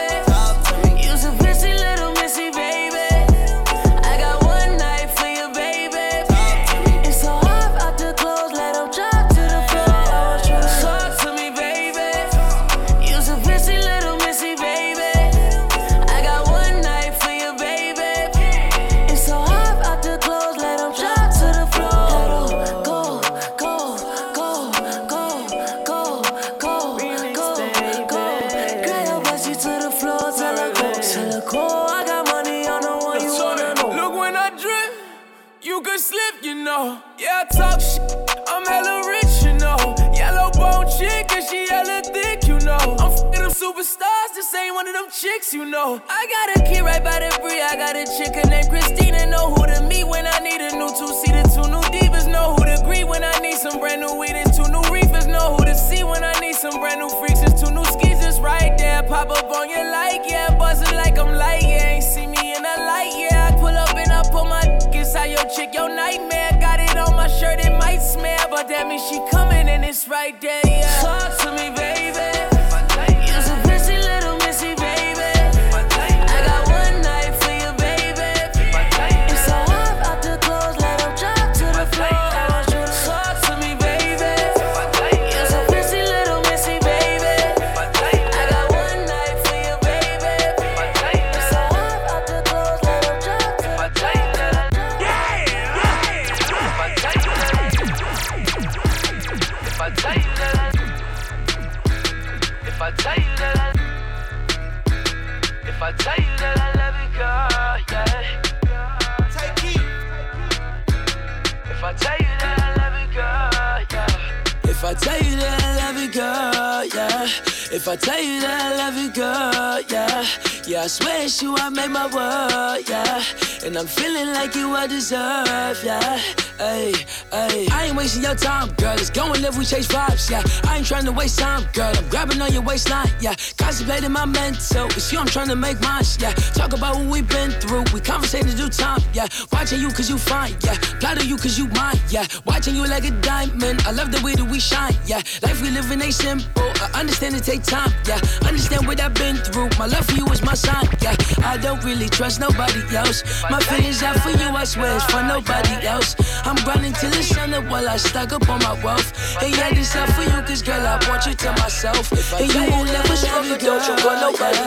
Swear 120.90 121.24
it's 121.24 121.40
you, 121.40 121.56
I 121.56 121.68
made 121.70 121.90
my 121.90 122.06
world, 122.06 122.88
yeah. 122.88 123.22
And 123.64 123.76
I'm 123.76 123.86
feeling 123.86 124.28
like 124.32 124.54
you 124.54 124.74
I 124.74 124.86
deserve, 124.86 125.78
yeah. 125.84 126.18
Hey, 126.58 126.92
hey. 127.30 127.68
I 127.70 127.86
ain't 127.86 127.96
wasting 127.96 128.22
your 128.22 128.34
time, 128.34 128.68
girl. 128.74 128.94
Let's 128.96 129.08
go 129.10 129.32
and 129.32 129.40
live, 129.40 129.56
we 129.56 129.64
chase 129.64 129.86
vibes, 129.86 130.28
yeah. 130.30 130.42
I 130.68 130.78
ain't 130.78 130.86
trying 130.86 131.04
to 131.04 131.12
waste 131.12 131.38
time, 131.38 131.64
girl. 131.72 131.92
I'm 131.96 132.08
grabbing 132.08 132.42
on 132.42 132.52
your 132.52 132.62
waistline, 132.62 133.08
yeah. 133.20 133.34
Contemplating 133.56 134.12
my 134.12 134.26
mental. 134.26 134.86
It's 134.86 135.12
you, 135.12 135.18
I'm 135.18 135.26
trying 135.26 135.48
to 135.48 135.56
make 135.56 135.80
mine, 135.80 136.04
yeah. 136.18 136.32
Talk 136.32 136.72
about 136.72 136.96
what 136.96 137.06
we've 137.06 137.28
been 137.28 137.52
through. 137.52 137.84
We 137.94 138.00
conversating 138.00 138.56
do 138.56 138.68
time, 138.68 139.00
yeah. 139.12 139.26
Watching 139.52 139.80
you 139.80 139.88
cause 139.90 140.10
you 140.10 140.18
fine, 140.18 140.56
yeah. 140.64 140.76
Plotting 141.00 141.28
you 141.28 141.36
cause 141.36 141.56
you 141.58 141.68
mine, 141.68 141.98
yeah. 142.08 142.26
Watching 142.60 142.76
you 142.76 142.86
like 142.88 143.06
a 143.06 143.10
diamond. 143.22 143.80
I 143.86 143.90
love 143.90 144.12
the 144.12 144.20
way 144.20 144.34
that 144.34 144.44
we 144.44 144.60
shine, 144.60 144.92
yeah. 145.06 145.22
Life 145.40 145.62
we 145.62 145.70
living 145.70 146.02
ain't 146.02 146.12
simple. 146.12 146.60
I 146.60 147.00
understand 147.00 147.34
it 147.34 147.42
take 147.42 147.62
time, 147.62 147.88
yeah. 148.04 148.20
Understand 148.44 148.86
what 148.86 149.00
I've 149.00 149.14
been 149.14 149.36
through. 149.36 149.70
My 149.78 149.86
love 149.86 150.04
for 150.04 150.12
you 150.12 150.26
is 150.26 150.42
my 150.42 150.52
sign, 150.52 150.84
yeah. 151.00 151.16
I 151.42 151.56
don't 151.56 151.82
really 151.82 152.10
trust 152.10 152.38
nobody 152.38 152.84
else. 152.94 153.24
My 153.48 153.60
feelings 153.60 154.02
out 154.02 154.20
for 154.20 154.28
you, 154.28 154.48
I 154.52 154.64
swear 154.64 154.94
it's 154.94 155.06
for 155.06 155.22
nobody 155.22 155.86
else. 155.86 156.14
I'm 156.44 156.56
grinding 156.56 156.92
till 156.92 157.08
the 157.08 157.22
sun 157.22 157.54
up 157.54 157.64
while 157.70 157.88
I 157.88 157.96
stack 157.96 158.34
up 158.34 158.46
on 158.50 158.58
my 158.60 158.76
wealth. 158.84 159.08
And 159.40 159.56
yeah, 159.56 159.72
this 159.72 159.96
out 159.96 160.10
for 160.10 160.20
you, 160.20 160.42
cause 160.44 160.60
girl, 160.60 160.84
I 160.84 161.00
want 161.08 161.24
you 161.24 161.32
to 161.32 161.52
myself. 161.52 162.12
And 162.38 162.52
you 162.52 162.60
won't 162.68 162.92
never 162.92 163.16
struggle, 163.16 163.56
don't 163.56 163.88
you 163.88 163.96
got 164.04 164.20
nobody. 164.20 164.58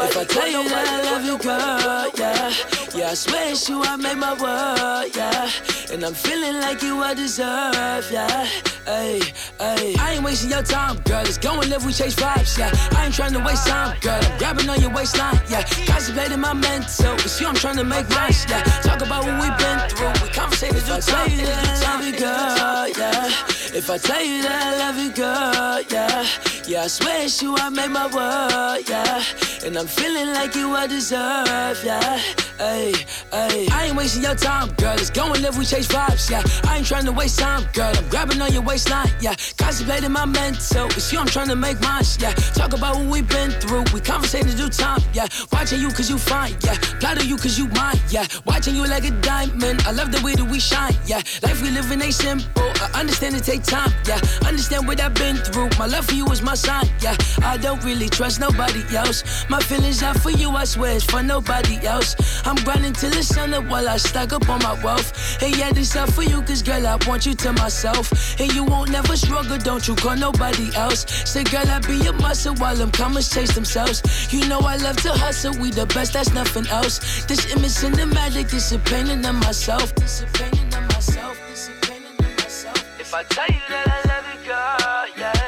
If 0.00 0.16
I 0.16 0.24
tell 0.24 0.48
you 0.48 0.66
that 0.70 0.88
I 0.88 1.12
love 1.12 1.24
you, 1.28 1.36
girl, 1.36 2.10
yeah. 2.16 2.84
Yeah, 2.94 3.10
I 3.10 3.14
swear 3.14 3.50
it's 3.50 3.68
you, 3.68 3.82
I 3.82 3.96
made 3.96 4.16
my 4.16 4.32
world, 4.32 5.14
yeah. 5.14 5.50
And 5.92 6.04
I'm 6.04 6.14
feeling 6.14 6.54
like 6.60 6.80
you, 6.80 7.02
are 7.02 7.14
deserve, 7.14 7.33
yeah. 7.38 8.44
Hey, 8.84 9.20
hey. 9.58 9.94
I 9.98 10.12
ain't 10.14 10.24
wasting 10.24 10.50
your 10.50 10.62
time, 10.62 10.98
girl. 11.02 11.22
Let's 11.22 11.38
go 11.38 11.60
and 11.60 11.70
live, 11.70 11.84
we 11.84 11.92
chase 11.92 12.14
vibes, 12.14 12.58
yeah. 12.58 12.70
I 12.96 13.06
ain't 13.06 13.14
trying 13.14 13.32
to 13.32 13.40
waste 13.40 13.66
time, 13.66 13.98
girl. 14.00 14.20
I'm 14.22 14.38
grabbing 14.38 14.68
on 14.68 14.80
your 14.80 14.90
waistline, 14.90 15.40
yeah. 15.48 15.64
Contemplating 15.86 16.40
my 16.40 16.52
mental. 16.52 17.14
It's 17.14 17.40
you, 17.40 17.46
I'm 17.46 17.54
trying 17.54 17.76
to 17.76 17.84
make 17.84 18.08
mine, 18.10 18.32
yeah. 18.48 18.62
Talk 18.82 19.02
about 19.02 19.24
what 19.24 19.34
we've 19.42 19.58
been 19.58 19.78
through. 19.90 20.26
We 20.26 20.32
conversating 20.32 20.80
do 20.80 21.00
time, 21.00 21.30
you, 21.30 22.18
girl, 22.18 22.88
yeah. 22.88 23.53
If 23.74 23.90
I 23.90 23.98
tell 23.98 24.22
you 24.22 24.40
that 24.42 24.52
I 24.52 24.78
love 24.78 24.98
you, 24.98 25.10
girl, 25.10 25.82
yeah. 25.90 26.24
Yeah, 26.64 26.84
I 26.84 26.86
swear 26.86 27.24
it's 27.24 27.42
you, 27.42 27.56
I 27.56 27.70
made 27.70 27.90
my 27.90 28.06
world, 28.06 28.88
yeah. 28.88 29.24
And 29.66 29.76
I'm 29.76 29.88
feeling 29.88 30.28
like 30.32 30.54
you, 30.54 30.70
I 30.76 30.86
deserve, 30.86 31.82
yeah. 31.84 32.18
Hey, 32.56 32.94
hey. 33.32 33.66
I 33.72 33.86
ain't 33.86 33.96
wasting 33.96 34.22
your 34.22 34.36
time, 34.36 34.68
girl. 34.74 34.94
Let's 34.94 35.10
go 35.10 35.32
and 35.32 35.42
live, 35.42 35.58
we 35.58 35.64
chase 35.64 35.88
vibes, 35.88 36.30
yeah. 36.30 36.44
I 36.70 36.78
ain't 36.78 36.86
trying 36.86 37.04
to 37.06 37.12
waste 37.12 37.40
time, 37.40 37.66
girl. 37.72 37.92
I'm 37.96 38.08
grabbing 38.10 38.40
on 38.40 38.52
your 38.52 38.62
waistline, 38.62 39.10
yeah. 39.20 39.34
Contemplating 39.58 40.12
my 40.12 40.24
mental. 40.24 40.86
It's 40.86 41.12
you, 41.12 41.18
I'm 41.18 41.26
trying 41.26 41.48
to 41.48 41.56
make 41.56 41.80
mine, 41.80 42.04
yeah. 42.20 42.32
Talk 42.54 42.74
about 42.74 42.94
what 42.94 43.06
we've 43.06 43.28
been 43.28 43.50
through. 43.50 43.84
We 43.92 44.00
conversating 44.00 44.56
do 44.56 44.68
time, 44.68 45.02
yeah. 45.12 45.26
Watching 45.52 45.80
you 45.80 45.88
cause 45.90 46.08
you 46.08 46.18
fine, 46.18 46.54
yeah. 46.62 46.78
Plotting 47.00 47.28
you 47.28 47.36
cause 47.36 47.58
you 47.58 47.66
mine, 47.68 47.98
yeah. 48.08 48.28
Watching 48.46 48.76
you 48.76 48.86
like 48.86 49.04
a 49.04 49.10
diamond. 49.20 49.82
I 49.82 49.90
love 49.90 50.12
the 50.12 50.22
way 50.22 50.36
that 50.36 50.44
we 50.44 50.60
shine, 50.60 50.94
yeah. 51.06 51.22
Life 51.42 51.60
we 51.60 51.70
live 51.70 51.90
in 51.90 52.00
ain't 52.02 52.14
simple. 52.14 52.62
I 52.62 53.00
understand 53.00 53.34
it 53.34 53.42
take 53.42 53.63
time, 53.64 53.92
yeah. 54.06 54.20
Understand 54.46 54.86
what 54.86 55.00
I've 55.00 55.14
been 55.14 55.36
through. 55.36 55.70
My 55.78 55.86
love 55.86 56.06
for 56.06 56.14
you 56.14 56.26
is 56.28 56.42
my 56.42 56.54
sign, 56.54 56.86
yeah. 57.00 57.16
I 57.42 57.56
don't 57.56 57.82
really 57.84 58.08
trust 58.08 58.40
nobody 58.40 58.82
else. 58.96 59.24
My 59.48 59.60
feelings 59.60 60.02
are 60.02 60.14
for 60.14 60.30
you, 60.30 60.50
I 60.50 60.64
swear 60.64 60.96
it's 60.96 61.04
for 61.04 61.22
nobody 61.22 61.84
else. 61.86 62.14
I'm 62.46 62.56
grinding 62.56 62.92
till 62.92 63.10
the 63.10 63.22
sun 63.22 63.54
up 63.54 63.64
while 63.68 63.88
I 63.88 63.96
stack 63.96 64.32
up 64.32 64.48
on 64.48 64.62
my 64.62 64.74
wealth. 64.84 65.42
And 65.42 65.56
yeah, 65.56 65.72
this 65.72 65.96
out 65.96 66.10
for 66.12 66.22
you, 66.22 66.42
cause 66.42 66.62
girl, 66.62 66.86
I 66.86 66.96
want 67.06 67.26
you 67.26 67.34
to 67.34 67.52
myself. 67.54 68.12
And 68.40 68.52
you 68.54 68.64
won't 68.64 68.90
never 68.90 69.16
struggle, 69.16 69.58
don't 69.58 69.86
you 69.88 69.94
call 69.94 70.16
nobody 70.16 70.74
else. 70.76 71.06
Say, 71.28 71.44
girl, 71.44 71.66
I 71.66 71.78
be 71.80 71.96
your 71.96 72.14
muscle 72.14 72.54
while 72.56 72.76
them 72.76 72.90
commas 72.90 73.30
chase 73.30 73.54
themselves. 73.54 74.02
You 74.32 74.46
know 74.48 74.60
I 74.60 74.76
love 74.76 74.96
to 75.02 75.10
hustle, 75.12 75.56
we 75.58 75.70
the 75.70 75.86
best, 75.86 76.12
that's 76.12 76.32
nothing 76.32 76.66
else. 76.68 77.24
This 77.26 77.52
image 77.52 77.72
cinematic, 77.72 78.50
this 78.50 78.72
a 78.72 78.78
painting 78.78 79.24
of 79.24 79.34
myself. 79.36 79.94
This 79.96 80.22
a 80.22 80.26
painting 80.26 80.74
of 80.74 80.82
myself. 80.92 81.43
I 83.16 83.22
tell 83.22 83.46
you 83.46 83.60
that 83.68 83.86
I 83.86 84.02
love 84.10 84.26
you, 84.34 84.38
girl, 84.44 85.06
yeah. 85.16 85.38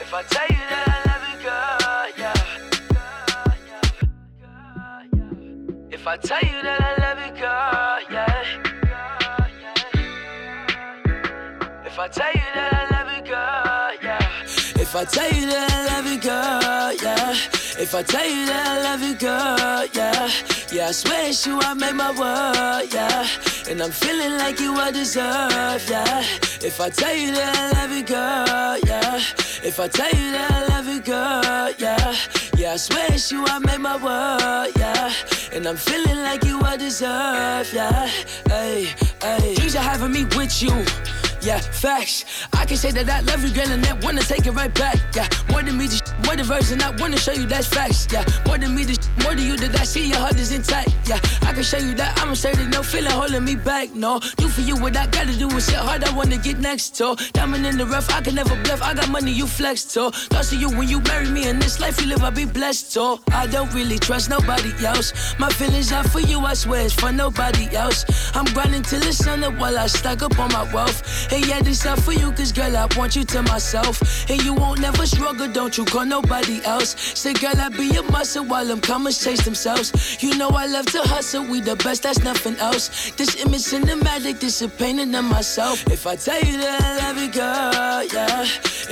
If 0.00 0.14
I 0.14 0.22
tell 0.22 0.46
you 0.46 0.62
that 0.70 0.86
I 0.86 0.98
love 1.10 1.24
you, 1.28 1.38
girl, 1.42 2.06
yeah. 2.22 2.38
If 5.90 6.06
I 6.06 6.16
tell 6.18 6.40
you 6.40 6.62
that 6.62 6.80
I 6.80 6.94
love 7.02 7.18
you, 7.26 7.32
girl, 7.42 7.98
yeah. 8.12 8.44
If 11.84 11.98
I 11.98 12.06
tell 12.06 12.32
you 12.32 12.46
that 12.54 12.72
I 12.72 12.84
love 12.94 13.10
you, 13.16 13.22
girl, 13.28 13.92
yeah. 14.04 14.22
If 14.80 14.94
I 14.94 15.04
tell 15.04 15.32
you 15.32 15.46
that 15.50 15.68
I 15.72 15.74
love 15.96 16.06
you, 16.06 16.18
girl, 16.20 16.92
yeah. 17.02 17.61
If 17.82 17.96
I 17.96 18.02
tell 18.04 18.24
you 18.24 18.46
that 18.46 18.64
I 18.64 18.82
love 18.84 19.02
you, 19.02 19.16
girl, 19.16 19.84
yeah. 19.92 20.30
Yeah, 20.70 20.86
I 20.86 20.92
swear 20.92 21.28
it's 21.28 21.44
you, 21.44 21.58
I 21.58 21.74
made 21.74 21.96
my 21.96 22.12
world, 22.12 22.94
yeah. 22.94 23.26
And 23.68 23.82
I'm 23.82 23.90
feeling 23.90 24.38
like 24.38 24.60
you, 24.60 24.72
I 24.76 24.92
deserve, 24.92 25.90
yeah. 25.90 26.22
If 26.62 26.80
I 26.80 26.90
tell 26.90 27.12
you 27.12 27.32
that 27.32 27.56
I 27.58 27.80
love 27.80 27.90
you, 27.90 28.04
girl, 28.04 28.78
yeah. 28.86 29.16
If 29.66 29.80
I 29.80 29.88
tell 29.88 30.10
you 30.10 30.30
that 30.30 30.50
I 30.52 30.66
love 30.68 30.86
you, 30.86 31.00
girl, 31.00 31.74
yeah. 31.76 32.14
Yeah, 32.56 32.74
I 32.74 32.76
swear 32.76 33.06
it's 33.10 33.32
you, 33.32 33.44
I 33.48 33.58
made 33.58 33.80
my 33.80 33.96
world, 33.96 34.72
yeah. 34.78 35.12
And 35.52 35.66
I'm 35.66 35.76
feeling 35.76 36.22
like 36.22 36.44
you, 36.44 36.60
I 36.60 36.76
deserve, 36.76 37.74
yeah. 37.74 38.06
Hey, 38.46 38.94
hey. 39.20 39.54
Dreams 39.56 39.74
are 39.74 39.82
having 39.82 40.12
me 40.12 40.24
with 40.36 40.62
you. 40.62 40.84
Yeah, 41.42 41.58
facts. 41.58 42.46
I 42.52 42.64
can 42.64 42.76
say 42.76 42.92
that 42.92 43.10
I 43.10 43.20
love 43.22 43.42
you, 43.42 43.52
girl, 43.52 43.68
and 43.72 43.82
that 43.82 44.04
wanna 44.04 44.22
take 44.22 44.46
it 44.46 44.52
right 44.52 44.72
back. 44.72 44.98
Yeah, 45.16 45.26
more 45.50 45.64
than 45.64 45.76
me, 45.76 45.88
the 45.88 46.01
more 46.24 46.36
the 46.36 46.44
version 46.44 46.80
I 46.82 46.90
wanna 46.96 47.16
show 47.16 47.32
you 47.32 47.46
that's 47.46 47.66
facts. 47.66 48.06
Yeah, 48.10 48.24
more 48.46 48.58
than 48.58 48.74
me, 48.74 48.84
more 49.22 49.34
than 49.34 49.46
you 49.46 49.56
that 49.56 49.78
I 49.78 49.84
see 49.84 50.08
your 50.08 50.18
heart 50.18 50.36
is 50.36 50.52
intact. 50.52 50.90
Yeah, 51.06 51.18
I 51.42 51.52
can 51.52 51.62
show 51.62 51.78
you 51.78 51.94
that 51.94 52.20
I'm 52.20 52.34
certain, 52.34 52.70
no 52.70 52.82
feeling 52.82 53.12
holding 53.12 53.44
me 53.44 53.56
back. 53.56 53.94
No, 53.94 54.20
do 54.36 54.48
for 54.48 54.60
you 54.60 54.76
what 54.76 54.96
I 54.96 55.06
gotta 55.06 55.36
do 55.36 55.48
is 55.56 55.66
shit 55.66 55.76
hard. 55.76 56.04
I 56.04 56.12
wanna 56.14 56.38
get 56.38 56.58
next 56.58 56.96
to. 56.98 57.16
Diamond 57.32 57.66
in 57.66 57.76
the 57.76 57.86
rough, 57.86 58.10
I 58.10 58.20
can 58.20 58.34
never 58.34 58.56
bluff. 58.62 58.82
I 58.82 58.94
got 58.94 59.08
money, 59.10 59.32
you 59.32 59.46
flex 59.46 59.84
to. 59.94 60.10
Thoughts 60.10 60.52
of 60.52 60.60
you 60.60 60.70
when 60.70 60.88
you 60.88 61.00
marry 61.00 61.28
me 61.28 61.48
in 61.48 61.58
this 61.58 61.80
life 61.80 62.00
you 62.00 62.08
live, 62.08 62.22
I'll 62.22 62.30
be 62.30 62.44
blessed 62.44 62.92
to. 62.94 63.18
I 63.32 63.46
don't 63.46 63.72
really 63.74 63.98
trust 63.98 64.30
nobody 64.30 64.72
else. 64.84 65.34
My 65.38 65.48
feelings 65.48 65.92
are 65.92 66.04
for 66.04 66.20
you, 66.20 66.40
I 66.40 66.54
swear 66.54 66.84
it's 66.84 66.94
for 66.94 67.12
nobody 67.12 67.74
else. 67.74 68.04
I'm 68.34 68.44
grinding 68.54 68.82
till 68.82 69.00
the 69.00 69.12
sun 69.12 69.44
up 69.44 69.58
while 69.58 69.78
I 69.78 69.86
stack 69.86 70.22
up 70.22 70.38
on 70.38 70.52
my 70.52 70.72
wealth. 70.72 71.02
Hey, 71.30 71.42
yeah, 71.48 71.60
this 71.60 71.86
out 71.86 72.00
for 72.00 72.12
you, 72.12 72.32
cause 72.32 72.52
girl, 72.52 72.76
I 72.76 72.86
want 72.96 73.16
you 73.16 73.24
to 73.24 73.42
myself. 73.42 74.00
And 74.30 74.42
you 74.42 74.54
won't 74.54 74.80
never 74.80 75.06
struggle, 75.06 75.48
don't 75.48 75.76
you 75.76 75.84
call 75.84 76.11
nobody 76.12 76.62
else. 76.64 76.90
Say, 77.20 77.32
girl, 77.32 77.58
I 77.66 77.68
be 77.70 77.88
a 77.96 78.02
muscle 78.02 78.44
while 78.44 78.66
them 78.66 78.80
commas 78.80 79.16
chase 79.24 79.42
themselves. 79.44 79.88
You 80.22 80.36
know 80.36 80.50
I 80.50 80.66
love 80.66 80.86
to 80.96 81.00
hustle, 81.12 81.44
we 81.50 81.60
the 81.60 81.76
best, 81.76 82.02
that's 82.02 82.22
nothing 82.22 82.56
else. 82.68 83.10
This 83.12 83.32
image 83.42 83.64
cinematic, 83.72 84.38
this 84.38 84.60
a 84.60 84.68
painting 84.68 85.14
of 85.14 85.24
myself. 85.24 85.76
If 85.96 86.06
I 86.06 86.16
tell 86.16 86.42
you 86.48 86.56
that 86.64 86.78
I 86.88 86.92
love 87.02 87.18
you, 87.22 87.30
girl, 87.40 88.00
yeah. 88.16 88.42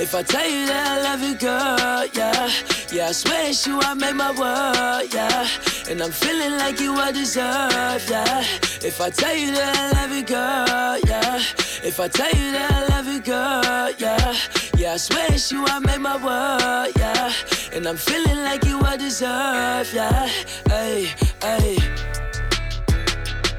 If 0.03 0.15
I 0.15 0.23
tell 0.23 0.49
you 0.55 0.65
that 0.71 0.85
I 0.93 0.97
love 1.07 1.21
you, 1.27 1.35
girl, 1.47 2.01
yeah. 2.19 2.51
Yeah, 2.91 3.09
I 3.09 3.11
swear 3.11 3.49
it's 3.49 3.67
you, 3.67 3.79
I 3.79 3.93
made 3.93 4.17
my 4.25 4.31
world, 4.41 5.13
yeah. 5.13 5.47
And 5.89 6.01
I'm 6.01 6.11
feeling 6.11 6.53
like 6.63 6.79
you 6.79 6.93
I 6.95 7.11
deserve, 7.11 8.03
yeah. 8.09 8.41
If 8.89 8.99
I 8.99 9.09
tell 9.11 9.35
you 9.35 9.51
that 9.51 9.73
I 9.77 9.87
love 9.97 10.11
you, 10.17 10.23
girl, 10.23 10.97
yeah. 11.11 11.37
If 11.89 11.99
I 11.99 12.07
tell 12.07 12.33
you 12.41 12.51
that 12.57 12.71
I 12.79 12.81
love 12.93 13.07
you, 13.13 13.21
girl, 13.21 13.91
yeah. 14.03 14.35
Yeah, 14.77 14.93
I 14.93 14.97
swear 14.97 15.27
it's 15.29 15.51
you, 15.51 15.63
I 15.67 15.77
made 15.79 16.01
my 16.01 16.17
world, 16.17 16.91
yeah. 16.97 17.10
And 17.73 17.87
I'm 17.87 17.97
feeling 17.97 18.43
like 18.43 18.65
you 18.65 18.79
I 18.81 18.97
deserve, 18.97 19.93
yeah. 19.93 20.27
Hey, 20.67 21.09
hey. 21.41 21.77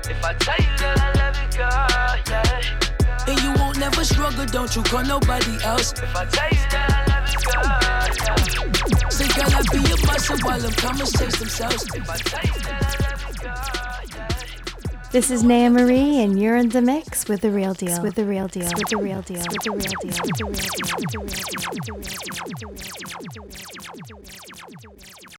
If 0.08 0.24
I 0.24 0.34
tell 0.34 0.58
you 0.58 0.76
that 0.78 0.98
I 1.00 1.12
love 1.20 1.36
you, 1.40 1.48
girl, 1.58 2.16
yeah. 2.28 3.28
And 3.28 3.40
you 3.42 3.52
won't 3.60 3.78
never 3.78 4.04
struggle, 4.04 4.46
don't 4.46 4.74
you 4.76 4.82
call 4.82 5.04
nobody 5.04 5.62
else. 5.64 5.92
If 5.92 6.14
I 6.14 6.24
tell 6.26 6.50
you 6.50 6.64
that 6.70 6.90
I 6.92 7.04
love 7.12 7.28
you, 7.32 7.40
girl, 7.50 7.64
yeah. 8.22 9.08
Say, 9.08 9.28
girl, 9.28 9.50
I 9.54 9.62
be 9.72 9.78
a 9.92 9.96
muscle 10.06 10.38
while 10.42 10.60
them 10.60 10.72
commas 10.72 11.12
chase 11.12 11.38
themselves. 11.38 11.84
If 11.94 12.08
I 12.08 12.16
tell 12.16 12.44
you 12.44 12.60
that 12.62 12.82
I 12.82 13.10
love 13.10 13.22
you, 13.28 13.34
girl. 13.42 13.82
This 15.12 15.30
is 15.30 15.42
Naya 15.42 15.68
Marie, 15.68 16.20
and 16.20 16.40
you're 16.40 16.56
in 16.56 16.70
the 16.70 16.80
mix 16.80 17.28
with 17.28 17.42
the 17.42 17.50
real 17.50 17.74
deal. 17.74 18.00
With 18.02 18.14
the 18.14 18.24
real 18.24 18.48
deal. 18.48 18.70
With 18.74 18.88
the 18.88 18.96
real 18.96 19.20
deal. 19.20 19.44
With 19.50 19.62
the 19.62 19.70
real 19.70 19.92
deal. 19.92 20.16
With 20.22 20.32
the 20.32 20.44
real 20.44 20.50
deal. 20.50 20.50
With 20.50 20.68
the 20.72 21.18
real 21.18 21.22
deal. 21.22 21.22
With 21.22 21.36
the 21.42 21.92
real 21.92 21.92
deal. 21.92 21.94
With 21.94 21.94
the 21.94 21.94
real 21.94 22.48
deal. 22.58 22.71